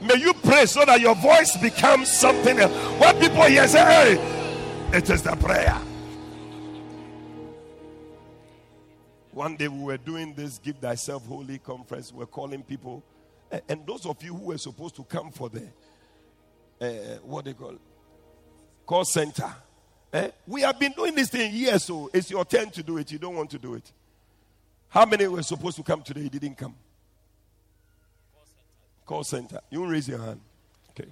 May 0.00 0.14
you 0.16 0.32
pray 0.34 0.64
so 0.66 0.84
that 0.84 1.00
your 1.00 1.14
voice 1.16 1.56
becomes 1.56 2.10
something 2.10 2.58
else. 2.58 2.72
When 3.00 3.18
people 3.18 3.42
hear 3.42 3.68
say, 3.68 3.84
hey, 3.84 4.96
it 4.96 5.10
is 5.10 5.22
the 5.22 5.36
prayer. 5.36 5.78
One 9.32 9.56
day 9.56 9.68
we 9.68 9.82
were 9.84 9.98
doing 9.98 10.34
this 10.34 10.58
Give 10.58 10.76
Thyself 10.76 11.26
Holy 11.26 11.58
conference. 11.58 12.10
We 12.12 12.20
we're 12.20 12.26
calling 12.26 12.62
people, 12.62 13.04
and 13.68 13.86
those 13.86 14.06
of 14.06 14.22
you 14.22 14.34
who 14.34 14.46
were 14.46 14.58
supposed 14.58 14.96
to 14.96 15.04
come 15.04 15.30
for 15.30 15.48
the 15.48 15.68
uh, 16.80 17.18
what 17.22 17.44
they 17.44 17.52
call 17.52 17.76
call 18.86 19.04
center. 19.04 19.54
Eh? 20.12 20.30
We 20.46 20.62
have 20.62 20.80
been 20.80 20.92
doing 20.92 21.14
this 21.14 21.28
thing 21.28 21.54
years, 21.54 21.84
so 21.84 22.10
it's 22.12 22.30
your 22.30 22.44
turn 22.44 22.70
to 22.70 22.82
do 22.82 22.98
it. 22.98 23.12
You 23.12 23.18
don't 23.18 23.36
want 23.36 23.50
to 23.50 23.58
do 23.58 23.74
it. 23.74 23.92
How 24.88 25.04
many 25.04 25.26
were 25.26 25.42
supposed 25.42 25.76
to 25.76 25.82
come 25.82 26.02
today? 26.02 26.28
Didn't 26.28 26.56
come. 26.56 26.74
Call 29.04 29.24
center. 29.24 29.60
You 29.70 29.86
raise 29.86 30.08
your 30.08 30.18
hand. 30.18 30.40
Okay. 30.90 31.08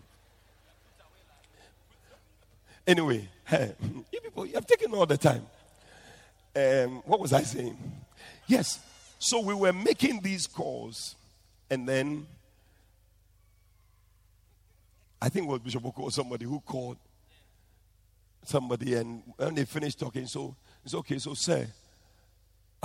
Anyway, 2.86 3.28
you 3.52 4.20
people, 4.20 4.46
you 4.46 4.54
have 4.54 4.66
taken 4.66 4.92
all 4.92 5.06
the 5.06 5.18
time. 5.18 5.46
Um, 6.54 7.02
what 7.04 7.20
was 7.20 7.32
I 7.32 7.42
saying? 7.42 7.76
Yes. 8.46 8.80
So 9.18 9.40
we 9.40 9.54
were 9.54 9.72
making 9.72 10.20
these 10.20 10.46
calls, 10.46 11.16
and 11.70 11.88
then 11.88 12.26
I 15.20 15.28
think 15.28 15.46
it 15.46 15.50
was 15.50 15.60
Bishop 15.60 15.84
Oko 15.84 16.02
or 16.02 16.10
somebody 16.10 16.44
who 16.44 16.60
called 16.60 16.96
somebody, 18.44 18.94
and 18.94 19.22
when 19.36 19.54
they 19.54 19.64
finished 19.64 19.98
talking, 19.98 20.26
so 20.26 20.54
it's 20.84 20.94
okay. 20.94 21.18
So, 21.18 21.34
sir, 21.34 21.66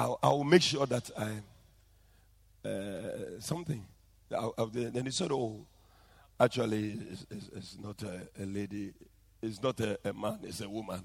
I'll, 0.01 0.19
I'll 0.23 0.43
make 0.43 0.61
sure 0.61 0.85
that 0.85 1.09
I 1.17 2.67
uh, 2.67 3.39
something. 3.39 3.85
Then 4.29 5.05
he 5.05 5.11
said, 5.11 5.31
"Oh, 5.31 5.65
actually, 6.39 6.97
it's, 7.11 7.25
it's, 7.29 7.49
it's 7.55 7.77
not 7.79 8.01
a, 8.03 8.21
a 8.41 8.45
lady 8.45 8.93
it's 9.41 9.61
not 9.61 9.79
a, 9.79 9.97
a 10.05 10.13
man, 10.13 10.39
it's 10.43 10.61
a 10.61 10.69
woman. 10.69 11.01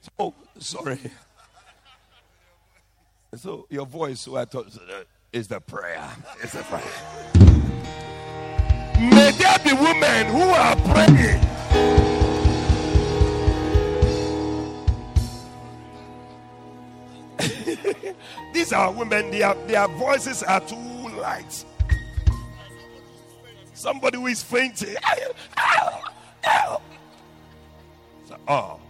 So, 0.00 0.10
oh, 0.18 0.34
sorry. 0.58 0.98
So 3.34 3.66
your 3.68 3.84
voice, 3.84 4.22
so 4.22 4.36
I 4.36 4.46
thought, 4.46 4.68
is 5.34 5.48
the 5.48 5.60
prayer. 5.60 6.08
It's 6.42 6.54
the 6.54 6.62
prayer. 6.62 6.82
May 8.98 9.32
there 9.32 9.58
be 9.62 9.74
women 9.74 10.26
who 10.32 10.40
are 10.40 10.74
praying. 10.76 11.38
These 18.52 18.72
are 18.72 18.92
women, 18.92 19.30
their, 19.30 19.54
their 19.66 19.88
voices 19.88 20.42
are 20.42 20.60
too 20.60 20.76
light. 21.20 21.64
Somebody 23.74 24.18
who 24.18 24.26
is 24.26 24.42
fainting. 24.42 24.96
So, 28.26 28.36
Oh, 28.46 28.80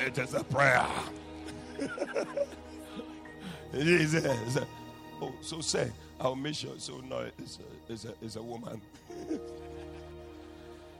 it 0.00 0.16
is 0.18 0.34
a 0.34 0.44
prayer. 0.44 0.86
Jesus. 3.74 4.58
Oh, 5.20 5.32
so 5.40 5.60
say, 5.60 5.90
I'll 6.20 6.36
make 6.36 6.54
sure. 6.54 6.74
So 6.78 7.00
no, 7.08 7.26
it's 7.38 7.58
a, 7.58 7.92
it's 7.92 8.04
a, 8.04 8.14
it's 8.22 8.36
a 8.36 8.42
woman. 8.42 8.80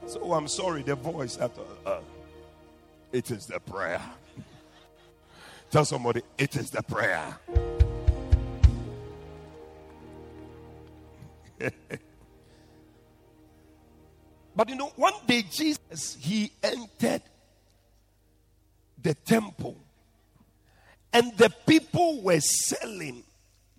so 0.07 0.33
I'm 0.33 0.49
sorry, 0.49 0.83
the 0.83 0.95
voice 0.95 1.37
after. 1.39 1.63
Uh, 1.85 2.01
it 3.13 3.31
is 3.31 3.47
the 3.47 3.61
prayer. 3.61 4.01
Tell 5.73 5.85
somebody, 5.87 6.23
it 6.37 6.55
is 6.55 6.71
the 6.71 6.83
prayer. 6.83 7.39
But 14.55 14.69
you 14.69 14.77
know, 14.77 14.93
one 14.97 15.15
day 15.27 15.43
Jesus, 15.51 16.19
he 16.21 16.53
entered 16.63 17.23
the 19.01 19.15
temple 19.15 19.79
and 21.11 21.37
the 21.39 21.51
people 21.67 22.21
were 22.21 22.41
selling, 22.41 23.25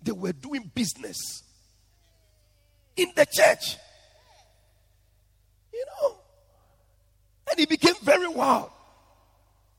they 0.02 0.10
were 0.10 0.32
doing 0.32 0.70
business 0.74 1.44
in 2.96 3.12
the 3.14 3.24
church. 3.24 3.76
You 5.72 5.84
know, 5.86 6.16
and 7.50 7.60
he 7.60 7.66
became 7.66 7.94
very 8.02 8.28
wild. 8.28 8.70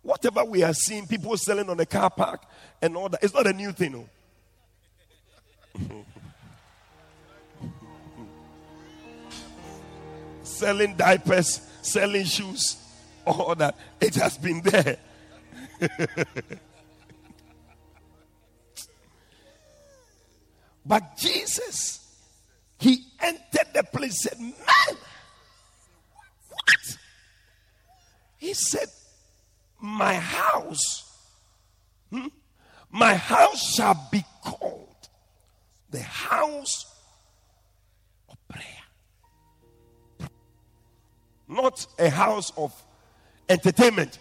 Whatever 0.06 0.46
we 0.46 0.62
are 0.62 0.74
seeing, 0.74 1.08
people 1.08 1.36
selling 1.36 1.68
on 1.68 1.78
the 1.78 1.86
car 1.88 2.12
park 2.12 2.44
and 2.80 2.96
all 2.96 3.10
that, 3.10 3.24
it's 3.24 3.34
not 3.34 3.48
a 3.48 3.54
new 3.54 3.72
thing. 3.72 4.08
No? 5.80 6.06
selling 10.44 10.96
diapers, 10.96 11.60
selling 11.82 12.26
shoes, 12.26 12.78
all 13.26 13.56
that. 13.56 13.76
It 14.00 14.14
has 14.14 14.38
been 14.38 14.62
there. 14.62 14.98
but 20.86 21.18
Jesus, 21.18 22.16
he 22.78 23.08
entered 23.20 23.74
the 23.74 23.84
place 23.92 24.28
and 24.28 24.38
said, 24.38 24.40
Man, 24.40 24.98
what? 26.52 26.98
He 28.38 28.54
said, 28.54 28.88
my 29.80 30.16
house, 30.16 31.12
hmm, 32.10 32.28
my 32.92 33.14
house 33.16 33.76
shall 33.76 34.08
be 34.12 34.24
called 34.44 34.96
the 35.90 36.02
house 36.02 36.86
of 38.30 38.36
prayer. 38.48 40.30
Not 41.48 41.86
a 42.00 42.10
house 42.10 42.52
of 42.58 42.74
entertainment. 43.48 44.18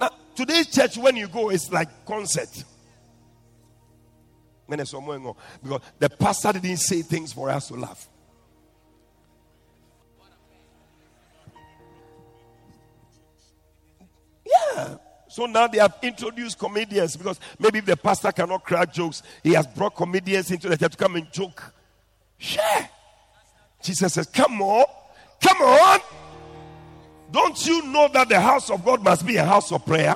Now, 0.00 0.10
today's 0.34 0.66
church, 0.66 0.96
when 0.96 1.16
you 1.16 1.28
go, 1.28 1.50
it's 1.50 1.70
like 1.70 2.06
concert. 2.06 2.64
Because 4.68 4.94
the 5.98 6.10
pastor 6.18 6.52
didn't 6.52 6.78
say 6.78 7.02
things 7.02 7.32
for 7.32 7.50
us 7.50 7.68
to 7.68 7.74
laugh. 7.74 8.08
So 15.32 15.46
now 15.46 15.66
they 15.66 15.78
have 15.78 15.96
introduced 16.02 16.58
comedians 16.58 17.16
because 17.16 17.40
maybe 17.58 17.78
if 17.78 17.86
the 17.86 17.96
pastor 17.96 18.30
cannot 18.32 18.64
crack 18.64 18.92
jokes, 18.92 19.22
he 19.42 19.54
has 19.54 19.66
brought 19.66 19.96
comedians 19.96 20.50
into 20.50 20.68
the 20.68 20.76
church 20.76 20.92
to 20.92 20.98
come 20.98 21.16
and 21.16 21.32
joke. 21.32 21.72
Share. 22.36 22.90
Jesus 23.82 24.12
says, 24.12 24.26
Come 24.26 24.60
on, 24.60 24.84
come 25.40 25.56
on. 25.62 26.00
Don't 27.32 27.66
you 27.66 27.82
know 27.86 28.08
that 28.08 28.28
the 28.28 28.38
house 28.38 28.70
of 28.70 28.84
God 28.84 29.02
must 29.02 29.26
be 29.26 29.36
a 29.36 29.44
house 29.44 29.72
of 29.72 29.84
prayer? 29.86 30.14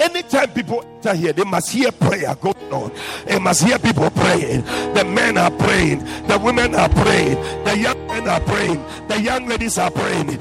Anytime 0.00 0.50
people 0.52 0.82
enter 0.82 1.14
here, 1.14 1.32
they 1.32 1.44
must 1.44 1.70
hear 1.70 1.92
prayer 1.92 2.34
going 2.34 2.72
on. 2.72 2.90
They 3.24 3.38
must 3.38 3.62
hear 3.62 3.78
people 3.78 4.10
praying. 4.10 4.62
The 4.92 5.04
men 5.04 5.38
are 5.38 5.52
praying. 5.52 6.00
The 6.26 6.38
women 6.42 6.74
are 6.74 6.88
praying. 6.88 7.36
The 7.64 7.78
young 7.78 8.06
men 8.08 8.28
are 8.28 8.40
praying. 8.40 8.84
The 9.06 9.20
young 9.20 9.46
ladies 9.46 9.78
are 9.78 9.92
praying. 9.92 10.38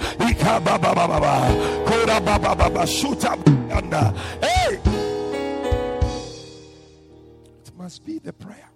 Hey! 4.42 4.80
It 7.64 7.78
must 7.78 8.04
be 8.04 8.18
the 8.18 8.34
prayer. 8.34 8.70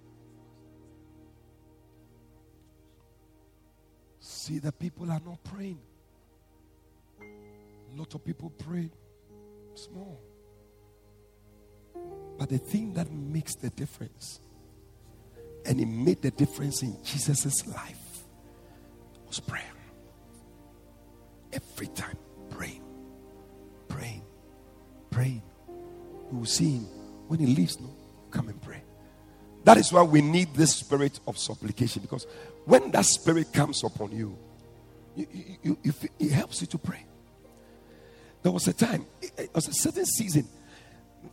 See, 4.19 4.59
the 4.59 4.71
people 4.71 5.11
are 5.11 5.21
not 5.25 5.43
praying. 5.43 5.79
Lot 7.99 8.15
of 8.15 8.23
people 8.23 8.49
pray 8.51 8.89
small. 9.73 10.21
But 12.37 12.47
the 12.47 12.57
thing 12.57 12.93
that 12.93 13.11
makes 13.11 13.55
the 13.55 13.69
difference, 13.71 14.39
and 15.65 15.81
it 15.81 15.85
made 15.85 16.21
the 16.21 16.31
difference 16.31 16.81
in 16.81 16.95
Jesus' 17.03 17.67
life, 17.67 18.23
was 19.27 19.41
prayer. 19.41 19.73
Every 21.51 21.87
time, 21.87 22.17
praying, 22.49 22.83
praying, 23.89 24.23
praying. 25.11 25.41
You 26.31 26.37
will 26.37 26.45
see 26.45 26.75
him 26.75 26.85
when 27.27 27.41
he 27.41 27.47
leaves, 27.47 27.81
no, 27.81 27.93
come 28.31 28.47
and 28.47 28.61
pray. 28.61 28.81
That 29.65 29.75
is 29.75 29.91
why 29.91 30.03
we 30.03 30.21
need 30.21 30.53
this 30.53 30.73
spirit 30.73 31.19
of 31.27 31.37
supplication 31.37 32.01
because 32.01 32.25
when 32.63 32.91
that 32.91 33.05
spirit 33.05 33.51
comes 33.51 33.83
upon 33.83 34.13
you, 34.13 34.37
you, 35.17 35.27
you, 35.63 35.77
you, 35.83 35.93
it 36.17 36.31
helps 36.31 36.61
you 36.61 36.67
to 36.67 36.77
pray. 36.77 37.03
There 38.49 38.53
was 38.55 38.67
a 38.67 38.73
time, 38.73 39.05
eh, 39.21 39.27
eh, 39.37 39.43
it 39.43 39.53
was 39.53 39.67
a 39.67 39.73
certain 39.73 40.07
season 40.07 40.47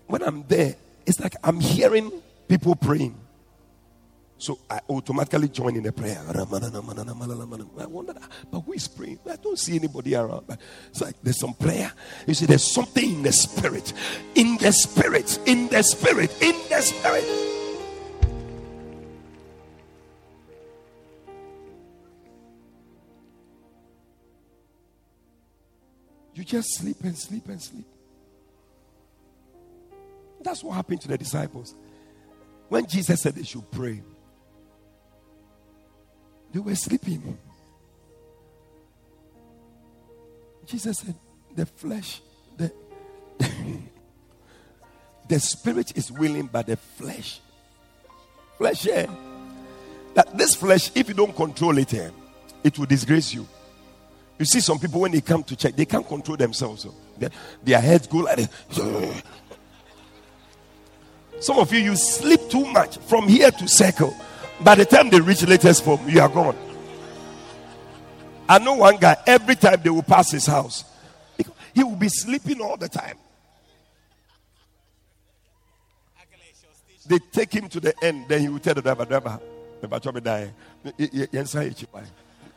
when 0.06 0.22
I'm 0.22 0.44
there, 0.46 0.76
it's 1.06 1.18
like 1.18 1.34
I'm 1.42 1.60
hearing 1.60 2.12
people 2.46 2.76
praying. 2.76 3.18
So 4.36 4.58
I 4.68 4.80
automatically 4.90 5.48
join 5.48 5.76
in 5.76 5.82
the 5.82 5.92
prayer. 5.92 6.22
I 6.28 7.86
wonder, 7.86 8.12
ah, 8.20 8.28
but 8.50 8.60
who 8.60 8.74
is 8.74 8.86
praying? 8.86 9.18
I 9.30 9.36
don't 9.36 9.58
see 9.58 9.76
anybody 9.76 10.14
around. 10.14 10.46
But 10.46 10.60
it's 10.90 11.00
like 11.00 11.14
there's 11.22 11.38
some 11.40 11.54
prayer. 11.54 11.90
You 12.26 12.34
see, 12.34 12.44
there's 12.44 12.70
something 12.70 13.10
in 13.10 13.22
the 13.22 13.32
spirit, 13.32 13.94
in 14.34 14.58
the 14.58 14.70
spirit, 14.72 15.38
in 15.46 15.68
the 15.68 15.82
spirit, 15.82 16.30
in 16.42 16.54
the 16.68 16.82
spirit. 16.82 17.24
You 26.36 26.44
just 26.44 26.68
sleep 26.74 26.98
and 27.02 27.16
sleep 27.16 27.48
and 27.48 27.60
sleep. 27.60 27.86
That's 30.42 30.62
what 30.62 30.74
happened 30.74 31.00
to 31.00 31.08
the 31.08 31.16
disciples. 31.16 31.74
When 32.68 32.86
Jesus 32.86 33.22
said 33.22 33.34
they 33.34 33.42
should 33.42 33.68
pray, 33.70 34.02
they 36.52 36.58
were 36.58 36.74
sleeping. 36.74 37.38
Jesus 40.66 40.98
said, 40.98 41.14
The 41.54 41.64
flesh, 41.64 42.20
the, 42.58 42.70
the 45.28 45.40
spirit 45.40 45.96
is 45.96 46.12
willing, 46.12 46.50
but 46.52 46.66
the 46.66 46.76
flesh, 46.76 47.40
flesh, 48.58 48.84
yeah. 48.84 49.06
That 50.12 50.36
this 50.36 50.54
flesh, 50.54 50.90
if 50.94 51.08
you 51.08 51.14
don't 51.14 51.34
control 51.34 51.78
it, 51.78 51.94
eh, 51.94 52.10
it 52.62 52.78
will 52.78 52.86
disgrace 52.86 53.32
you. 53.32 53.48
You 54.38 54.44
see, 54.44 54.60
some 54.60 54.78
people 54.78 55.00
when 55.00 55.12
they 55.12 55.20
come 55.20 55.42
to 55.44 55.56
church, 55.56 55.74
they 55.74 55.86
can't 55.86 56.06
control 56.06 56.36
themselves. 56.36 56.86
Their, 57.16 57.30
their 57.62 57.80
heads 57.80 58.06
go 58.06 58.18
like 58.18 58.36
this. 58.36 59.22
Some 61.40 61.58
of 61.58 61.72
you, 61.72 61.80
you 61.80 61.96
sleep 61.96 62.40
too 62.48 62.64
much 62.66 62.98
from 62.98 63.28
here 63.28 63.50
to 63.50 63.68
circle. 63.68 64.14
By 64.60 64.74
the 64.74 64.84
time 64.84 65.10
they 65.10 65.20
reach 65.20 65.46
latest 65.46 65.84
form, 65.84 66.08
you 66.08 66.20
are 66.20 66.28
gone. 66.28 66.56
I 68.48 68.58
know 68.58 68.74
one 68.74 68.96
guy, 68.96 69.16
every 69.26 69.56
time 69.56 69.80
they 69.82 69.90
will 69.90 70.02
pass 70.02 70.30
his 70.30 70.46
house, 70.46 70.84
he 71.74 71.84
will 71.84 71.96
be 71.96 72.08
sleeping 72.08 72.60
all 72.60 72.76
the 72.76 72.88
time. 72.88 73.16
They 77.06 77.18
take 77.18 77.52
him 77.52 77.68
to 77.68 77.80
the 77.80 77.94
end, 78.02 78.26
then 78.28 78.40
he 78.40 78.48
will 78.48 78.58
tell 78.58 78.74
the 78.74 78.82
driver, 78.82 79.04
driver, 79.04 79.40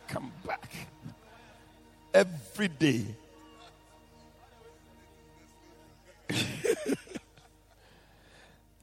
come 0.08 0.32
back 0.46 0.69
every 2.14 2.68
day. 2.68 3.06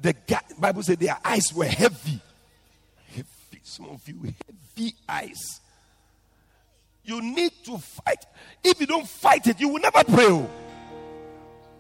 the 0.01 0.13
guy, 0.27 0.41
Bible 0.59 0.83
said 0.83 0.99
their 0.99 1.17
eyes 1.25 1.53
were 1.55 1.65
heavy. 1.65 2.21
Heavy. 3.15 3.61
Some 3.63 3.87
of 3.87 4.09
you, 4.09 4.35
heavy 4.77 4.95
eyes. 5.09 5.61
You 7.05 7.23
need 7.23 7.53
to 7.65 7.79
fight. 7.79 8.27
If 8.65 8.81
you 8.81 8.87
don't 8.87 9.07
fight 9.07 9.47
it, 9.47 9.61
you 9.61 9.69
will 9.69 9.81
never 9.81 10.03
pray. 10.03 10.27
Oh. 10.27 10.51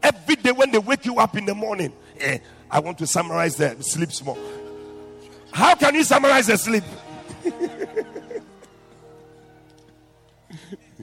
Every 0.03 0.37
day 0.37 0.53
when 0.53 0.71
they 0.71 0.79
wake 0.79 1.05
you 1.05 1.17
up 1.17 1.37
in 1.37 1.47
the 1.47 1.55
morning, 1.55 1.93
eh, 2.21 2.39
I 2.71 2.79
want 2.79 2.99
to 2.99 3.07
summarize 3.09 3.57
the 3.57 3.77
sleep 3.83 4.13
small. 4.13 4.39
How 5.51 5.75
can 5.75 5.95
you 5.97 6.05
summarize 6.05 6.47
the 6.47 6.57
sleep? 6.57 6.85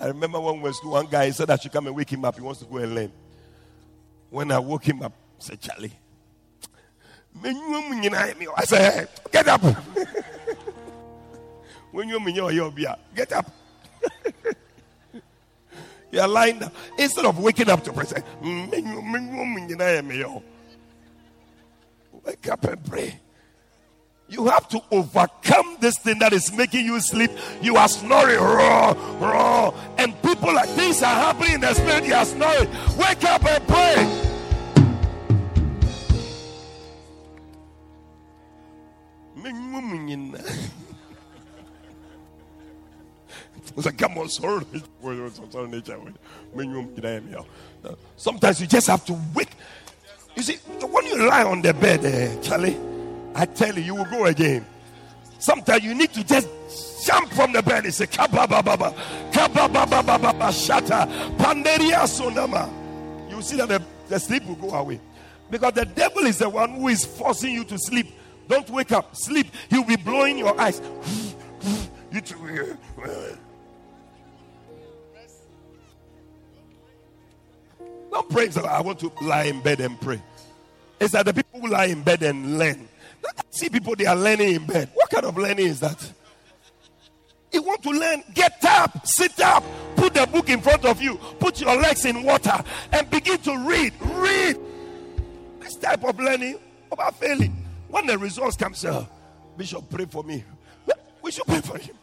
I 0.00 0.06
remember 0.06 0.40
when 0.40 0.60
was 0.60 0.82
one 0.84 1.06
guy 1.06 1.30
said 1.30 1.50
I 1.50 1.56
should 1.56 1.72
come 1.72 1.86
and 1.86 1.96
wake 1.96 2.12
him 2.12 2.24
up. 2.24 2.36
He 2.36 2.40
wants 2.40 2.60
to 2.60 2.66
go 2.66 2.78
and 2.78 2.94
learn. 2.94 3.12
When 4.30 4.50
I 4.52 4.58
woke 4.58 4.84
him 4.84 5.02
up, 5.02 5.12
I 5.12 5.42
said, 5.42 5.60
Charlie, 5.60 5.92
I 7.42 8.64
said, 8.64 9.08
get 9.32 9.48
up. 9.48 9.60
when 11.92 12.08
you're 12.08 12.20
get 13.14 13.32
up. 13.32 13.50
You're 16.10 16.26
lying 16.26 16.58
down. 16.58 16.72
Instead 16.98 17.26
of 17.26 17.38
waking 17.38 17.68
up 17.68 17.84
to 17.84 17.92
pray, 17.92 18.06
wake 22.24 22.48
up 22.48 22.64
and 22.64 22.82
pray. 22.84 23.20
You 24.30 24.46
have 24.48 24.68
to 24.68 24.82
overcome 24.90 25.78
this 25.80 25.98
thing 25.98 26.18
that 26.18 26.34
is 26.34 26.52
making 26.52 26.84
you 26.84 27.00
sleep. 27.00 27.30
You 27.62 27.76
are 27.76 27.88
snoring, 27.88 28.38
raw, 28.38 28.92
raw, 29.18 29.74
and 29.96 30.20
people 30.22 30.52
like 30.54 30.68
things 30.70 31.02
are 31.02 31.06
happening 31.06 31.54
in 31.54 31.60
the 31.62 31.72
spirit. 31.72 32.04
You 32.04 32.14
are 32.14 32.26
snoring. 32.26 32.68
Wake 32.98 33.24
up 33.24 33.44
and 33.46 33.66
pray. 33.66 34.24
come 43.96 44.18
on, 44.18 44.28
sorry. 44.28 44.64
Sometimes 48.16 48.60
you 48.60 48.66
just 48.66 48.86
have 48.88 49.04
to 49.06 49.18
wake. 49.34 49.48
You 50.36 50.42
see, 50.42 50.56
when 50.56 51.06
you 51.06 51.26
lie 51.26 51.44
on 51.44 51.62
the 51.62 51.72
bed, 51.72 52.04
uh, 52.04 52.42
Charlie. 52.42 52.97
I 53.38 53.46
tell 53.46 53.72
you, 53.72 53.82
you 53.82 53.94
will 53.94 54.04
go 54.06 54.24
again. 54.24 54.66
Sometimes 55.38 55.84
you 55.84 55.94
need 55.94 56.12
to 56.12 56.24
just 56.24 56.48
jump 57.06 57.30
from 57.30 57.52
the 57.52 57.62
bed 57.62 57.84
and 57.84 57.94
say, 57.94 58.06
Kabababa, 58.06 58.92
Kabababa, 59.30 60.50
Shata, 60.50 61.06
Panderia 61.36 62.02
Sonama. 62.08 62.68
You 63.30 63.40
see 63.40 63.56
that 63.58 63.68
the, 63.68 63.80
the 64.08 64.18
sleep 64.18 64.44
will 64.44 64.56
go 64.56 64.70
away. 64.70 65.00
Because 65.50 65.74
the 65.74 65.84
devil 65.84 66.24
is 66.24 66.38
the 66.38 66.48
one 66.48 66.74
who 66.74 66.88
is 66.88 67.04
forcing 67.04 67.54
you 67.54 67.62
to 67.66 67.78
sleep. 67.78 68.08
Don't 68.48 68.68
wake 68.70 68.90
up, 68.90 69.14
sleep. 69.14 69.46
He'll 69.70 69.84
be 69.84 69.94
blowing 69.94 70.38
your 70.38 70.60
eyes. 70.60 70.82
you 72.12 72.20
too. 72.20 72.76
Don't 78.10 78.28
pray. 78.30 78.48
I 78.68 78.80
want 78.80 78.98
to 78.98 79.12
lie 79.22 79.44
in 79.44 79.60
bed 79.60 79.78
and 79.78 80.00
pray. 80.00 80.20
It's 80.98 81.12
that 81.12 81.24
the 81.24 81.34
people 81.34 81.60
who 81.60 81.68
lie 81.68 81.84
in 81.84 82.02
bed 82.02 82.24
and 82.24 82.58
learn. 82.58 82.88
See 83.50 83.68
people 83.68 83.96
they 83.96 84.06
are 84.06 84.16
learning 84.16 84.54
in 84.54 84.66
bed. 84.66 84.90
What 84.94 85.10
kind 85.10 85.24
of 85.24 85.36
learning 85.36 85.66
is 85.66 85.80
that? 85.80 86.12
You 87.52 87.62
want 87.62 87.82
to 87.82 87.90
learn? 87.90 88.22
Get 88.34 88.62
up, 88.64 89.06
sit 89.06 89.40
up, 89.40 89.64
put 89.96 90.14
the 90.14 90.26
book 90.26 90.48
in 90.48 90.60
front 90.60 90.84
of 90.84 91.00
you, 91.00 91.16
put 91.38 91.60
your 91.60 91.74
legs 91.76 92.04
in 92.04 92.22
water, 92.22 92.62
and 92.92 93.10
begin 93.10 93.38
to 93.38 93.56
read. 93.66 93.92
Read. 94.00 94.58
This 95.60 95.76
type 95.76 96.04
of 96.04 96.18
learning 96.20 96.58
about 96.92 97.16
failing. 97.16 97.56
When 97.88 98.06
the 98.06 98.18
results 98.18 98.56
come, 98.56 98.74
sir, 98.74 98.92
ah, 98.92 99.08
Bishop, 99.56 99.88
pray 99.90 100.04
for 100.04 100.22
me. 100.22 100.44
We 101.22 101.32
should 101.32 101.46
pray 101.46 101.60
for 101.60 101.78
him. 101.78 101.96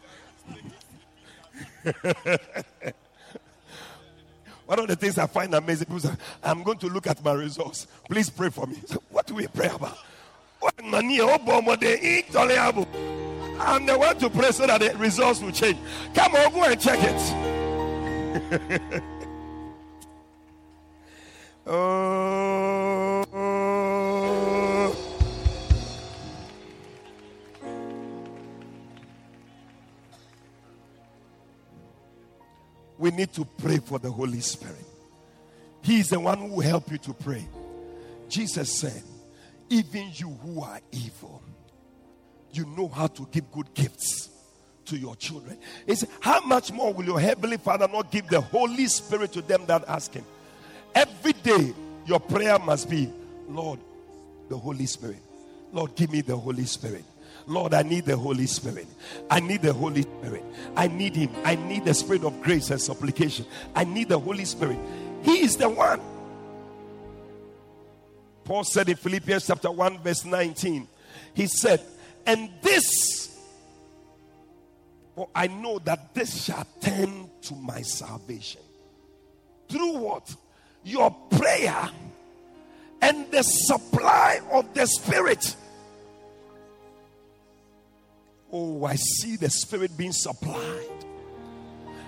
One 4.66 4.80
of 4.80 4.88
the 4.88 4.96
things 4.96 5.16
I 5.16 5.26
find 5.26 5.54
amazing 5.54 5.86
people 5.86 6.00
say, 6.00 6.10
I'm 6.42 6.64
going 6.64 6.78
to 6.78 6.88
look 6.88 7.06
at 7.06 7.24
my 7.24 7.32
results. 7.32 7.86
Please 8.08 8.28
pray 8.28 8.50
for 8.50 8.66
me. 8.66 8.76
What 9.10 9.26
do 9.26 9.34
we 9.34 9.46
pray 9.46 9.68
about? 9.68 9.96
I'm 13.58 13.86
the 13.86 13.96
one 13.98 14.18
to 14.18 14.28
pray 14.30 14.52
so 14.52 14.66
that 14.66 14.80
the 14.80 14.94
results 14.98 15.40
will 15.40 15.52
change. 15.52 15.78
Come 16.14 16.34
on, 16.34 16.52
go 16.52 16.64
and 16.64 16.80
check 16.80 16.98
it. 17.02 17.16
oh. 21.66 22.96
we 32.98 33.10
need 33.12 33.32
to 33.32 33.44
pray 33.44 33.78
for 33.78 33.98
the 33.98 34.10
Holy 34.10 34.40
Spirit. 34.40 34.74
He 35.82 36.00
is 36.00 36.08
the 36.08 36.18
one 36.18 36.38
who 36.38 36.46
will 36.46 36.62
help 36.62 36.90
you 36.90 36.98
to 36.98 37.14
pray. 37.14 37.46
Jesus 38.28 38.68
said, 38.68 39.02
Even 39.68 40.10
you 40.14 40.30
who 40.30 40.62
are 40.62 40.80
evil, 40.92 41.42
you 42.52 42.64
know 42.76 42.88
how 42.88 43.06
to 43.08 43.28
give 43.30 43.50
good 43.50 43.72
gifts 43.74 44.30
to 44.86 44.96
your 44.96 45.16
children. 45.16 45.58
Said, 45.92 46.08
How 46.20 46.40
much 46.40 46.72
more 46.72 46.92
will 46.92 47.04
your 47.04 47.20
heavenly 47.20 47.56
Father 47.56 47.88
not 47.88 48.10
give 48.10 48.28
the 48.28 48.40
Holy 48.40 48.86
Spirit 48.86 49.32
to 49.32 49.42
them 49.42 49.64
that 49.66 49.84
ask 49.88 50.14
Him? 50.14 50.24
Every 50.94 51.32
day, 51.32 51.74
your 52.06 52.20
prayer 52.20 52.58
must 52.58 52.88
be, 52.88 53.12
Lord, 53.48 53.80
the 54.48 54.56
Holy 54.56 54.86
Spirit. 54.86 55.18
Lord, 55.72 55.94
give 55.94 56.10
me 56.12 56.20
the 56.20 56.36
Holy 56.36 56.64
Spirit. 56.64 57.04
Lord, 57.46 57.74
I 57.74 57.82
need 57.82 58.06
the 58.06 58.16
Holy 58.16 58.46
Spirit. 58.46 58.86
I 59.30 59.40
need 59.40 59.62
the 59.62 59.72
Holy 59.72 60.02
Spirit. 60.02 60.44
I 60.76 60.88
need 60.88 61.14
Him. 61.14 61.30
I 61.44 61.56
need 61.56 61.84
the 61.84 61.94
Spirit 61.94 62.24
of 62.24 62.40
grace 62.40 62.70
and 62.70 62.80
supplication. 62.80 63.46
I 63.74 63.84
need 63.84 64.08
the 64.08 64.18
Holy 64.18 64.44
Spirit. 64.44 64.78
He 65.22 65.44
is 65.44 65.56
the 65.56 65.68
one. 65.68 66.00
Paul 68.46 68.64
said 68.64 68.88
in 68.88 68.96
Philippians 68.96 69.46
chapter 69.46 69.70
1, 69.70 69.98
verse 69.98 70.24
19, 70.24 70.88
he 71.34 71.46
said, 71.46 71.82
And 72.24 72.50
this, 72.62 73.38
for 75.14 75.28
I 75.34 75.48
know 75.48 75.78
that 75.80 76.14
this 76.14 76.44
shall 76.44 76.66
tend 76.80 77.28
to 77.42 77.54
my 77.54 77.82
salvation. 77.82 78.62
Through 79.68 79.98
what? 79.98 80.34
Your 80.84 81.10
prayer 81.10 81.90
and 83.02 83.30
the 83.30 83.42
supply 83.42 84.40
of 84.50 84.72
the 84.72 84.86
Spirit 84.86 85.56
Oh, 88.52 88.84
I 88.84 88.94
see 88.94 89.36
the 89.36 89.50
Spirit 89.50 89.96
being 89.96 90.12
supplied. 90.12 91.04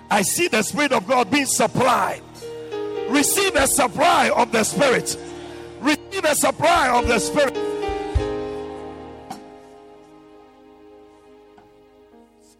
I 0.09 0.21
see 0.21 0.47
the 0.47 0.63
Spirit 0.63 0.91
of 0.93 1.05
God 1.05 1.29
being 1.29 1.45
supplied. 1.45 2.23
Receive 3.09 3.55
a 3.55 3.67
supply 3.67 4.29
of 4.29 4.51
the 4.51 4.63
Spirit. 4.63 5.15
Receive 5.81 6.25
a 6.25 6.35
supply 6.35 6.89
of 6.89 7.07
the 7.07 7.19
Spirit. 7.19 7.57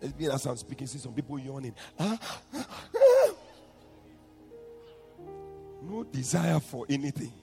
It's 0.01 0.13
been 0.13 0.31
as 0.31 0.45
I'm 0.45 0.55
speaking, 0.55 0.87
see 0.87 0.97
some 0.97 1.13
people 1.13 1.37
yawning. 1.37 1.75
Ah, 1.99 2.17
ah, 2.53 2.67
ah. 2.95 3.33
No 5.83 6.03
desire 6.03 6.59
for 6.59 6.85
anything. 6.89 7.33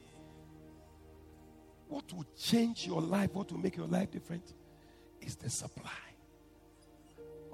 What 1.88 2.12
will 2.12 2.26
change 2.38 2.86
your 2.86 3.00
life, 3.00 3.34
what 3.34 3.52
will 3.52 3.58
make 3.58 3.76
your 3.76 3.86
life 3.86 4.10
different, 4.10 4.54
is 5.20 5.36
the 5.36 5.50
supply 5.50 5.90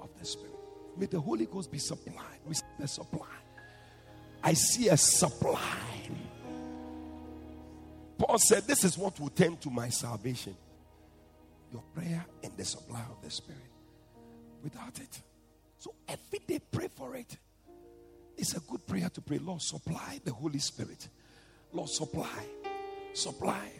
of 0.01 0.09
the 0.17 0.25
Spirit. 0.25 0.53
May 0.97 1.07
the 1.07 1.19
Holy 1.19 1.45
Ghost 1.47 1.71
be 1.71 1.79
supplied. 1.79 2.39
Receive 2.45 2.65
the 2.79 2.87
supply. 2.87 3.27
I 4.43 4.53
see 4.53 4.89
a 4.89 4.97
supply. 4.97 5.59
Paul 8.17 8.37
said, 8.37 8.63
This 8.63 8.83
is 8.83 8.97
what 8.97 9.19
will 9.19 9.29
tend 9.29 9.61
to 9.61 9.69
my 9.69 9.89
salvation. 9.89 10.55
Your 11.71 11.83
prayer 11.93 12.25
and 12.43 12.55
the 12.55 12.65
supply 12.65 13.01
of 13.01 13.21
the 13.23 13.31
Spirit. 13.31 13.61
Without 14.63 14.99
it. 14.99 15.21
So 15.77 15.93
every 16.07 16.39
day 16.47 16.59
pray 16.71 16.87
for 16.87 17.15
it. 17.15 17.37
It's 18.37 18.55
a 18.55 18.59
good 18.61 18.85
prayer 18.87 19.09
to 19.09 19.21
pray. 19.21 19.37
Lord, 19.39 19.61
supply 19.61 20.19
the 20.23 20.31
Holy 20.31 20.59
Spirit. 20.59 21.07
Lord, 21.71 21.89
supply. 21.89 22.45
Supply. 23.13 23.71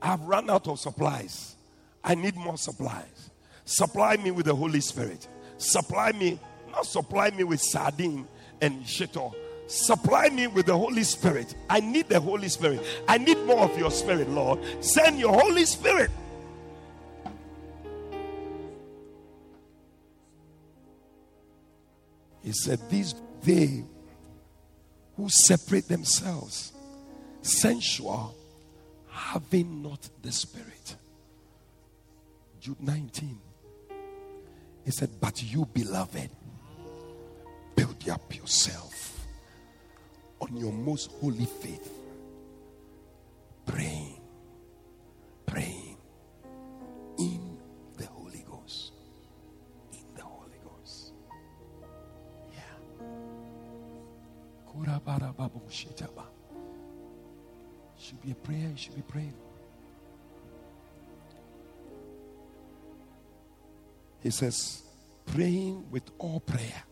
I've 0.00 0.20
run 0.20 0.50
out 0.50 0.68
of 0.68 0.78
supplies. 0.78 1.56
I 2.02 2.14
need 2.14 2.36
more 2.36 2.58
supplies. 2.58 3.30
Supply 3.64 4.16
me 4.16 4.30
with 4.30 4.46
the 4.46 4.54
Holy 4.54 4.80
Spirit. 4.80 5.26
Supply 5.56 6.12
me, 6.12 6.38
not 6.70 6.86
supply 6.86 7.30
me 7.30 7.44
with 7.44 7.60
sardine 7.60 8.26
and 8.60 8.82
shito. 8.84 9.34
Supply 9.66 10.28
me 10.28 10.46
with 10.46 10.66
the 10.66 10.76
Holy 10.76 11.04
Spirit. 11.04 11.54
I 11.70 11.80
need 11.80 12.08
the 12.08 12.20
Holy 12.20 12.48
Spirit. 12.48 12.84
I 13.08 13.18
need 13.18 13.38
more 13.44 13.60
of 13.64 13.78
your 13.78 13.90
Spirit, 13.90 14.28
Lord. 14.28 14.60
Send 14.80 15.18
your 15.18 15.32
Holy 15.32 15.64
Spirit. 15.64 16.10
He 22.42 22.52
said, 22.52 22.78
These 22.90 23.14
they 23.42 23.84
who 25.16 25.28
separate 25.28 25.88
themselves, 25.88 26.72
sensual, 27.40 28.34
having 29.08 29.82
not 29.82 30.08
the 30.22 30.32
Spirit. 30.32 30.96
Jude 32.60 32.80
19. 32.82 33.38
He 34.84 34.90
said, 34.90 35.08
But 35.20 35.42
you, 35.42 35.64
beloved, 35.66 36.30
build 37.74 38.08
up 38.10 38.36
yourself 38.36 39.13
on 40.40 40.56
your 40.56 40.72
most 40.72 41.10
holy 41.20 41.46
faith, 41.46 41.90
praying, 43.66 44.20
praying 45.46 45.96
in 47.18 47.58
the 47.96 48.06
Holy 48.06 48.44
Ghost. 48.48 48.92
In 49.92 50.04
the 50.14 50.22
Holy 50.22 50.58
Ghost. 50.64 51.12
Yeah. 52.52 53.06
Should 57.98 58.20
be 58.20 58.32
a 58.32 58.34
prayer, 58.34 58.68
you 58.70 58.76
should 58.76 58.94
be 58.96 59.02
praying. 59.02 59.34
He 64.22 64.30
says, 64.30 64.82
praying 65.26 65.90
with 65.90 66.10
all 66.18 66.40
prayer. 66.40 66.82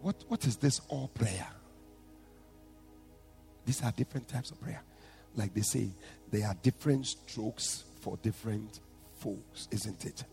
What, 0.00 0.24
what 0.28 0.44
is 0.46 0.56
this 0.56 0.80
all 0.88 1.08
prayer? 1.08 1.48
These 3.64 3.82
are 3.82 3.92
different 3.92 4.28
types 4.28 4.50
of 4.50 4.60
prayer. 4.60 4.82
Like 5.36 5.54
they 5.54 5.62
say, 5.62 5.88
there 6.30 6.46
are 6.46 6.54
different 6.62 7.06
strokes 7.06 7.84
for 8.00 8.18
different 8.22 8.80
folks, 9.18 9.68
isn't 9.70 10.04
it? 10.04 10.24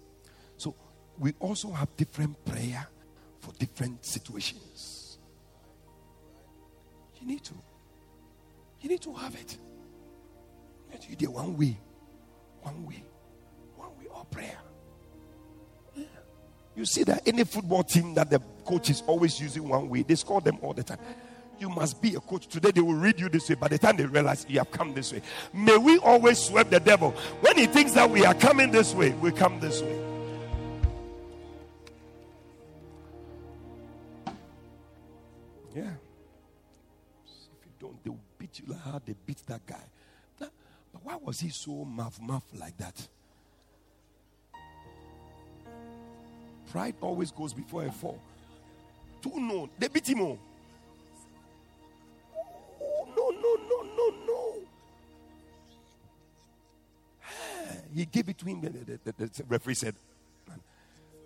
So 0.58 0.76
we 1.18 1.34
also 1.40 1.72
have 1.72 1.96
different 1.96 2.44
prayer 2.46 2.88
for 3.40 3.54
different 3.54 4.06
situations. 4.06 5.18
You 7.22 7.28
need 7.28 7.44
to. 7.44 7.54
You 8.82 8.90
need 8.90 9.02
to 9.02 9.14
have 9.14 9.36
it. 9.36 9.58
You 11.10 11.16
do 11.16 11.32
one 11.32 11.58
way. 11.58 11.78
One 12.62 12.86
way. 12.86 13.04
One 13.76 13.90
way 13.98 14.06
all 14.14 14.26
prayer. 14.26 14.58
You 16.76 16.86
see 16.86 17.04
that 17.04 17.28
any 17.28 17.44
football 17.44 17.84
team 17.84 18.14
that 18.14 18.30
the 18.30 18.40
coach 18.64 18.90
is 18.90 19.04
always 19.08 19.40
using 19.42 19.68
one 19.68 19.90
way, 19.90 20.04
they 20.04 20.16
score 20.16 20.40
them 20.40 20.60
all 20.62 20.74
the 20.74 20.84
time. 20.84 21.00
You 21.60 21.70
must 21.70 22.02
be 22.02 22.16
a 22.16 22.20
coach. 22.20 22.48
Today 22.48 22.72
they 22.72 22.82
will 22.82 22.94
read 22.94 23.20
you 23.20 23.28
this 23.28 23.50
way. 23.50 23.56
By 23.56 23.68
the 23.68 23.78
time 23.78 23.98
they 23.98 24.06
realize 24.06 24.46
you 24.48 24.60
have 24.60 24.72
come 24.72 24.94
this 24.94 25.12
way, 25.12 25.22
may 25.54 25.78
we 25.78 25.98
always 26.00 26.40
sweep 26.40 26.70
the 26.70 26.80
devil. 26.80 27.12
When 27.42 27.58
he 27.58 27.66
thinks 27.66 27.92
that 27.94 28.10
we 28.10 28.26
are 28.26 28.34
coming 28.34 28.72
this 28.72 28.94
way, 28.94 29.12
we 29.12 29.32
come 29.32 29.60
this 29.60 29.82
way. 29.82 30.02
Yeah. 35.76 35.92
If 37.26 37.66
you 37.66 37.72
don't, 37.80 38.04
they 38.04 38.10
will 38.10 38.20
beat 38.38 38.60
you 38.60 38.66
like 38.74 38.82
how 38.82 39.02
they 39.06 39.16
beat 39.26 39.46
that 39.48 39.66
guy. 39.66 39.84
But 40.40 41.04
why 41.04 41.16
was 41.18 41.40
he 41.40 41.50
so 41.50 41.86
muff 41.86 42.20
muff 42.22 42.44
like 42.58 42.78
that? 42.78 43.08
Pride 46.72 46.96
always 47.02 47.32
goes 47.32 47.54
before 47.54 47.86
a 47.86 47.92
fall. 47.92 48.20
Two 49.22 49.34
no, 49.36 49.70
they 49.78 49.88
beat 49.88 50.08
him. 50.08 50.22
Oh, 50.22 50.40
He 58.00 58.06
gave 58.06 58.30
it 58.30 58.38
to 58.38 58.46
him. 58.46 58.62
The, 58.62 58.70
the, 58.70 59.00
the, 59.04 59.26
the 59.26 59.44
referee 59.50 59.74
said, 59.74 59.94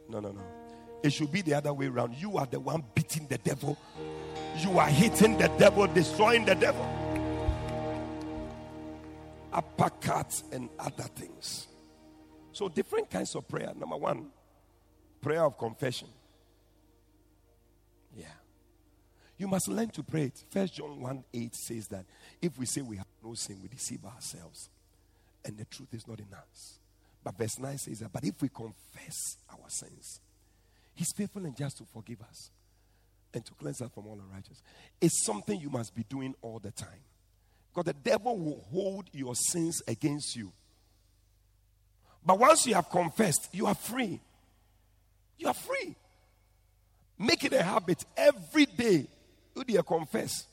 No, 0.10 0.20
no, 0.20 0.32
no. 0.32 0.42
It 1.04 1.14
should 1.14 1.32
be 1.32 1.44
the 1.44 1.54
other 1.54 1.72
way 1.72 1.86
around. 1.86 2.16
You 2.16 2.38
are 2.38 2.48
the 2.48 2.60
one 2.60 2.84
beating 2.96 3.28
the 3.28 3.38
devil. 3.38 3.78
You 4.58 4.80
are 4.80 4.88
hitting 4.88 5.38
the 5.38 5.50
devil, 5.60 5.86
destroying 5.86 6.46
the 6.46 6.56
devil. 6.56 6.84
Uppercuts 9.52 10.52
and 10.52 10.68
other 10.80 11.04
things. 11.04 11.68
So, 12.54 12.70
different 12.70 13.08
kinds 13.12 13.36
of 13.36 13.48
prayer. 13.48 13.72
Number 13.76 13.98
one, 13.98 14.32
prayer 15.22 15.44
of 15.44 15.60
confession. 15.60 16.08
Yeah. 18.18 18.26
You 19.38 19.48
must 19.48 19.68
learn 19.68 19.90
to 19.90 20.02
pray 20.02 20.24
it. 20.24 20.44
First 20.50 20.74
John 20.74 21.00
1 21.00 21.24
8 21.36 21.56
says 21.56 21.88
that 21.90 22.06
if 22.42 22.58
we 22.58 22.66
say 22.66 22.82
we 22.82 22.98
have 22.98 23.06
no 23.24 23.36
sin, 23.36 23.60
we 23.62 23.68
deceive 23.68 24.04
ourselves. 24.06 24.72
And 25.46 25.58
the 25.58 25.66
truth 25.66 25.94
is 25.94 26.08
not 26.08 26.20
in 26.20 26.34
us. 26.34 26.80
But 27.24 27.38
verse 27.38 27.60
9 27.60 27.78
says 27.78 28.00
that, 28.00 28.12
but 28.12 28.24
if 28.24 28.42
we 28.42 28.50
confess 28.50 29.38
our 29.50 29.70
sins, 29.70 30.20
He's 30.96 31.12
faithful 31.12 31.46
and 31.46 31.56
just 31.56 31.78
to 31.78 31.86
forgive 31.86 32.22
us 32.22 32.52
and 33.34 33.44
to 33.46 33.54
cleanse 33.54 33.82
us 33.82 33.90
from 33.94 34.08
all 34.08 34.20
unrighteousness. 34.20 34.62
It's 35.02 35.26
something 35.26 35.60
you 35.60 35.70
must 35.70 35.96
be 35.96 36.04
doing 36.04 36.36
all 36.42 36.60
the 36.60 36.72
time. 36.72 37.02
Because 37.74 37.86
the 37.86 38.10
devil 38.10 38.38
will 38.38 38.64
hold 38.72 39.10
your 39.12 39.34
sins 39.36 39.82
against 39.88 40.36
you. 40.36 40.52
But 42.26 42.38
once 42.38 42.68
you 42.68 42.76
have 42.76 42.90
confessed, 42.90 43.50
you 43.52 43.66
are 43.66 43.76
free. 43.76 44.20
You 45.38 45.48
are 45.48 45.54
free. 45.54 45.96
Make 47.18 47.44
it 47.44 47.54
a 47.54 47.64
habit 47.64 48.06
every 48.16 48.66
day. 48.66 49.08
You 49.56 49.64
dear 49.64 49.84
confess. 49.84 50.46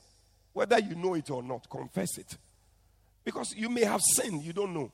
Whether 0.53 0.79
you 0.79 0.95
know 0.95 1.13
it 1.13 1.29
or 1.29 1.43
not, 1.43 1.69
confess 1.69 2.17
it. 2.17 2.37
Because 3.31 3.55
you 3.55 3.69
may 3.69 3.85
have 3.85 4.01
sinned, 4.01 4.43
you 4.43 4.51
don't 4.51 4.73
know. 4.73 4.91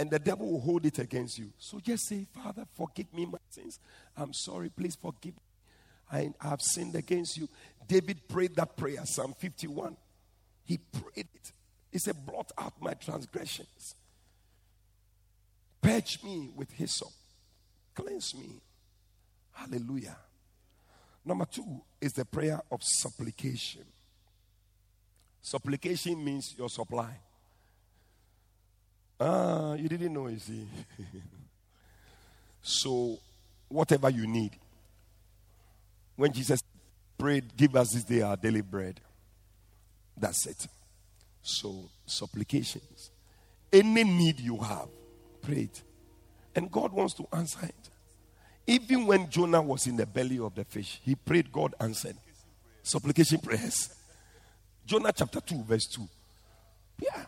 And 0.00 0.10
the 0.10 0.18
devil 0.18 0.50
will 0.50 0.60
hold 0.60 0.84
it 0.84 0.98
against 0.98 1.38
you. 1.38 1.52
So 1.58 1.78
just 1.78 2.08
say, 2.08 2.26
Father, 2.34 2.64
forgive 2.74 3.14
me 3.14 3.24
my 3.24 3.38
sins. 3.50 3.78
I'm 4.16 4.32
sorry. 4.32 4.68
Please 4.68 4.96
forgive 5.00 5.34
me. 5.34 5.42
I 6.10 6.48
have 6.48 6.60
sinned 6.60 6.96
against 6.96 7.36
you. 7.36 7.48
David 7.86 8.26
prayed 8.26 8.56
that 8.56 8.76
prayer, 8.76 8.98
Psalm 9.04 9.32
51. 9.38 9.96
He 10.64 10.78
prayed 10.78 11.28
it. 11.32 11.52
He 11.92 11.98
said, 11.98 12.16
Blot 12.26 12.50
out 12.58 12.72
my 12.80 12.94
transgressions. 12.94 13.94
Purge 15.80 16.18
me 16.24 16.50
with 16.56 16.72
hyssop. 16.72 17.12
Cleanse 17.94 18.34
me. 18.34 18.60
Hallelujah. 19.52 20.16
Number 21.24 21.44
two 21.44 21.80
is 22.00 22.12
the 22.12 22.24
prayer 22.24 22.60
of 22.72 22.82
supplication. 22.82 23.84
Supplication 25.40 26.24
means 26.24 26.54
your 26.58 26.68
supply. 26.68 27.20
Ah, 29.18 29.74
you 29.74 29.88
didn't 29.88 30.12
know, 30.12 30.28
you 30.28 30.38
see. 30.38 30.66
so, 32.62 33.18
whatever 33.68 34.10
you 34.10 34.26
need. 34.26 34.52
When 36.16 36.32
Jesus 36.32 36.62
prayed, 37.16 37.56
Give 37.56 37.74
us 37.76 37.92
this 37.92 38.04
day 38.04 38.22
our 38.22 38.36
daily 38.36 38.60
bread. 38.60 39.00
That's 40.16 40.46
it. 40.46 40.66
So, 41.42 41.88
supplications. 42.06 43.10
Any 43.72 44.04
need 44.04 44.40
you 44.40 44.58
have, 44.58 44.88
pray 45.42 45.62
it. 45.62 45.82
And 46.54 46.70
God 46.70 46.92
wants 46.92 47.14
to 47.14 47.26
answer 47.32 47.64
it. 47.64 47.90
Even 48.66 49.06
when 49.06 49.30
Jonah 49.30 49.62
was 49.62 49.86
in 49.86 49.96
the 49.96 50.06
belly 50.06 50.38
of 50.38 50.54
the 50.54 50.64
fish, 50.64 51.00
he 51.04 51.14
prayed, 51.14 51.52
God 51.52 51.74
answered. 51.78 52.16
Supplication 52.82 53.38
prayers. 53.38 53.94
Jonah 54.84 55.12
chapter 55.12 55.40
2, 55.40 55.62
verse 55.64 55.86
2. 55.86 56.08
Yeah. 57.00 57.24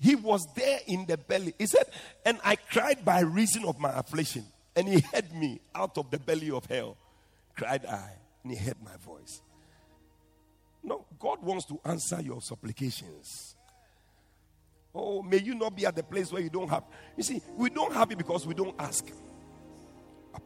He 0.00 0.14
was 0.14 0.46
there 0.54 0.80
in 0.86 1.06
the 1.06 1.16
belly. 1.16 1.54
He 1.58 1.66
said, 1.66 1.84
And 2.24 2.38
I 2.44 2.56
cried 2.56 3.04
by 3.04 3.20
reason 3.20 3.64
of 3.64 3.78
my 3.80 3.90
affliction. 3.98 4.44
And 4.76 4.88
he 4.88 5.00
heard 5.00 5.34
me 5.34 5.60
out 5.74 5.98
of 5.98 6.10
the 6.10 6.18
belly 6.18 6.50
of 6.50 6.66
hell. 6.66 6.96
Cried 7.56 7.84
I, 7.84 8.12
and 8.44 8.52
he 8.52 8.58
heard 8.58 8.76
my 8.84 8.96
voice. 9.04 9.42
No, 10.84 11.04
God 11.18 11.42
wants 11.42 11.66
to 11.66 11.80
answer 11.84 12.20
your 12.20 12.40
supplications. 12.40 13.56
Oh, 14.94 15.22
may 15.22 15.38
you 15.38 15.54
not 15.54 15.74
be 15.76 15.84
at 15.84 15.96
the 15.96 16.02
place 16.04 16.32
where 16.32 16.40
you 16.40 16.50
don't 16.50 16.68
have. 16.68 16.84
You 17.16 17.24
see, 17.24 17.42
we 17.56 17.70
don't 17.70 17.92
have 17.92 18.10
it 18.12 18.18
because 18.18 18.46
we 18.46 18.54
don't 18.54 18.74
ask. 18.78 19.04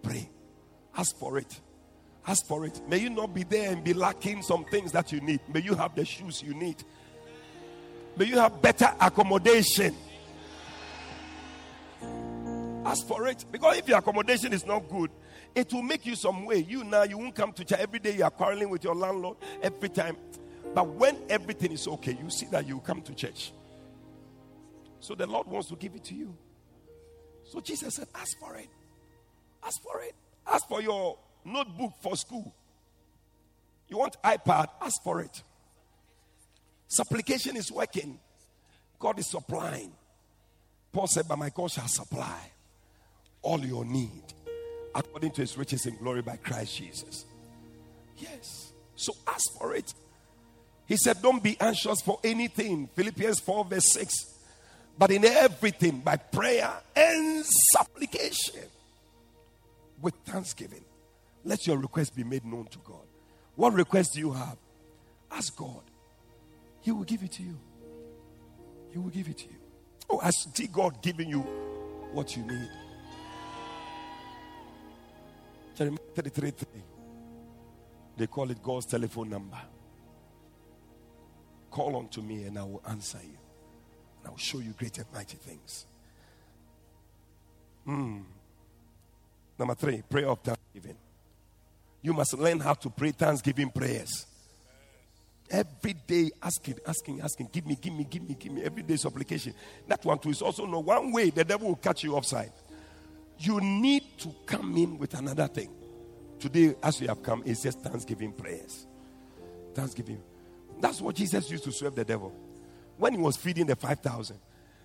Pray. 0.03 0.29
Ask 0.97 1.17
for 1.17 1.39
it. 1.39 1.61
Ask 2.27 2.47
for 2.47 2.65
it. 2.67 2.81
May 2.89 2.99
you 2.99 3.11
not 3.11 3.35
be 3.35 3.45
there 3.45 3.73
and 3.73 3.83
be 3.83 3.95
lacking 3.95 4.43
some 4.43 4.65
things 4.65 4.93
that 4.93 5.13
you 5.13 5.21
need. 5.21 5.41
May 5.53 5.61
you 5.61 5.75
have 5.75 5.95
the 5.95 6.05
shoes 6.05 6.43
you 6.43 6.55
need. 6.55 6.83
May 8.17 8.27
you 8.27 8.39
have 8.39 8.61
better 8.61 8.89
accommodation. 9.01 9.95
Ask 12.85 13.07
for 13.07 13.27
it. 13.29 13.45
Because 13.51 13.79
if 13.79 13.89
your 13.89 13.99
accommodation 13.99 14.53
is 14.53 14.67
not 14.67 14.89
good, 14.89 15.11
it 15.55 15.73
will 15.73 15.83
make 15.83 16.05
you 16.07 16.17
some 16.17 16.45
way. 16.45 16.59
You 16.69 16.85
now, 16.85 17.05
you 17.05 17.19
won't 17.19 17.35
come 17.35 17.53
to 17.53 17.65
church 17.65 17.79
every 17.79 17.99
day. 17.99 18.17
You 18.17 18.25
are 18.25 18.31
quarreling 18.31 18.71
with 18.71 18.85
your 18.85 18.95
landlord 18.95 19.37
every 19.63 19.89
time. 19.89 20.17
But 20.75 20.89
when 20.89 21.17
everything 21.29 21.73
is 21.73 21.87
okay, 21.87 22.17
you 22.21 22.31
see 22.31 22.47
that 22.47 22.67
you 22.67 22.81
come 22.81 23.03
to 23.03 23.15
church. 23.15 23.53
So 25.01 25.15
the 25.15 25.27
Lord 25.27 25.47
wants 25.47 25.69
to 25.69 25.77
give 25.77 25.95
it 25.95 26.05
to 26.05 26.15
you. 26.15 26.37
So 27.45 27.61
Jesus 27.61 27.97
said, 27.97 28.09
Ask 28.15 28.39
for 28.39 28.57
it. 28.57 28.69
Ask 29.65 29.83
for 29.83 30.01
it. 30.03 30.15
Ask 30.47 30.69
for 30.69 30.81
your 30.81 31.19
notebook 31.45 31.93
for 32.01 32.17
school. 32.17 32.55
You 33.89 33.99
want 33.99 34.17
iPad? 34.23 34.69
Ask 34.81 35.03
for 35.03 35.21
it. 35.21 35.43
Supplication 36.93 37.57
is 37.57 37.73
working. 37.73 38.19
God 38.99 39.19
is 39.19 39.27
supplying. 39.27 39.93
Paul 40.93 41.07
said, 41.07 41.27
But 41.27 41.39
my 41.39 41.49
God 41.49 41.71
shall 41.71 41.89
supply 41.89 42.39
all 43.41 43.65
your 43.65 43.87
need 43.87 44.23
according 44.95 45.31
to 45.33 45.41
his 45.41 45.57
riches 45.57 45.87
in 45.87 45.97
glory 45.97 46.21
by 46.21 46.37
Christ 46.37 46.77
Jesus. 46.77 47.25
Yes. 48.19 48.75
So 48.95 49.15
ask 49.27 49.43
for 49.59 49.75
it. 49.75 49.95
He 50.85 50.99
said, 50.99 51.23
Don't 51.23 51.43
be 51.43 51.57
anxious 51.59 52.03
for 52.03 52.21
anything. 52.23 52.91
Philippians 52.95 53.41
4, 53.41 53.65
verse 53.65 53.91
6. 53.93 54.15
But 54.99 55.13
in 55.13 55.25
everything, 55.25 56.01
by 56.01 56.17
prayer 56.17 56.71
and 56.95 57.43
supplication 57.73 58.69
with 60.03 60.13
thanksgiving. 60.27 60.85
Let 61.43 61.67
your 61.67 61.79
request 61.79 62.15
be 62.15 62.23
made 62.23 62.45
known 62.45 62.67
to 62.67 62.79
God. 62.85 63.07
What 63.57 63.73
request 63.73 64.13
do 64.13 64.21
you 64.21 64.33
have? 64.33 64.59
Ask 65.31 65.57
God. 65.57 65.83
He 66.83 66.91
will 66.91 67.05
give 67.05 67.23
it 67.23 67.33
to 67.33 67.43
you. 67.43 67.59
He 68.91 68.99
will 68.99 69.11
give 69.11 69.29
it 69.29 69.39
to 69.39 69.45
you. 69.45 69.57
Oh, 70.11 70.21
I 70.23 70.31
see 70.31 70.67
God 70.67 71.01
giving 71.03 71.29
you 71.29 71.41
what 72.13 72.37
you 72.37 72.43
need. 72.43 72.69
Jeremiah 75.75 75.99
33 76.15 76.51
3. 76.51 76.69
They 78.19 78.27
call 78.27 78.51
it 78.51 78.63
God's 78.63 78.87
telephone 78.87 79.31
number. 79.31 79.59
Call 81.71 81.97
unto 81.97 82.21
me 82.21 82.45
and 82.45 82.59
I 82.59 82.63
will 82.65 82.83
answer 82.87 83.19
you. 83.23 83.39
And 84.19 84.27
I 84.27 84.31
will 84.31 84.37
show 84.37 84.59
you 84.59 84.75
great 84.77 84.99
and 84.99 85.07
mighty 85.15 85.39
things. 85.39 85.87
Hmm. 87.87 88.21
Number 89.59 89.75
three, 89.75 90.03
prayer 90.09 90.29
of 90.29 90.41
thanksgiving. 90.41 90.97
You 92.03 92.13
must 92.13 92.35
learn 92.35 92.61
how 92.61 92.75
to 92.75 92.91
pray 92.91 93.13
thanksgiving 93.13 93.71
prayers. 93.71 94.27
Every 95.53 95.93
day, 95.93 96.31
asking, 96.43 96.79
asking, 96.87 97.21
asking, 97.21 97.51
give 97.53 97.67
me, 97.67 97.77
give 97.79 97.93
me, 97.93 98.07
give 98.09 98.27
me, 98.27 98.35
give 98.41 98.53
me. 98.53 98.65
Every 98.65 98.83
day 98.83 98.97
supplication. 98.97 99.53
That 99.87 100.03
one 100.03 100.19
too 100.19 100.31
is 100.31 100.41
also 100.41 100.65
no 100.65 100.81
one 100.81 101.13
way 101.13 101.29
the 101.29 101.45
devil 101.45 101.69
will 101.69 101.77
catch 101.77 102.03
you 102.03 102.17
offside. 102.17 102.53
You 103.39 103.61
need 103.61 104.19
to 104.21 104.35
come 104.47 104.75
in 104.79 104.99
with 104.99 105.13
another 105.13 105.49
thing. 105.49 105.69
Today, 106.41 106.75
as 106.83 106.99
we 107.03 107.07
have 107.07 107.23
come, 107.23 107.43
it's 107.45 107.63
just 107.63 107.81
thanksgiving 107.81 108.33
prayers. 108.33 108.87
Thanksgiving. 109.75 110.23
That's 110.81 111.03
what 111.03 111.17
Jesus 111.17 111.51
used 111.51 111.65
to 111.65 111.73
serve 111.73 111.97
the 111.97 112.05
devil. 112.05 112.33
When 112.97 113.13
he 113.13 113.19
was 113.19 113.37
feeding 113.37 113.67
the 113.67 113.77
5,000, 113.77 114.39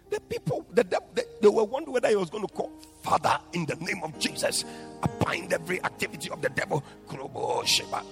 the 0.10 0.20
people, 0.20 0.66
the, 0.72 0.84
they, 1.14 1.24
they 1.42 1.48
were 1.48 1.64
wondering 1.64 1.94
whether 1.94 2.10
he 2.10 2.16
was 2.18 2.30
going 2.30 2.46
to 2.46 2.54
call 2.54 2.72
Father 3.04 3.40
in 3.54 3.66
the 3.66 3.76
name 3.76 4.02
of 4.04 4.20
Jesus. 4.20 4.66
I 5.02 5.08
bind 5.24 5.54
every 5.54 5.82
activity 5.84 6.30
of 6.30 6.42
the 6.42 6.50
devil. 6.50 6.84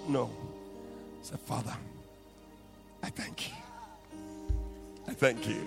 No. 0.07 0.29
Say, 1.21 1.35
Father, 1.45 1.75
I 3.05 3.09
thank 3.09 3.49
you. 3.49 3.53
I 5.07 5.13
thank 5.13 5.47
you. 5.47 5.61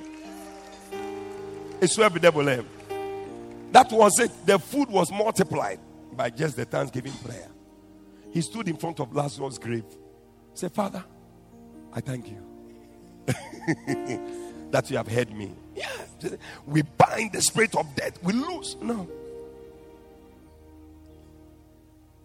It's 1.80 1.96
where 1.96 2.10
the 2.10 2.18
devil 2.18 2.42
left. 2.42 2.66
That 3.70 3.92
was 3.92 4.18
it. 4.18 4.32
The 4.44 4.58
food 4.58 4.90
was 4.90 5.12
multiplied 5.12 5.78
by 6.16 6.30
just 6.30 6.56
the 6.56 6.64
thanksgiving 6.64 7.12
prayer. 7.24 7.46
He 8.32 8.40
stood 8.40 8.66
in 8.66 8.76
front 8.76 8.98
of 8.98 9.14
Lazarus' 9.14 9.56
grave. 9.56 9.84
Say, 10.52 10.68
Father, 10.68 11.04
I 11.92 12.00
thank 12.00 12.28
you 12.28 12.42
that 14.72 14.90
you 14.90 14.96
have 14.96 15.06
heard 15.06 15.32
me. 15.32 15.52
Yeah. 15.76 15.86
We 16.66 16.82
bind 16.82 17.34
the 17.34 17.40
spirit 17.40 17.76
of 17.76 17.94
death. 17.94 18.20
We 18.20 18.32
lose. 18.32 18.76
No. 18.82 19.08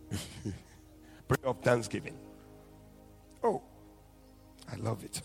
prayer 1.28 1.46
of 1.46 1.60
thanksgiving. 1.60 2.18
Oh, 3.44 3.62
I 4.74 4.78
love 4.78 5.04
it. 5.04 5.22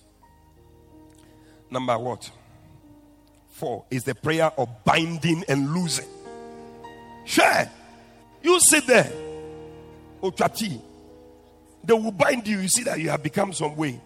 Number 1.71 1.99
what? 1.99 2.31
Four 3.51 3.87
is 3.91 4.05
the 4.05 4.15
prayer 4.15 4.53
of 4.59 4.85
binding 4.85 5.45
and 5.49 5.73
losing. 5.73 6.09
Share. 7.25 7.71
You 8.43 8.61
sit 8.61 8.87
there. 8.87 9.11
Ochati. 10.23 10.81
They 11.83 11.95
will 11.95 12.13
bind 12.13 12.47
you. 12.47 12.59
You 12.61 12.69
see 12.69 12.83
that 12.85 13.01
you 13.01 13.09
have 13.09 13.23
become 13.23 13.53
some 13.53 13.75
way. 13.77 14.01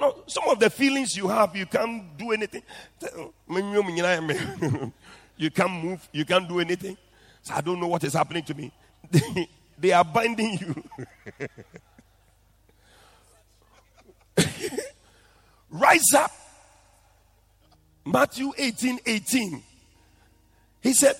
No, 0.00 0.22
some 0.26 0.44
of 0.48 0.58
the 0.58 0.68
feelings 0.68 1.16
you 1.16 1.28
have, 1.28 1.56
you 1.56 1.66
can't 1.66 2.16
do 2.18 2.32
anything. 2.32 2.62
you 5.36 5.50
can't 5.50 5.84
move, 5.84 6.06
you 6.12 6.24
can't 6.26 6.46
do 6.48 6.60
anything. 6.60 6.96
So 7.42 7.54
I 7.54 7.60
don't 7.62 7.80
know 7.80 7.86
what 7.86 8.04
is 8.04 8.12
happening 8.12 8.42
to 8.44 8.54
me. 8.54 8.72
they 9.78 9.92
are 9.92 10.04
binding 10.04 10.58
you. 10.58 10.84
Rise 15.78 16.14
up. 16.16 16.32
Matthew 18.04 18.52
18 18.56 19.00
18. 19.04 19.62
He 20.80 20.92
said, 20.94 21.16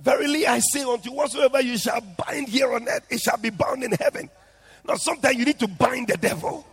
Verily 0.00 0.46
I 0.46 0.60
say 0.60 0.84
unto 0.84 1.10
you, 1.10 1.16
whatsoever 1.16 1.60
you 1.60 1.76
shall 1.76 2.00
bind 2.00 2.48
here 2.48 2.72
on 2.72 2.88
earth, 2.88 3.06
it 3.10 3.20
shall 3.20 3.36
be 3.36 3.50
bound 3.50 3.82
in 3.82 3.92
heaven. 3.92 4.30
Now, 4.86 4.94
sometimes 4.94 5.36
you 5.36 5.44
need 5.44 5.58
to 5.58 5.68
bind 5.68 6.08
the 6.08 6.16
devil. 6.16 6.64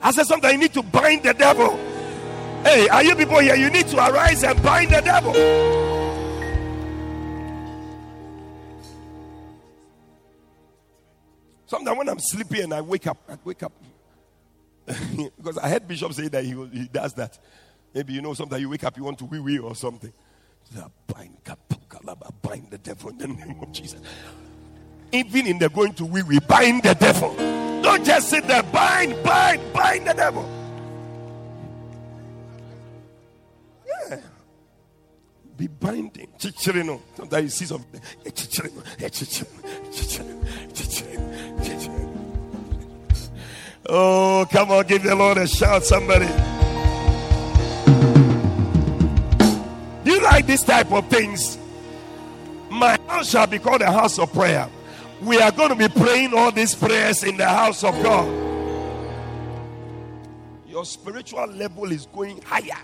I 0.00 0.10
said, 0.10 0.26
sometimes 0.26 0.54
you 0.54 0.58
need 0.58 0.74
to 0.74 0.82
bind 0.82 1.22
the 1.22 1.34
devil. 1.34 1.76
Hey, 2.64 2.88
are 2.88 3.04
you 3.04 3.14
people 3.14 3.38
here? 3.40 3.54
You 3.56 3.70
need 3.70 3.86
to 3.88 3.98
arise 3.98 4.42
and 4.42 4.60
bind 4.62 4.90
the 4.90 5.00
devil. 5.02 5.32
Sometimes 11.66 11.98
when 11.98 12.08
I'm 12.08 12.18
sleepy 12.18 12.62
and 12.62 12.72
I 12.72 12.80
wake 12.80 13.06
up, 13.06 13.18
I 13.28 13.36
wake 13.44 13.62
up 13.62 13.72
because 15.36 15.58
I 15.58 15.68
heard 15.68 15.86
Bishop 15.86 16.12
say 16.12 16.28
that 16.28 16.44
he, 16.44 16.50
he 16.72 16.88
does 16.88 17.14
that. 17.14 17.38
Maybe 17.94 18.14
you 18.14 18.22
know, 18.22 18.34
sometimes 18.34 18.60
you 18.60 18.68
wake 18.68 18.84
up, 18.84 18.96
you 18.96 19.04
want 19.04 19.18
to 19.18 19.24
wee 19.26 19.38
wee 19.38 19.58
or 19.58 19.74
something. 19.74 20.12
Bind, 21.06 21.36
bind 22.42 22.70
the 22.70 22.78
devil 22.78 23.10
in 23.10 23.18
the 23.18 23.28
name 23.28 23.60
of 23.60 23.70
Jesus. 23.72 24.00
Even 25.12 25.46
in 25.46 25.58
the 25.58 25.68
going 25.68 25.92
to 25.94 26.06
wee 26.06 26.22
wee, 26.22 26.40
bind 26.40 26.82
the 26.82 26.94
devil. 26.94 27.34
Don't 27.82 28.04
just 28.04 28.30
sit 28.30 28.46
there, 28.46 28.62
bind, 28.62 29.22
bind, 29.22 29.60
bind 29.72 30.06
the 30.06 30.14
devil. 30.14 30.48
Yeah. 33.86 34.20
Be 35.56 35.66
binding. 35.66 36.28
Chichirino. 36.38 37.00
Sometimes 37.16 37.44
you 37.44 37.50
see 37.50 37.64
something. 37.66 38.00
Oh, 43.94 44.46
come 44.50 44.70
on, 44.70 44.86
give 44.86 45.02
the 45.02 45.14
Lord 45.14 45.36
a 45.36 45.46
shout, 45.46 45.84
somebody. 45.84 46.24
Do 50.02 50.10
you 50.10 50.22
like 50.22 50.46
this 50.46 50.62
type 50.62 50.90
of 50.90 51.06
things? 51.08 51.58
My 52.70 52.98
house 53.06 53.28
shall 53.28 53.46
be 53.46 53.58
called 53.58 53.82
a 53.82 53.92
house 53.92 54.18
of 54.18 54.32
prayer. 54.32 54.66
We 55.20 55.38
are 55.42 55.52
going 55.52 55.68
to 55.68 55.74
be 55.74 55.88
praying 55.88 56.32
all 56.32 56.50
these 56.50 56.74
prayers 56.74 57.22
in 57.22 57.36
the 57.36 57.46
house 57.46 57.84
of 57.84 57.92
God. 58.02 58.26
Your 60.66 60.86
spiritual 60.86 61.48
level 61.48 61.92
is 61.92 62.06
going 62.06 62.40
higher. 62.40 62.80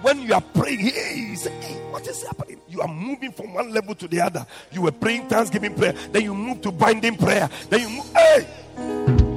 When 0.00 0.22
you 0.22 0.34
are 0.34 0.40
praying, 0.40 0.80
hey, 0.80 1.36
say, 1.36 1.52
hey, 1.60 1.74
what 1.92 2.04
is 2.08 2.24
happening? 2.24 2.60
You 2.68 2.80
are 2.80 2.88
moving 2.88 3.30
from 3.30 3.54
one 3.54 3.72
level 3.72 3.94
to 3.94 4.08
the 4.08 4.22
other. 4.22 4.44
You 4.72 4.82
were 4.82 4.90
praying 4.90 5.28
thanksgiving 5.28 5.76
prayer, 5.76 5.92
then 6.10 6.24
you 6.24 6.34
move 6.34 6.62
to 6.62 6.72
binding 6.72 7.16
prayer, 7.16 7.48
then 7.70 7.82
you 7.82 7.88
move. 7.90 8.12
Hey, 8.12 9.31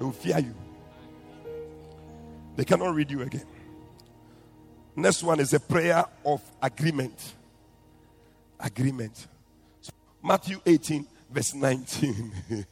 they 0.00 0.04
will 0.06 0.12
fear 0.12 0.38
you. 0.38 0.54
They 2.56 2.64
cannot 2.64 2.94
read 2.94 3.10
you 3.10 3.20
again. 3.20 3.44
Next 4.96 5.22
one 5.22 5.40
is 5.40 5.52
a 5.52 5.60
prayer 5.60 6.02
of 6.24 6.40
agreement. 6.62 7.34
Agreement. 8.58 9.28
So 9.82 9.92
Matthew 10.24 10.58
18, 10.64 11.06
verse 11.30 11.54
19. 11.54 12.32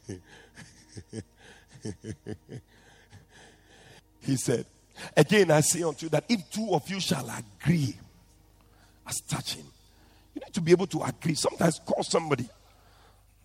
he 4.21 4.35
said, 4.35 4.65
Again, 5.15 5.51
I 5.51 5.61
say 5.61 5.83
unto 5.83 6.07
you 6.07 6.09
that 6.09 6.25
if 6.27 6.49
two 6.49 6.73
of 6.73 6.89
you 6.89 6.99
shall 6.99 7.29
agree 7.29 7.95
as 9.07 9.21
touching, 9.21 9.65
you 10.33 10.41
need 10.43 10.53
to 10.53 10.61
be 10.61 10.71
able 10.71 10.87
to 10.87 11.03
agree. 11.03 11.35
Sometimes 11.35 11.79
call 11.85 12.01
somebody. 12.01 12.49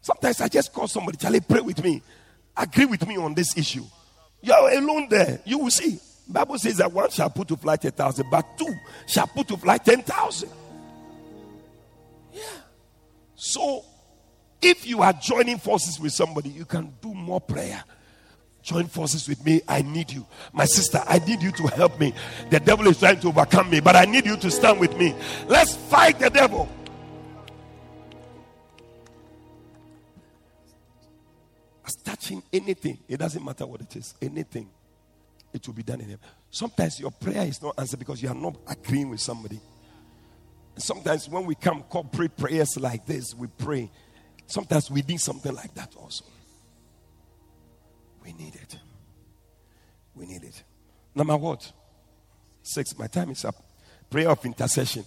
Sometimes 0.01 0.41
I 0.41 0.49
just 0.49 0.73
call 0.73 0.89
somebody, 0.89 1.19
Charlie, 1.19 1.41
pray 1.41 1.61
with 1.61 1.85
me. 1.85 2.01
Agree 2.57 2.87
with 2.87 3.07
me 3.07 3.17
on 3.17 3.35
this 3.35 3.57
issue. 3.57 3.85
You're 4.41 4.71
alone 4.79 5.09
there. 5.09 5.41
You 5.45 5.59
will 5.59 5.71
see. 5.71 5.99
Bible 6.29 6.59
says 6.59 6.77
that 6.79 6.93
one 6.93 7.11
shall 7.11 7.31
put 7.31 7.49
to 7.49 7.57
flight 7.57 7.85
a 7.85 7.91
thousand, 7.91 8.31
but 8.31 8.57
two 8.57 8.75
shall 9.07 9.27
put 9.27 9.49
to 9.49 9.57
flight 9.57 9.85
ten 9.85 10.03
thousand. 10.03 10.51
Yeah. 12.33 12.43
So, 13.35 13.85
if 14.63 14.87
you 14.87 15.03
are 15.03 15.13
joining 15.13 15.59
forces 15.59 16.01
with 16.01 16.13
somebody, 16.13 16.49
you 16.49 16.65
can 16.65 16.95
do 17.03 17.13
more 17.13 17.41
prayer. 17.41 17.85
Join 18.63 18.87
forces 18.87 19.29
with 19.29 19.45
me. 19.45 19.61
I 19.69 19.83
need 19.83 20.11
you. 20.11 20.27
My 20.55 20.65
sister, 20.65 21.03
I 21.07 21.19
need 21.19 21.43
you 21.43 21.53
to 21.53 21.67
help 21.67 22.01
me. 22.01 22.15
The 22.49 22.61
devil 22.61 22.87
is 22.87 22.99
trying 22.99 23.21
to 23.21 23.29
overcome 23.29 23.69
me, 23.69 23.81
but 23.81 23.95
I 23.95 24.07
need 24.07 24.25
you 24.25 24.39
to 24.39 24.51
stand 24.51 24.81
with 24.81 24.97
me. 24.97 25.15
Let's 25.49 25.77
fight 25.77 26.19
the 26.19 26.31
devil. 26.31 26.67
Anything, 32.55 32.99
it 33.09 33.19
doesn't 33.19 33.45
matter 33.45 33.67
what 33.67 33.81
it 33.81 33.97
is, 33.97 34.15
anything 34.23 34.71
it 35.53 35.67
will 35.67 35.75
be 35.75 35.83
done 35.83 36.01
in 36.01 36.09
him. 36.09 36.19
Sometimes 36.51 37.01
your 37.01 37.11
prayer 37.11 37.45
is 37.47 37.63
not 37.63 37.79
answered 37.79 37.99
because 37.99 38.23
you 38.23 38.29
are 38.29 38.35
not 38.35 38.57
agreeing 38.67 39.11
with 39.11 39.21
somebody. 39.21 39.61
Sometimes 40.77 41.29
when 41.29 41.47
we 41.47 41.55
come 41.55 41.83
corporate 41.83 42.37
prayers 42.37 42.77
like 42.77 43.07
this, 43.07 43.35
we 43.35 43.47
pray. 43.47 43.91
Sometimes 44.47 44.91
we 44.91 45.03
need 45.03 45.21
something 45.21 45.55
like 45.55 45.73
that 45.75 45.95
also. 45.97 46.25
We 48.25 48.33
need 48.33 48.55
it. 48.57 48.77
We 50.15 50.27
need 50.27 50.43
it. 50.43 50.63
Number 51.15 51.37
what? 51.37 51.71
Six. 52.63 52.99
My 52.99 53.07
time 53.07 53.31
is 53.31 53.45
up. 53.45 53.55
Prayer 54.11 54.31
of 54.31 54.45
intercession. 54.45 55.05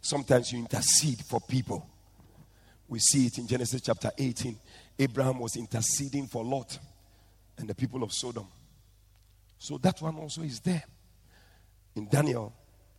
Sometimes 0.00 0.52
you 0.52 0.60
intercede 0.60 1.20
for 1.24 1.40
people. 1.40 1.86
We 2.88 2.98
see 2.98 3.26
it 3.26 3.38
in 3.38 3.46
Genesis 3.46 3.80
chapter 3.80 4.10
18. 4.16 4.56
Abraham 5.00 5.38
was 5.38 5.56
interceding 5.56 6.26
for 6.26 6.44
Lot 6.44 6.78
and 7.56 7.66
the 7.66 7.74
people 7.74 8.02
of 8.02 8.12
Sodom. 8.12 8.46
So 9.58 9.78
that 9.78 10.00
one 10.02 10.14
also 10.16 10.42
is 10.42 10.60
there. 10.60 10.82
In 11.96 12.06
Daniel 12.06 12.52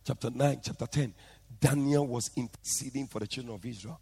chapter 0.04 0.28
9, 0.28 0.60
chapter 0.64 0.86
10, 0.86 1.14
Daniel 1.60 2.04
was 2.06 2.30
interceding 2.36 3.06
for 3.06 3.20
the 3.20 3.26
children 3.26 3.54
of 3.54 3.64
Israel 3.64 4.00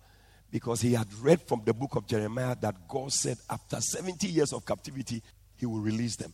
because 0.51 0.81
he 0.81 0.95
had 0.95 1.13
read 1.21 1.43
from 1.43 1.63
the 1.65 1.75
book 1.75 1.95
of 1.95 2.07
Jeremiah 2.07 2.57
that 2.61 2.89
God 2.89 3.13
said 3.13 3.37
after 3.51 3.79
70 3.81 4.27
years 4.29 4.55
of 4.55 4.65
captivity, 4.65 5.23
he 5.57 5.67
will 5.67 5.81
release 5.81 6.17
them. 6.17 6.33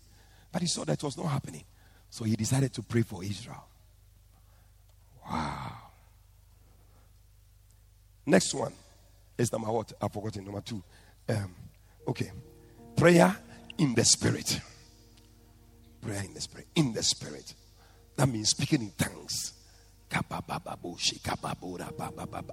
But 0.53 0.63
he 0.63 0.69
saw 0.69 0.85
that 0.85 1.03
was 1.03 1.19
not 1.19 1.27
happening. 1.27 1.65
So 2.11 2.25
he 2.25 2.37
decided 2.37 2.73
to 2.75 2.83
pray 2.83 3.03
for 3.03 3.25
Israel. 3.25 3.65
Wow. 5.29 5.73
Next 8.25 8.55
one 8.55 8.73
is 9.37 9.51
number 9.51 9.71
what? 9.71 9.93
I've 10.01 10.13
forgotten. 10.13 10.45
Number 10.45 10.61
two. 10.61 10.83
Um, 11.29 11.55
okay. 12.09 12.31
Prayer 12.97 13.37
in 13.79 13.95
the 13.95 14.05
spirit. 14.05 14.61
Prayer 16.01 16.23
in 16.25 16.35
the 16.35 16.41
spirit. 16.41 16.67
In 16.75 16.93
the 16.93 17.03
spirit. 17.03 17.55
That 18.17 18.29
means 18.29 18.51
speaking 18.51 18.83
in 18.83 18.93
tongues. 18.97 19.53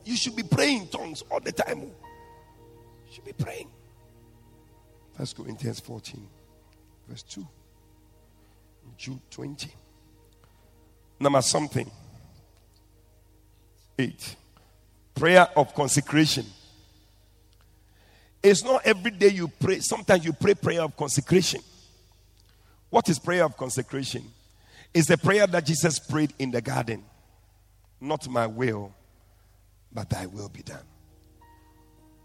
You 0.06 0.16
should 0.16 0.36
be 0.36 0.44
praying 0.44 0.82
in 0.82 0.88
tongues 0.88 1.24
all 1.30 1.40
the 1.40 1.52
time. 1.52 1.82
You 1.82 1.94
should 3.12 3.26
be 3.26 3.34
praying. 3.34 3.70
First 5.18 5.38
Corinthians 5.38 5.80
14, 5.80 6.28
verse 7.08 7.24
2. 7.24 7.48
Jude 8.98 9.22
20. 9.30 9.72
Number 11.20 11.42
something. 11.42 11.90
8. 13.98 14.36
Prayer 15.16 15.48
of 15.56 15.74
consecration. 15.76 16.46
It's 18.44 18.64
not 18.64 18.86
every 18.86 19.12
day 19.12 19.30
you 19.30 19.48
pray. 19.48 19.80
Sometimes 19.80 20.26
you 20.26 20.34
pray 20.34 20.54
prayer 20.54 20.82
of 20.82 20.98
consecration. 20.98 21.62
What 22.90 23.08
is 23.10 23.18
prayer 23.18 23.46
of 23.46 23.56
consecration? 23.56 24.24
It's 24.94 25.08
the 25.08 25.18
prayer 25.18 25.48
that 25.48 25.66
Jesus 25.66 25.98
prayed 25.98 26.34
in 26.38 26.52
the 26.52 26.62
garden. 26.62 27.04
Not 28.02 28.28
my 28.28 28.46
will, 28.46 28.94
but 29.92 30.10
thy 30.10 30.26
will 30.26 30.50
be 30.50 30.62
done. 30.62 30.84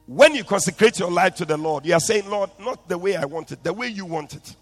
When 0.06 0.34
you 0.34 0.42
consecrate 0.42 0.98
your 0.98 1.10
life 1.10 1.36
to 1.36 1.44
the 1.44 1.56
Lord, 1.56 1.86
you 1.86 1.94
are 1.94 2.00
saying, 2.00 2.28
Lord, 2.28 2.50
not 2.58 2.88
the 2.88 2.98
way 2.98 3.14
I 3.14 3.24
want 3.26 3.52
it, 3.52 3.62
the 3.62 3.72
way 3.72 3.88
you 3.88 4.04
want 4.04 4.34
it. 4.34 4.56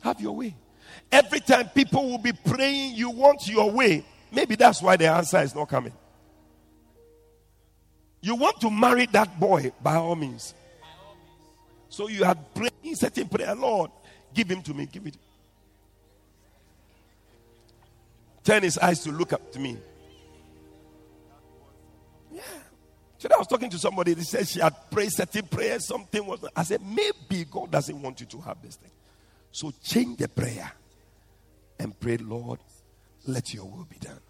Have 0.00 0.20
your 0.20 0.36
way. 0.36 0.54
Every 1.10 1.40
time 1.40 1.68
people 1.70 2.10
will 2.10 2.18
be 2.18 2.32
praying, 2.32 2.94
you 2.94 3.10
want 3.10 3.48
your 3.48 3.70
way. 3.70 4.04
Maybe 4.30 4.56
that's 4.56 4.82
why 4.82 4.96
the 4.96 5.06
answer 5.06 5.38
is 5.40 5.54
not 5.54 5.68
coming. 5.68 5.92
You 8.20 8.34
want 8.34 8.60
to 8.60 8.70
marry 8.70 9.06
that 9.06 9.38
boy 9.38 9.72
by 9.82 9.94
all 9.94 10.16
means. 10.16 10.54
So 11.88 12.08
you 12.08 12.24
are 12.24 12.36
praying 12.54 12.94
certain 12.94 13.28
prayer, 13.28 13.54
Lord, 13.54 13.90
give 14.34 14.48
him 14.50 14.62
to 14.62 14.74
me, 14.74 14.86
give 14.86 15.06
it. 15.06 15.16
Turn 18.44 18.62
his 18.62 18.78
eyes 18.78 19.00
to 19.00 19.12
look 19.12 19.32
up 19.32 19.52
to 19.52 19.58
me. 19.58 19.78
Yeah. 22.32 22.40
Today 23.18 23.34
I 23.34 23.38
was 23.38 23.46
talking 23.46 23.70
to 23.70 23.78
somebody, 23.78 24.14
they 24.14 24.22
said 24.22 24.46
she 24.46 24.60
had 24.60 24.74
prayed 24.90 25.12
certain 25.12 25.46
prayers, 25.46 25.86
something 25.86 26.24
was. 26.24 26.44
I 26.54 26.62
said, 26.62 26.80
maybe 26.82 27.44
God 27.50 27.70
doesn't 27.70 28.00
want 28.00 28.20
you 28.20 28.26
to 28.26 28.40
have 28.42 28.62
this 28.62 28.76
thing. 28.76 28.90
So 29.50 29.72
change 29.82 30.18
the 30.18 30.28
prayer 30.28 30.70
and 31.80 31.98
pray, 31.98 32.16
Lord, 32.18 32.60
let 33.26 33.52
your 33.52 33.64
will 33.64 33.86
be 33.90 33.98
done. 33.98 34.20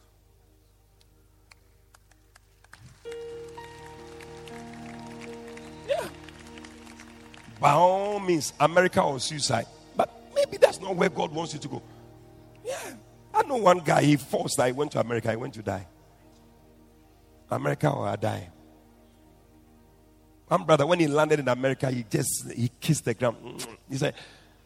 By 7.60 7.72
all 7.72 8.20
means, 8.20 8.52
America 8.60 9.02
or 9.02 9.18
suicide. 9.18 9.66
But 9.96 10.10
maybe 10.34 10.56
that's 10.56 10.80
not 10.80 10.94
where 10.94 11.08
God 11.08 11.32
wants 11.32 11.54
you 11.54 11.60
to 11.60 11.68
go. 11.68 11.82
Yeah. 12.64 12.94
I 13.34 13.42
know 13.42 13.56
one 13.56 13.78
guy, 13.80 14.02
he 14.02 14.16
forced 14.16 14.56
that 14.58 14.66
he 14.66 14.72
went 14.72 14.92
to 14.92 15.00
America, 15.00 15.30
he 15.30 15.36
went 15.36 15.54
to 15.54 15.62
die. 15.62 15.86
America 17.50 17.90
or 17.90 18.06
I 18.06 18.16
die. 18.16 18.50
One 20.48 20.64
brother, 20.64 20.86
when 20.86 20.98
he 20.98 21.06
landed 21.06 21.40
in 21.40 21.48
America, 21.48 21.90
he 21.90 22.04
just 22.08 22.50
he 22.52 22.70
kissed 22.80 23.04
the 23.04 23.12
ground. 23.14 23.66
He 23.90 23.98
said, 23.98 24.14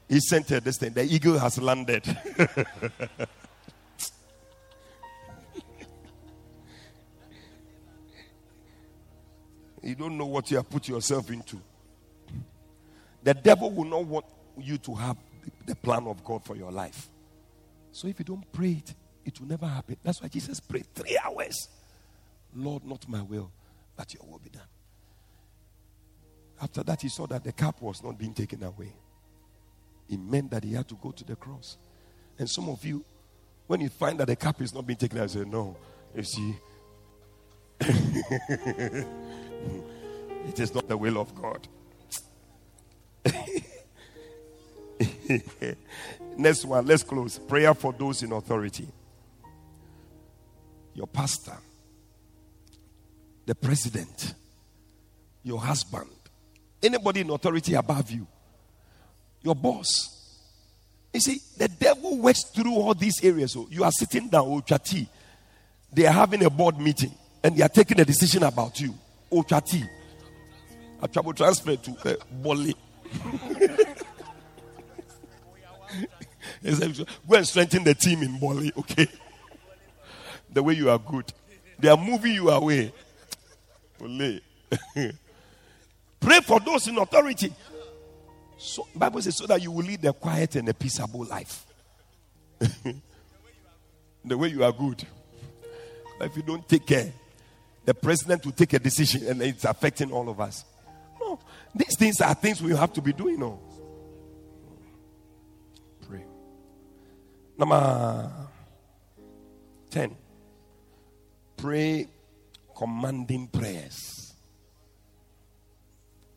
he 0.08 0.20
sent 0.20 0.48
her 0.50 0.60
this 0.60 0.78
thing. 0.78 0.92
The 0.92 1.02
eagle 1.02 1.38
has 1.38 1.58
landed. 1.58 2.06
you 9.82 9.94
don't 9.96 10.16
know 10.16 10.26
what 10.26 10.50
you 10.50 10.58
have 10.58 10.70
put 10.70 10.86
yourself 10.88 11.30
into. 11.30 11.60
The 13.22 13.34
devil 13.34 13.70
will 13.70 13.84
not 13.84 14.04
want 14.04 14.26
you 14.58 14.78
to 14.78 14.94
have 14.94 15.16
the 15.66 15.74
plan 15.76 16.06
of 16.06 16.24
God 16.24 16.44
for 16.44 16.56
your 16.56 16.72
life. 16.72 17.08
So 17.92 18.08
if 18.08 18.18
you 18.18 18.24
don't 18.24 18.50
pray 18.52 18.72
it, 18.72 18.94
it 19.24 19.40
will 19.40 19.48
never 19.48 19.66
happen. 19.66 19.96
That's 20.02 20.20
why 20.20 20.28
Jesus 20.28 20.60
prayed 20.60 20.86
three 20.94 21.18
hours. 21.22 21.68
Lord, 22.54 22.84
not 22.84 23.08
my 23.08 23.22
will, 23.22 23.50
but 23.96 24.12
your 24.14 24.24
will 24.28 24.38
be 24.38 24.50
done. 24.50 24.62
After 26.60 26.82
that, 26.84 27.02
he 27.02 27.08
saw 27.08 27.26
that 27.26 27.44
the 27.44 27.52
cup 27.52 27.80
was 27.82 28.02
not 28.02 28.18
being 28.18 28.34
taken 28.34 28.62
away. 28.62 28.92
It 30.08 30.20
meant 30.20 30.50
that 30.50 30.64
he 30.64 30.74
had 30.74 30.88
to 30.88 30.94
go 30.96 31.10
to 31.10 31.24
the 31.24 31.36
cross. 31.36 31.76
And 32.38 32.48
some 32.48 32.68
of 32.68 32.84
you, 32.84 33.04
when 33.66 33.80
you 33.80 33.88
find 33.88 34.18
that 34.20 34.26
the 34.26 34.36
cup 34.36 34.60
is 34.60 34.74
not 34.74 34.86
being 34.86 34.98
taken 34.98 35.18
away, 35.18 35.28
say, 35.28 35.44
No, 35.44 35.76
you 36.14 36.22
see, 36.22 36.54
it 37.80 39.06
is 40.60 40.74
not 40.74 40.86
the 40.88 40.96
will 40.96 41.18
of 41.18 41.34
God. 41.34 41.66
Next 46.36 46.64
one, 46.64 46.86
let's 46.86 47.02
close. 47.02 47.38
Prayer 47.38 47.74
for 47.74 47.92
those 47.92 48.22
in 48.22 48.32
authority. 48.32 48.88
Your 50.94 51.06
pastor, 51.06 51.56
the 53.46 53.54
president, 53.54 54.34
your 55.42 55.60
husband, 55.60 56.10
anybody 56.82 57.20
in 57.20 57.30
authority 57.30 57.74
above 57.74 58.10
you, 58.10 58.26
your 59.42 59.54
boss. 59.54 60.18
You 61.12 61.20
see, 61.20 61.38
the 61.58 61.68
devil 61.68 62.18
works 62.18 62.44
through 62.44 62.74
all 62.74 62.94
these 62.94 63.22
areas. 63.24 63.52
So 63.52 63.68
you 63.70 63.84
are 63.84 63.92
sitting 63.92 64.28
down, 64.28 64.46
Ochati. 64.46 65.06
They 65.92 66.06
are 66.06 66.12
having 66.12 66.42
a 66.44 66.50
board 66.50 66.78
meeting 66.78 67.12
and 67.42 67.56
they 67.56 67.62
are 67.62 67.68
taking 67.68 68.00
a 68.00 68.04
decision 68.04 68.42
about 68.44 68.80
you. 68.80 68.94
Ochati. 69.30 69.86
A 71.02 71.08
trouble 71.08 71.34
transfer 71.34 71.76
to 71.76 71.96
uh, 72.04 72.14
Boli. 72.30 72.74
Go 77.28 77.36
and 77.36 77.46
strengthen 77.46 77.84
the 77.84 77.94
team 77.94 78.22
in 78.22 78.38
Boli, 78.38 78.72
okay? 78.78 79.06
The 80.50 80.62
way 80.62 80.74
you 80.74 80.90
are 80.90 80.98
good. 80.98 81.32
They 81.78 81.88
are 81.88 81.96
moving 81.96 82.34
you 82.34 82.50
away. 82.50 82.92
Pray 86.20 86.40
for 86.40 86.60
those 86.60 86.88
in 86.88 86.98
authority. 86.98 87.52
So 88.58 88.86
Bible 88.94 89.22
says 89.22 89.36
so 89.36 89.46
that 89.46 89.60
you 89.60 89.72
will 89.72 89.84
lead 89.84 90.04
a 90.04 90.12
quiet 90.12 90.56
and 90.56 90.68
a 90.68 90.74
peaceable 90.74 91.24
life. 91.24 91.66
the 94.24 94.38
way 94.38 94.48
you 94.48 94.62
are 94.62 94.72
good. 94.72 95.04
But 96.18 96.28
if 96.28 96.36
you 96.36 96.42
don't 96.42 96.68
take 96.68 96.86
care, 96.86 97.12
the 97.84 97.94
president 97.94 98.44
will 98.44 98.52
take 98.52 98.72
a 98.74 98.78
decision 98.78 99.26
and 99.26 99.42
it's 99.42 99.64
affecting 99.64 100.12
all 100.12 100.28
of 100.28 100.40
us. 100.40 100.64
These 101.74 101.96
things 101.96 102.20
are 102.20 102.34
things 102.34 102.60
we 102.60 102.76
have 102.76 102.92
to 102.92 103.00
be 103.00 103.12
doing. 103.12 103.40
No. 103.40 103.58
Pray. 106.06 106.24
Number 107.56 108.30
10. 109.90 110.16
Pray 111.56 112.08
commanding 112.76 113.46
prayers. 113.46 114.34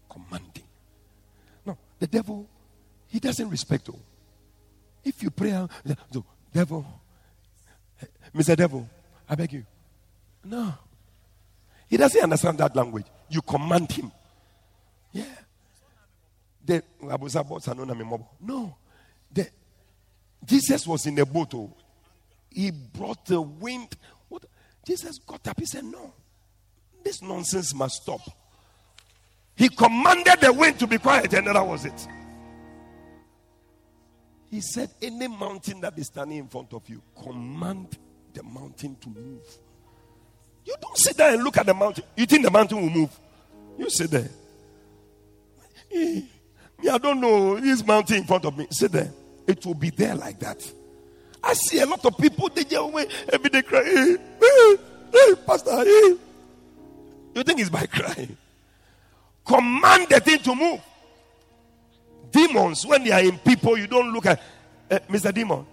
Commanding. 0.10 0.64
No, 1.66 1.78
the 2.00 2.08
devil, 2.08 2.48
he 3.08 3.20
doesn't 3.20 3.50
respect 3.50 3.88
you. 3.88 4.00
If 5.04 5.24
you 5.24 5.32
pray, 5.32 5.52
the 5.84 6.24
devil, 6.54 6.86
Mr. 8.36 8.56
Devil, 8.56 8.88
I 9.28 9.36
beg 9.36 9.54
you. 9.54 9.66
No. 10.44 10.74
He 11.90 11.98
doesn't 11.98 12.22
understand 12.22 12.58
that 12.60 12.76
language. 12.76 13.06
You 13.30 13.42
command 13.42 13.92
him. 13.92 14.12
Yeah. 15.16 15.24
The, 16.66 16.84
no. 18.42 18.76
The, 19.32 19.48
Jesus 20.44 20.86
was 20.86 21.06
in 21.06 21.18
a 21.20 21.26
boat. 21.26 21.54
Oh. 21.54 21.74
He 22.52 22.72
brought 22.72 23.26
the 23.26 23.40
wind. 23.40 23.96
What? 24.28 24.44
Jesus 24.86 25.20
got 25.20 25.48
up. 25.48 25.58
He 25.58 25.66
said, 25.66 25.86
No. 25.86 26.14
This 27.02 27.22
nonsense 27.22 27.74
must 27.74 28.02
stop. 28.02 28.20
He 29.56 29.70
commanded 29.70 30.42
the 30.42 30.52
wind 30.52 30.78
to 30.80 30.88
be 30.88 30.98
quiet, 30.98 31.34
and 31.34 31.48
that 31.48 31.66
was 31.66 31.86
it. 31.86 32.08
He 34.52 34.60
said, 34.60 34.90
Any 35.02 35.30
mountain 35.30 35.80
that 35.80 35.98
is 35.98 36.08
standing 36.08 36.40
in 36.40 36.48
front 36.50 36.74
of 36.74 36.90
you, 36.90 37.02
command 37.24 37.98
the 38.34 38.44
mountain 38.44 38.98
to 39.00 39.10
move. 39.10 39.46
You 40.66 40.76
don't 40.82 40.98
sit 40.98 41.16
there 41.16 41.34
and 41.34 41.42
look 41.42 41.58
at 41.58 41.66
the 41.68 41.74
mountain. 41.74 42.04
You 42.18 42.26
think 42.26 42.44
the 42.44 42.52
mountain 42.52 42.82
will 42.82 42.90
move? 42.90 43.18
You 43.78 43.90
sit 43.90 44.12
there. 44.12 44.30
Me, 45.92 46.28
I 46.92 46.98
don't 46.98 47.22
know 47.22 47.60
this 47.60 47.86
mountain 47.86 48.18
in 48.18 48.24
front 48.26 48.46
of 48.46 48.58
me. 48.58 48.68
Sit 48.70 48.92
there. 48.92 49.12
It 49.48 49.66
will 49.66 49.76
be 49.76 49.90
there 49.90 50.16
like 50.16 50.40
that. 50.40 50.72
I 51.44 51.54
see 51.54 51.80
a 51.80 51.86
lot 51.86 52.04
of 52.06 52.18
people, 52.18 52.50
they 52.50 52.64
just 52.64 52.76
away 52.76 53.08
every 53.32 53.50
day 53.50 53.62
crying. 53.62 54.18
Hey, 54.40 54.78
hey, 55.14 55.34
Pastor, 55.46 55.84
hey. 55.84 56.18
You 57.36 57.44
think 57.44 57.60
it's 57.60 57.70
by 57.70 57.86
crying? 57.86 58.36
Command 59.46 60.08
the 60.10 60.20
thing 60.20 60.40
to 60.40 60.56
move. 60.56 60.82
Demons, 62.32 62.86
when 62.86 63.04
they 63.04 63.12
are 63.12 63.24
in 63.24 63.38
people, 63.38 63.78
you 63.78 63.88
don't 63.88 64.12
look 64.12 64.26
at 64.26 64.42
uh, 64.90 65.00
Mr. 65.08 65.34
Demon. 65.34 65.66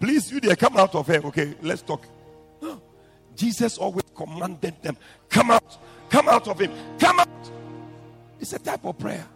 Please, 0.00 0.32
you 0.32 0.40
there, 0.40 0.56
come 0.56 0.76
out 0.76 0.94
of 0.94 1.06
here. 1.06 1.20
Okay, 1.24 1.54
let's 1.62 1.82
talk. 1.82 2.04
Jesus 3.36 3.78
always 3.78 4.04
commanded 4.14 4.74
them, 4.82 4.96
come 5.28 5.50
out, 5.50 5.78
come 6.10 6.28
out 6.28 6.46
of 6.48 6.58
him, 6.60 6.70
come 6.98 7.20
out. 7.20 7.28
It's 8.40 8.52
a 8.52 8.58
type 8.58 8.84
of 8.84 8.98
prayer. 8.98 9.26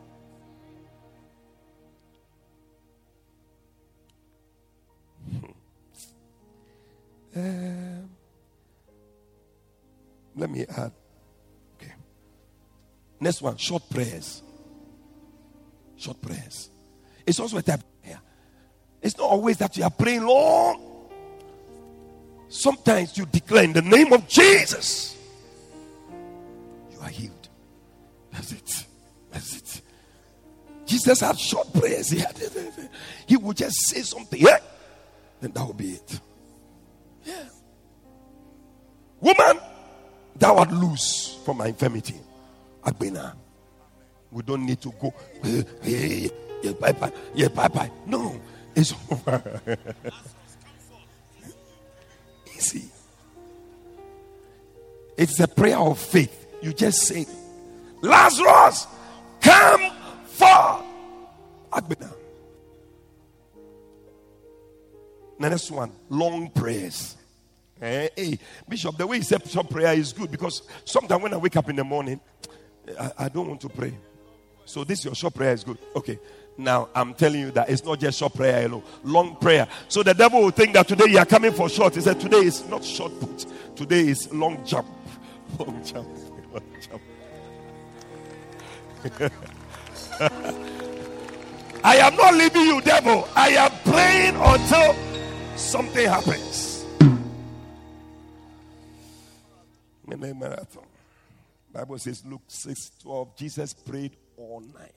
Um, 7.36 8.08
let 10.34 10.50
me 10.50 10.64
add. 10.68 10.92
Okay. 11.76 11.92
Next 13.20 13.42
one 13.42 13.56
short 13.56 13.88
prayers. 13.90 14.42
Short 15.96 16.20
prayers. 16.20 16.70
It's 17.26 17.38
also 17.38 17.58
a 17.58 17.62
type 17.62 17.80
of 17.80 18.02
prayer. 18.02 18.20
It's 19.02 19.18
not 19.18 19.28
always 19.28 19.58
that 19.58 19.76
you 19.76 19.84
are 19.84 19.90
praying 19.90 20.24
long. 20.24 20.82
Sometimes 22.48 23.18
you 23.18 23.26
declare 23.26 23.64
in 23.64 23.72
the 23.72 23.82
name 23.82 24.12
of 24.12 24.26
Jesus, 24.28 25.16
you 26.92 26.98
are 27.00 27.08
healed. 27.08 27.48
That's 28.32 28.52
it. 28.52 28.86
That's 29.30 29.56
it. 29.56 29.82
Jesus 30.86 31.20
had 31.20 31.38
short 31.38 31.72
prayers. 31.72 32.10
He, 32.10 32.20
had, 32.20 32.38
he 33.26 33.36
would 33.36 33.56
just 33.56 33.76
say 33.88 34.02
something, 34.02 34.40
yeah, 34.40 34.58
and 35.42 35.52
that 35.52 35.66
would 35.66 35.76
be 35.76 35.92
it. 35.92 36.20
Yeah. 37.27 37.48
Woman, 39.20 39.59
thou 40.36 40.57
art 40.59 40.70
loose 40.70 41.39
from 41.44 41.59
my 41.59 41.66
infirmity. 41.69 42.15
Agbena. 42.85 43.35
We 44.31 44.43
don't 44.43 44.65
need 44.65 44.81
to 44.82 44.93
go. 45.01 45.12
Eh, 45.43 45.62
eh, 45.85 46.28
yeah, 46.62 46.73
bye 46.73 46.93
bye. 46.93 47.12
Yeah, 47.35 47.48
bye 47.48 47.69
bye. 47.69 47.90
No. 48.07 48.40
It's 48.74 48.93
over. 49.11 49.61
Easy. 52.55 52.85
It's 55.16 55.40
a 55.40 55.48
prayer 55.48 55.78
of 55.78 55.98
faith. 55.98 56.47
You 56.62 56.73
just 56.73 57.03
say, 57.03 57.27
Lazarus, 58.03 58.86
come 59.40 59.90
forth. 60.27 60.85
Agbena. 61.73 62.12
The 65.38 65.50
next 65.50 65.70
one, 65.70 65.92
long 66.08 66.50
prayers. 66.50 67.16
Eh, 67.80 68.08
hey, 68.16 68.38
Bishop, 68.68 68.96
the 68.96 69.06
way 69.06 69.18
he 69.18 69.22
said 69.22 69.46
short 69.46 69.68
prayer 69.68 69.92
is 69.92 70.12
good 70.12 70.30
because 70.30 70.62
sometimes 70.84 71.22
when 71.22 71.34
I 71.34 71.36
wake 71.36 71.56
up 71.56 71.68
in 71.68 71.76
the 71.76 71.84
morning, 71.84 72.20
I, 72.98 73.12
I 73.18 73.28
don't 73.28 73.48
want 73.48 73.60
to 73.60 73.68
pray. 73.68 73.94
So 74.64 74.82
this 74.82 75.04
your 75.04 75.14
short 75.14 75.34
prayer 75.34 75.52
is 75.52 75.62
good. 75.62 75.78
Okay. 75.94 76.18
Now 76.58 76.88
I'm 76.94 77.12
telling 77.12 77.40
you 77.40 77.50
that 77.52 77.68
it's 77.68 77.84
not 77.84 78.00
just 78.00 78.18
short 78.18 78.34
prayer 78.34 78.64
alone, 78.64 78.82
long 79.04 79.36
prayer. 79.36 79.68
So 79.88 80.02
the 80.02 80.14
devil 80.14 80.40
will 80.40 80.50
think 80.50 80.72
that 80.72 80.88
today 80.88 81.04
you 81.08 81.18
are 81.18 81.26
coming 81.26 81.52
for 81.52 81.68
short. 81.68 81.94
He 81.94 82.00
said 82.00 82.18
today 82.18 82.38
is 82.38 82.66
not 82.66 82.82
short 82.82 83.18
put, 83.20 83.44
today 83.76 84.08
is 84.08 84.32
long 84.32 84.64
jump. 84.64 84.86
Long 85.58 85.82
jump. 85.84 86.08
Long 86.52 86.62
jump. 86.80 87.02
I 91.84 91.96
am 91.98 92.16
not 92.16 92.34
leaving 92.34 92.62
you, 92.62 92.80
devil. 92.80 93.28
I 93.36 93.50
am 93.50 93.70
praying 93.84 94.34
until 94.34 95.05
something 95.56 96.06
happens. 96.06 96.84
Marathon. 100.06 100.84
Bible 101.72 101.98
says 101.98 102.24
Luke 102.24 102.42
6 102.46 102.92
12. 103.02 103.36
Jesus 103.36 103.74
prayed 103.74 104.16
all 104.36 104.60
night. 104.60 104.92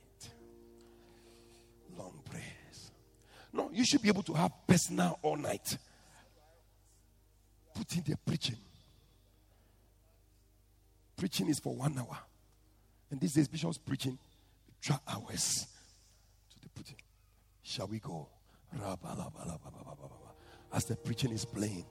Long 1.97 2.19
prayers. 2.29 2.91
No, 3.51 3.69
you 3.73 3.83
should 3.83 4.01
be 4.01 4.09
able 4.09 4.23
to 4.23 4.33
have 4.33 4.51
personal 4.67 5.19
all 5.21 5.35
night. 5.35 5.77
Put 7.73 7.95
in 7.95 8.03
the 8.05 8.17
preaching. 8.17 8.57
Preaching 11.17 11.49
is 11.49 11.59
for 11.59 11.75
one 11.75 11.97
hour. 11.97 12.17
And 13.11 13.19
this 13.19 13.35
is 13.35 13.47
Bishop's 13.47 13.77
preaching, 13.77 14.17
two 14.81 14.93
hours 15.07 15.65
to 16.53 16.61
the 16.61 16.69
putting. 16.69 16.95
Shall 17.63 17.87
we 17.87 17.99
go? 17.99 18.27
As 20.71 20.85
the 20.85 20.95
preaching 20.95 21.31
is 21.31 21.45
playing, 21.45 21.85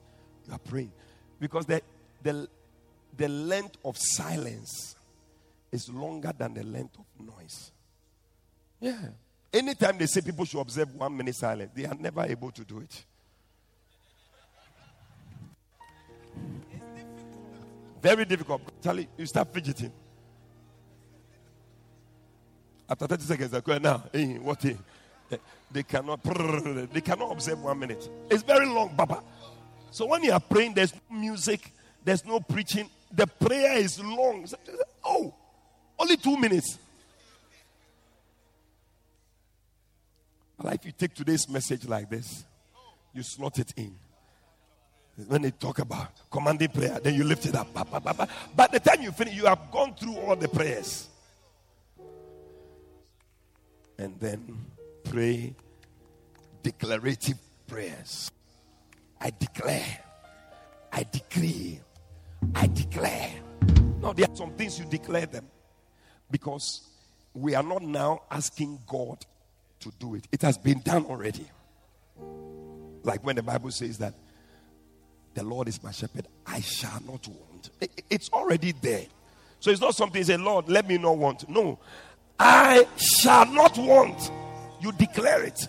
you 0.47 0.53
are 0.53 0.59
praying. 0.59 0.91
Because 1.39 1.65
the, 1.65 1.81
the, 2.23 2.47
the 3.17 3.27
length 3.27 3.77
of 3.83 3.97
silence 3.97 4.95
is 5.71 5.89
longer 5.89 6.33
than 6.37 6.53
the 6.53 6.63
length 6.63 6.97
of 6.97 7.05
noise. 7.25 7.71
Yeah. 8.79 9.09
Anytime 9.51 9.97
they 9.97 10.05
say 10.05 10.21
people 10.21 10.45
should 10.45 10.61
observe 10.61 10.93
one 10.95 11.15
minute 11.15 11.35
silence, 11.35 11.71
they 11.75 11.85
are 11.85 11.95
never 11.95 12.23
able 12.23 12.51
to 12.51 12.63
do 12.63 12.79
it. 12.79 13.05
Very 18.01 18.25
difficult. 18.25 18.61
Charlie, 18.81 19.09
you 19.17 19.25
start 19.25 19.53
fidgeting. 19.53 19.91
After 22.89 23.07
30 23.07 23.23
seconds, 23.23 23.53
I 23.53 23.59
go 23.59 23.77
now. 23.77 24.03
Hey, 24.11 24.37
what? 24.37 24.59
They, 24.61 24.77
they 25.71 25.83
cannot. 25.83 26.23
They 26.93 27.01
cannot 27.01 27.31
observe 27.31 27.61
one 27.61 27.79
minute. 27.79 28.09
It's 28.29 28.43
very 28.43 28.65
long, 28.65 28.95
Baba. 28.95 29.21
So 29.91 30.05
when 30.05 30.23
you 30.23 30.31
are 30.31 30.39
praying, 30.39 30.73
there's 30.73 30.93
no 30.93 31.17
music, 31.17 31.71
there's 32.03 32.25
no 32.25 32.39
preaching. 32.39 32.89
The 33.11 33.25
prayer 33.25 33.77
is 33.77 33.99
long. 33.99 34.47
Oh, 35.03 35.33
only 35.97 36.17
two 36.17 36.37
minutes. 36.37 36.77
But 40.61 40.75
if 40.75 40.85
you 40.85 40.91
take 40.91 41.13
today's 41.15 41.47
message 41.49 41.87
like 41.87 42.09
this, 42.09 42.43
you 43.13 43.23
slot 43.23 43.57
it 43.59 43.73
in. 43.77 43.95
When 45.27 45.41
they 45.41 45.51
talk 45.51 45.79
about 45.79 46.11
commanding 46.29 46.69
prayer, 46.69 46.99
then 47.01 47.15
you 47.15 47.23
lift 47.23 47.45
it 47.45 47.55
up. 47.55 47.73
By 47.73 48.67
the 48.67 48.79
time 48.79 49.01
you 49.01 49.11
finish, 49.11 49.35
you 49.35 49.45
have 49.45 49.71
gone 49.71 49.95
through 49.95 50.17
all 50.17 50.35
the 50.35 50.47
prayers. 50.47 51.07
And 53.97 54.19
then 54.19 54.57
pray 55.09 55.55
declarative 56.61 57.37
prayers. 57.67 58.31
I 59.19 59.31
declare, 59.37 59.99
I 60.91 61.05
decree, 61.11 61.79
I 62.55 62.67
declare. 62.67 63.31
Now, 64.01 64.13
there 64.13 64.27
are 64.29 64.35
some 64.35 64.51
things 64.51 64.79
you 64.79 64.85
declare 64.85 65.25
them 65.25 65.45
because 66.31 66.87
we 67.33 67.55
are 67.55 67.63
not 67.63 67.81
now 67.81 68.21
asking 68.29 68.79
God 68.87 69.25
to 69.81 69.91
do 69.99 70.15
it, 70.15 70.27
it 70.31 70.41
has 70.41 70.57
been 70.57 70.79
done 70.81 71.05
already. 71.05 71.47
Like 73.03 73.25
when 73.25 73.37
the 73.37 73.43
Bible 73.43 73.71
says 73.71 73.97
that 73.99 74.13
the 75.33 75.43
Lord 75.43 75.69
is 75.69 75.81
my 75.81 75.91
shepherd, 75.91 76.27
I 76.45 76.59
shall 76.59 77.01
not 77.07 77.27
want. 77.27 77.69
It's 78.09 78.29
already 78.29 78.73
there. 78.73 79.05
So 79.61 79.71
it's 79.71 79.81
not 79.81 79.95
something 79.95 80.23
say, 80.23 80.37
Lord, 80.37 80.67
let 80.69 80.87
me 80.87 80.97
not 80.97 81.17
want. 81.17 81.47
No, 81.49 81.79
I 82.37 82.85
shall 82.97 83.45
not 83.45 83.77
want. 83.77 84.31
You 84.79 84.91
declare 84.91 85.43
it. 85.43 85.67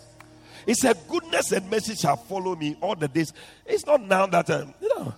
He 0.66 0.74
said, 0.74 0.98
Goodness 1.08 1.52
and 1.52 1.68
mercy 1.70 1.94
shall 1.94 2.16
follow 2.16 2.54
me 2.54 2.76
all 2.80 2.94
the 2.94 3.08
days. 3.08 3.32
It's 3.66 3.86
not 3.86 4.02
now 4.02 4.26
that, 4.26 4.50
um, 4.50 4.74
you 4.80 4.88
know, 4.96 5.14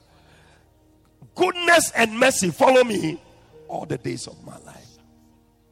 goodness 1.34 1.90
and 1.92 2.18
mercy 2.18 2.50
follow 2.50 2.84
me 2.84 3.20
all 3.68 3.86
the 3.86 3.98
days 3.98 4.26
of 4.26 4.42
my 4.44 4.56
life. 4.58 4.98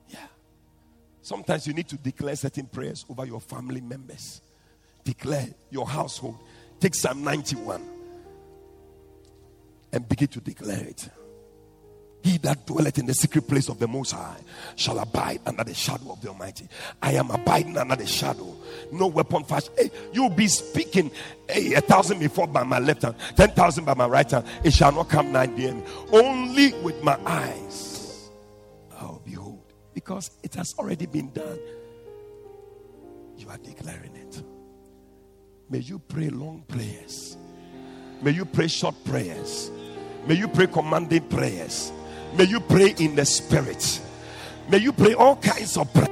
Yeah. 0.09 0.19
Sometimes 1.23 1.67
you 1.67 1.75
need 1.75 1.89
to 1.89 1.97
declare 1.97 2.37
certain 2.37 2.67
prayers 2.67 3.05
over 3.09 3.27
your 3.27 3.41
family 3.41 3.81
members, 3.81 4.41
declare 5.05 5.49
your 5.71 5.87
household. 5.87 6.39
Take 6.81 6.95
Psalm 6.95 7.23
91 7.23 7.83
and 9.93 10.09
begin 10.09 10.29
to 10.29 10.41
declare 10.41 10.85
it. 10.85 11.09
He 12.23 12.37
that 12.39 12.67
dwelleth 12.67 12.99
in 12.99 13.07
the 13.07 13.15
secret 13.15 13.49
place 13.49 13.69
of 13.69 13.79
the 13.79 13.89
Most 13.89 14.13
High 14.13 14.41
shall 14.77 14.99
abide 14.99 15.41
under 15.47 15.65
the 15.65 15.73
shadow 15.73 16.13
of 16.13 16.21
the 16.21 16.29
Almighty. 16.29 16.69
I 17.01 17.13
am 17.13 17.31
abiding 17.31 17.79
under 17.79 17.97
the 17.97 18.07
shadow. 18.07 18.55
No 18.93 19.07
weapon 19.07 19.45
fashioned. 19.45 19.77
Hey, 19.79 19.91
you'll 20.13 20.29
be 20.29 20.47
speaking 20.47 21.11
hey, 21.49 21.75
a 21.75 21.81
thousand 21.81 22.19
before 22.19 22.47
by 22.47 22.63
my 22.63 22.79
left 22.79 23.03
hand, 23.03 23.15
ten 23.37 23.51
thousand 23.51 23.87
by 23.87 23.95
my 23.95 24.07
right 24.07 24.31
hand. 24.31 24.47
It 24.63 24.73
shall 24.73 24.93
not 24.93 25.09
come 25.09 25.33
nigh 25.33 25.47
near 25.47 25.73
me. 25.73 25.83
Only 26.13 26.75
with 26.83 27.03
my 27.03 27.19
eyes 27.25 28.31
I'll 28.99 29.23
behold. 29.25 29.63
Because 29.95 30.31
it 30.43 30.55
has 30.55 30.75
already 30.79 31.07
been 31.07 31.31
done. 31.33 31.59
You 33.37 33.49
are 33.49 33.59
declaring 33.59 34.15
it. 34.17 34.43
May 35.71 35.79
you 35.79 35.99
pray 35.99 36.29
long 36.29 36.65
prayers. 36.69 37.37
May 38.21 38.33
you 38.33 38.45
pray 38.45 38.69
short 38.69 38.95
prayers. 39.05 39.71
May 40.27 40.35
you 40.35 40.49
pray 40.49 40.67
commanding 40.67 41.27
prayers. 41.29 41.93
May 42.37 42.45
you 42.45 42.61
pray 42.61 42.95
in 42.99 43.17
the 43.17 43.25
spirit. 43.25 44.01
May 44.69 44.79
you 44.79 44.93
pray 44.93 45.15
all 45.15 45.37
kinds 45.37 45.77
of 45.77 45.93
prayer. 45.93 46.09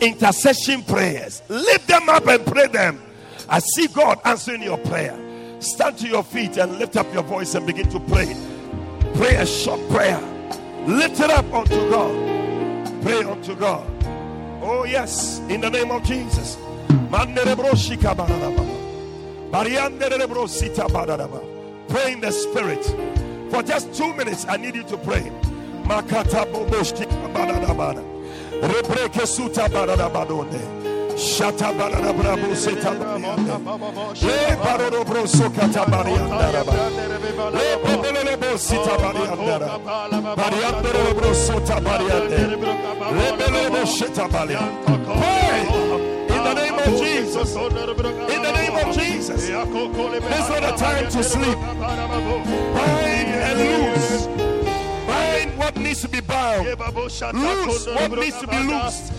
Intercession 0.00 0.82
prayers. 0.82 1.42
Lift 1.48 1.88
them 1.88 2.08
up 2.08 2.26
and 2.26 2.44
pray 2.46 2.68
them. 2.68 3.02
I 3.48 3.58
see 3.58 3.86
God 3.88 4.18
answering 4.24 4.62
your 4.62 4.78
prayer. 4.78 5.18
Stand 5.60 5.98
to 5.98 6.08
your 6.08 6.22
feet 6.22 6.56
and 6.56 6.78
lift 6.78 6.96
up 6.96 7.12
your 7.12 7.22
voice 7.22 7.54
and 7.54 7.66
begin 7.66 7.88
to 7.90 8.00
pray. 8.00 8.34
Pray 9.14 9.34
a 9.36 9.44
short 9.44 9.80
prayer. 9.90 10.20
Lift 10.86 11.20
it 11.20 11.30
up 11.30 11.52
unto 11.52 11.90
God. 11.90 13.02
Pray 13.02 13.22
unto 13.24 13.54
God. 13.54 13.86
Oh, 14.62 14.84
yes, 14.84 15.40
in 15.48 15.60
the 15.60 15.68
name 15.68 15.90
of 15.90 16.02
Jesus. 16.04 16.56
Pray 21.88 22.12
in 22.12 22.20
the 22.20 22.30
spirit. 22.30 23.19
For 23.50 23.62
just 23.62 23.92
two 23.94 24.14
minutes, 24.14 24.46
I 24.48 24.56
need 24.56 24.74
you 24.76 24.84
to 24.84 24.96
pray. 24.96 25.30
Shata 31.20 31.72
brabo 31.72 32.54
seta. 32.56 32.90
Le 34.22 34.56
barodo 34.56 35.04
broso 35.04 35.50
kata 35.50 35.84
bariandaraba. 35.84 36.72
Le 37.52 37.76
bebelele 37.84 38.36
bosita 38.38 38.96
bariandara. 38.96 39.78
Bariandere 40.36 41.14
broso 41.14 41.60
ta 41.66 41.80
bariande. 41.80 42.38
Le 43.12 43.32
belele 43.36 43.70
bosita 43.70 44.28
bariande. 44.28 44.84
Pray 45.04 46.09
In 47.40 47.46
the 47.46 48.52
name 48.52 48.76
of 48.76 48.94
Jesus. 48.94 49.46
This 49.46 49.48
is 49.48 50.50
not 50.50 50.62
a 50.62 50.76
time 50.76 51.08
to 51.08 51.24
sleep. 51.24 51.56
Bind 51.56 53.28
and 53.32 53.58
loose. 53.58 54.39
What 55.70 55.82
needs 55.82 56.02
to 56.02 56.08
be 56.08 56.20
bound. 56.20 56.66
Loose 56.66 57.86
what 57.86 58.10
needs 58.18 58.38
to 58.40 58.46
be 58.48 58.58
loosed. 58.58 59.12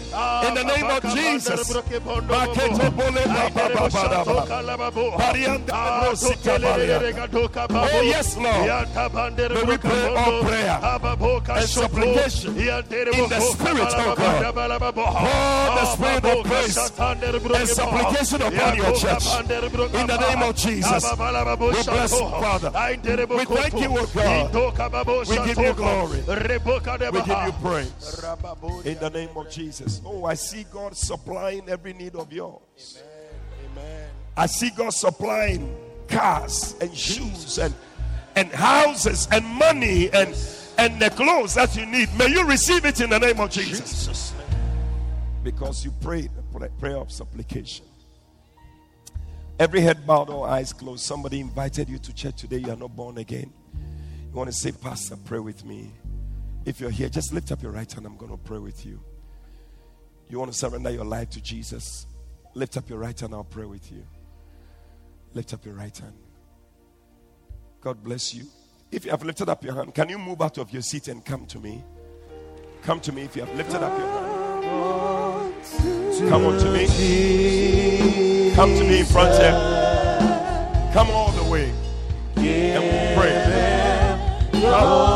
In 0.44 0.54
the 0.54 0.64
name 0.68 0.86
of 0.86 1.02
Jesus. 1.16 1.72
Oh, 7.74 8.02
yes, 8.04 8.36
Lord. 8.36 8.68
May 9.50 9.64
we 9.64 9.78
pray 9.78 10.16
all 10.16 10.44
prayer 10.44 10.80
and 11.56 11.70
supplication 11.70 12.58
in 12.58 13.30
the 13.30 13.40
Spirit, 13.40 13.94
oh 13.96 14.16
God. 14.18 14.44
Pour 14.92 15.76
the 15.80 15.86
Spirit 15.86 16.26
of 16.26 16.44
grace 16.44 16.78
and 17.00 17.70
supplication 17.70 18.42
upon 18.42 18.76
your 18.76 18.92
church. 18.98 19.26
In 19.94 20.08
the 20.08 20.18
name 20.18 20.44
of 20.44 20.56
Jesus. 20.58 21.04
We 21.14 21.84
bless 21.84 22.12
you, 22.12 22.28
Father. 22.28 22.72
We 23.30 23.46
thank 23.46 23.74
you, 23.80 23.98
O 23.98 24.06
God. 24.14 24.52
We 25.30 25.38
give 25.48 25.58
you 25.58 25.74
glory. 25.74 26.20
We 27.12 27.22
give 27.22 27.46
you 27.46 27.52
praise. 27.62 28.24
In 28.86 28.98
the 29.00 29.10
name 29.10 29.30
of 29.36 29.50
Jesus. 29.50 30.02
Oh, 30.06 30.26
I 30.26 30.34
see 30.34 30.66
God 30.72 30.96
supplying 30.96 31.70
every 31.70 31.94
need 31.94 32.16
of 32.16 32.32
yours. 32.32 33.02
Amen. 33.72 34.10
I 34.36 34.46
see 34.46 34.70
God 34.76 34.94
supplying 34.94 35.76
cars 36.08 36.76
and 36.82 36.96
shoes 36.96 37.58
and 37.58 37.74
and 38.36 38.50
houses 38.52 39.28
and 39.32 39.46
money 39.46 40.10
and 40.14 40.36
and 40.78 41.02
the 41.02 41.10
clothes 41.12 41.56
that 41.56 41.76
you 41.76 41.86
need. 41.86 42.10
May 42.18 42.28
you 42.28 42.46
receive 42.48 42.86
it 42.86 43.02
in 43.02 43.10
the 43.10 43.20
name 43.20 43.40
of 43.40 43.50
Jesus. 43.50 44.34
Because 45.44 45.84
you 45.84 45.92
prayed 46.02 46.32
a 46.64 46.70
prayer 46.80 46.98
of 46.98 47.12
supplication. 47.12 47.86
Every 49.60 49.82
head 49.82 50.06
bowed, 50.08 50.30
all 50.30 50.44
eyes 50.44 50.74
closed. 50.74 51.04
Somebody 51.04 51.40
invited 51.40 51.90
you 51.90 52.00
to 52.00 52.14
church 52.14 52.42
today. 52.42 52.58
You 52.58 52.72
are 52.72 52.76
not 52.76 52.96
born 52.96 53.18
again. 53.18 53.52
You 53.74 54.34
want 54.34 54.50
to 54.50 54.56
say, 54.56 54.72
Pastor, 54.72 55.18
pray 55.26 55.40
with 55.40 55.66
me. 55.66 55.92
If 56.66 56.80
you're 56.80 56.92
here, 56.92 57.10
just 57.10 57.34
lift 57.34 57.52
up 57.52 57.62
your 57.64 57.72
right 57.72 57.92
hand. 57.92 58.06
I'm 58.06 58.18
going 58.18 58.32
to 58.32 58.38
pray 58.38 58.60
with 58.60 58.86
you. 58.86 59.00
You 60.30 60.40
want 60.40 60.52
to 60.52 60.58
surrender 60.58 60.92
your 60.92 61.06
life 61.06 61.30
to 61.32 61.42
Jesus? 61.42 62.06
Lift 62.54 62.78
up 62.78 62.90
your 62.90 63.00
right 63.00 63.20
hand. 63.20 63.34
I'll 63.34 63.44
pray 63.44 63.66
with 63.66 63.92
you. 63.92 64.06
Lift 65.34 65.54
up 65.54 65.66
your 65.66 65.76
right 65.76 65.98
hand. 65.98 66.14
God 67.82 68.04
bless 68.04 68.34
you. 68.34 68.46
If 68.92 69.06
you 69.06 69.12
have 69.12 69.24
lifted 69.24 69.50
up 69.50 69.64
your 69.64 69.74
hand, 69.74 69.96
can 69.96 70.10
you 70.10 70.18
move 70.18 70.42
out 70.42 70.58
of 70.58 70.72
your 70.72 70.82
seat 70.82 71.08
and 71.08 71.26
come 71.26 71.46
to 71.48 71.60
me? 71.60 71.84
Come 72.84 73.00
to 73.02 73.12
me 73.12 73.24
if 73.24 73.36
you 73.36 73.44
have 73.44 73.56
lifted 73.56 73.82
up 73.82 73.98
your 73.98 74.08
hand. 74.08 74.32
Come 76.30 76.46
on 76.46 76.60
to 76.60 76.72
me. 76.72 78.52
Come 78.54 78.76
to 78.76 78.84
me 78.84 79.00
in 79.00 79.06
front 79.06 79.34
here. 79.42 80.92
Come 80.94 81.10
all 81.10 81.32
the 81.32 81.44
way. 81.50 81.72
And 82.36 82.84
we'll 82.84 83.16
pray. 83.18 84.62
Come. 84.62 85.11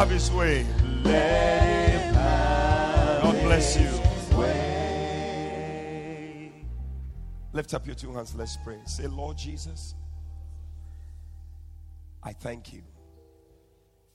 Have 0.00 0.08
his 0.08 0.32
way. 0.32 0.64
Let 1.04 2.14
God 3.22 3.42
bless 3.42 3.78
you. 3.78 3.90
Lift 7.52 7.74
up 7.74 7.84
your 7.86 7.94
two 7.94 8.10
hands. 8.14 8.34
Let's 8.34 8.56
pray. 8.64 8.78
Say, 8.86 9.08
Lord 9.08 9.36
Jesus, 9.36 9.94
I 12.22 12.32
thank 12.32 12.72
you 12.72 12.80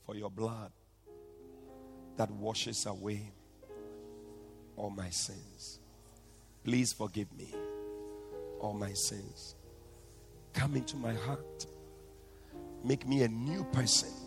for 0.07 0.15
your 0.15 0.31
blood 0.31 0.71
that 2.17 2.31
washes 2.31 2.87
away 2.87 3.31
all 4.77 4.89
my 4.89 5.11
sins. 5.11 5.81
Please 6.63 6.93
forgive 6.93 7.31
me 7.37 7.53
all 8.59 8.73
my 8.73 8.93
sins. 8.93 9.53
Come 10.51 10.77
into 10.77 10.95
my 10.95 11.13
heart. 11.13 11.67
Make 12.83 13.07
me 13.07 13.21
a 13.21 13.27
new 13.27 13.63
person 13.65 14.24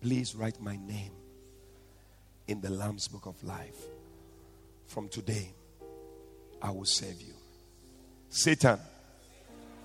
Please 0.00 0.34
write 0.34 0.60
my 0.60 0.76
name 0.76 1.12
in 2.48 2.60
the 2.60 2.70
Lamb's 2.70 3.06
Book 3.06 3.26
of 3.26 3.42
Life. 3.44 3.76
From 4.86 5.08
today, 5.08 5.52
I 6.62 6.70
will 6.70 6.86
serve 6.86 7.20
you. 7.20 7.34
Satan, 8.30 8.78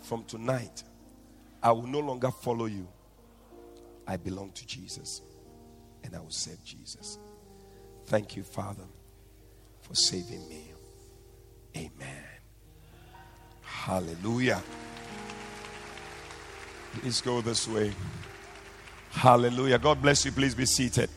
from 0.02 0.24
tonight, 0.24 0.84
I 1.62 1.72
will 1.72 1.88
no 1.88 2.00
longer 2.00 2.32
follow 2.32 2.66
you. 2.66 2.88
I 4.08 4.18
belong 4.18 4.52
to 4.54 4.66
Jesus 4.66 5.22
and 6.04 6.16
I 6.16 6.20
will 6.20 6.32
serve 6.32 6.64
Jesus. 6.64 7.18
Thank 8.06 8.38
you, 8.38 8.44
Father, 8.44 8.86
for 9.82 9.96
saving 9.96 10.48
me. 10.48 10.72
Amen. 11.76 12.24
Hallelujah. 13.62 14.62
Please 16.94 17.20
go 17.20 17.42
this 17.42 17.68
way. 17.68 17.92
Hallelujah. 19.16 19.80
God 19.80 20.02
bless 20.02 20.26
you. 20.26 20.32
Please 20.32 20.54
be 20.54 20.66
seated. 20.66 21.10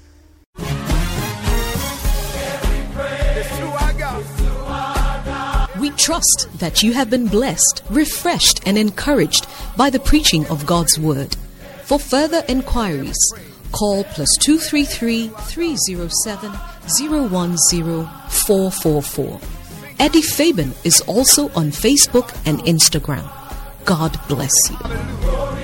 We 5.78 5.90
trust 5.90 6.48
that 6.54 6.82
you 6.82 6.94
have 6.94 7.10
been 7.10 7.28
blessed, 7.28 7.82
refreshed, 7.90 8.66
and 8.66 8.78
encouraged 8.78 9.46
by 9.76 9.90
the 9.90 10.00
preaching 10.00 10.46
of 10.46 10.66
God's 10.66 10.98
Word. 10.98 11.36
For 11.84 11.98
further 11.98 12.42
inquiries, 12.48 13.18
call 13.72 14.04
plus 14.04 14.34
233 14.40 15.28
307 15.28 16.52
010 16.88 18.08
Eddie 20.00 20.22
Fabian 20.22 20.72
is 20.84 21.00
also 21.02 21.48
on 21.50 21.70
Facebook 21.70 22.34
and 22.46 22.60
Instagram. 22.60 23.28
God 23.84 24.18
bless 24.28 24.54
you. 24.70 25.57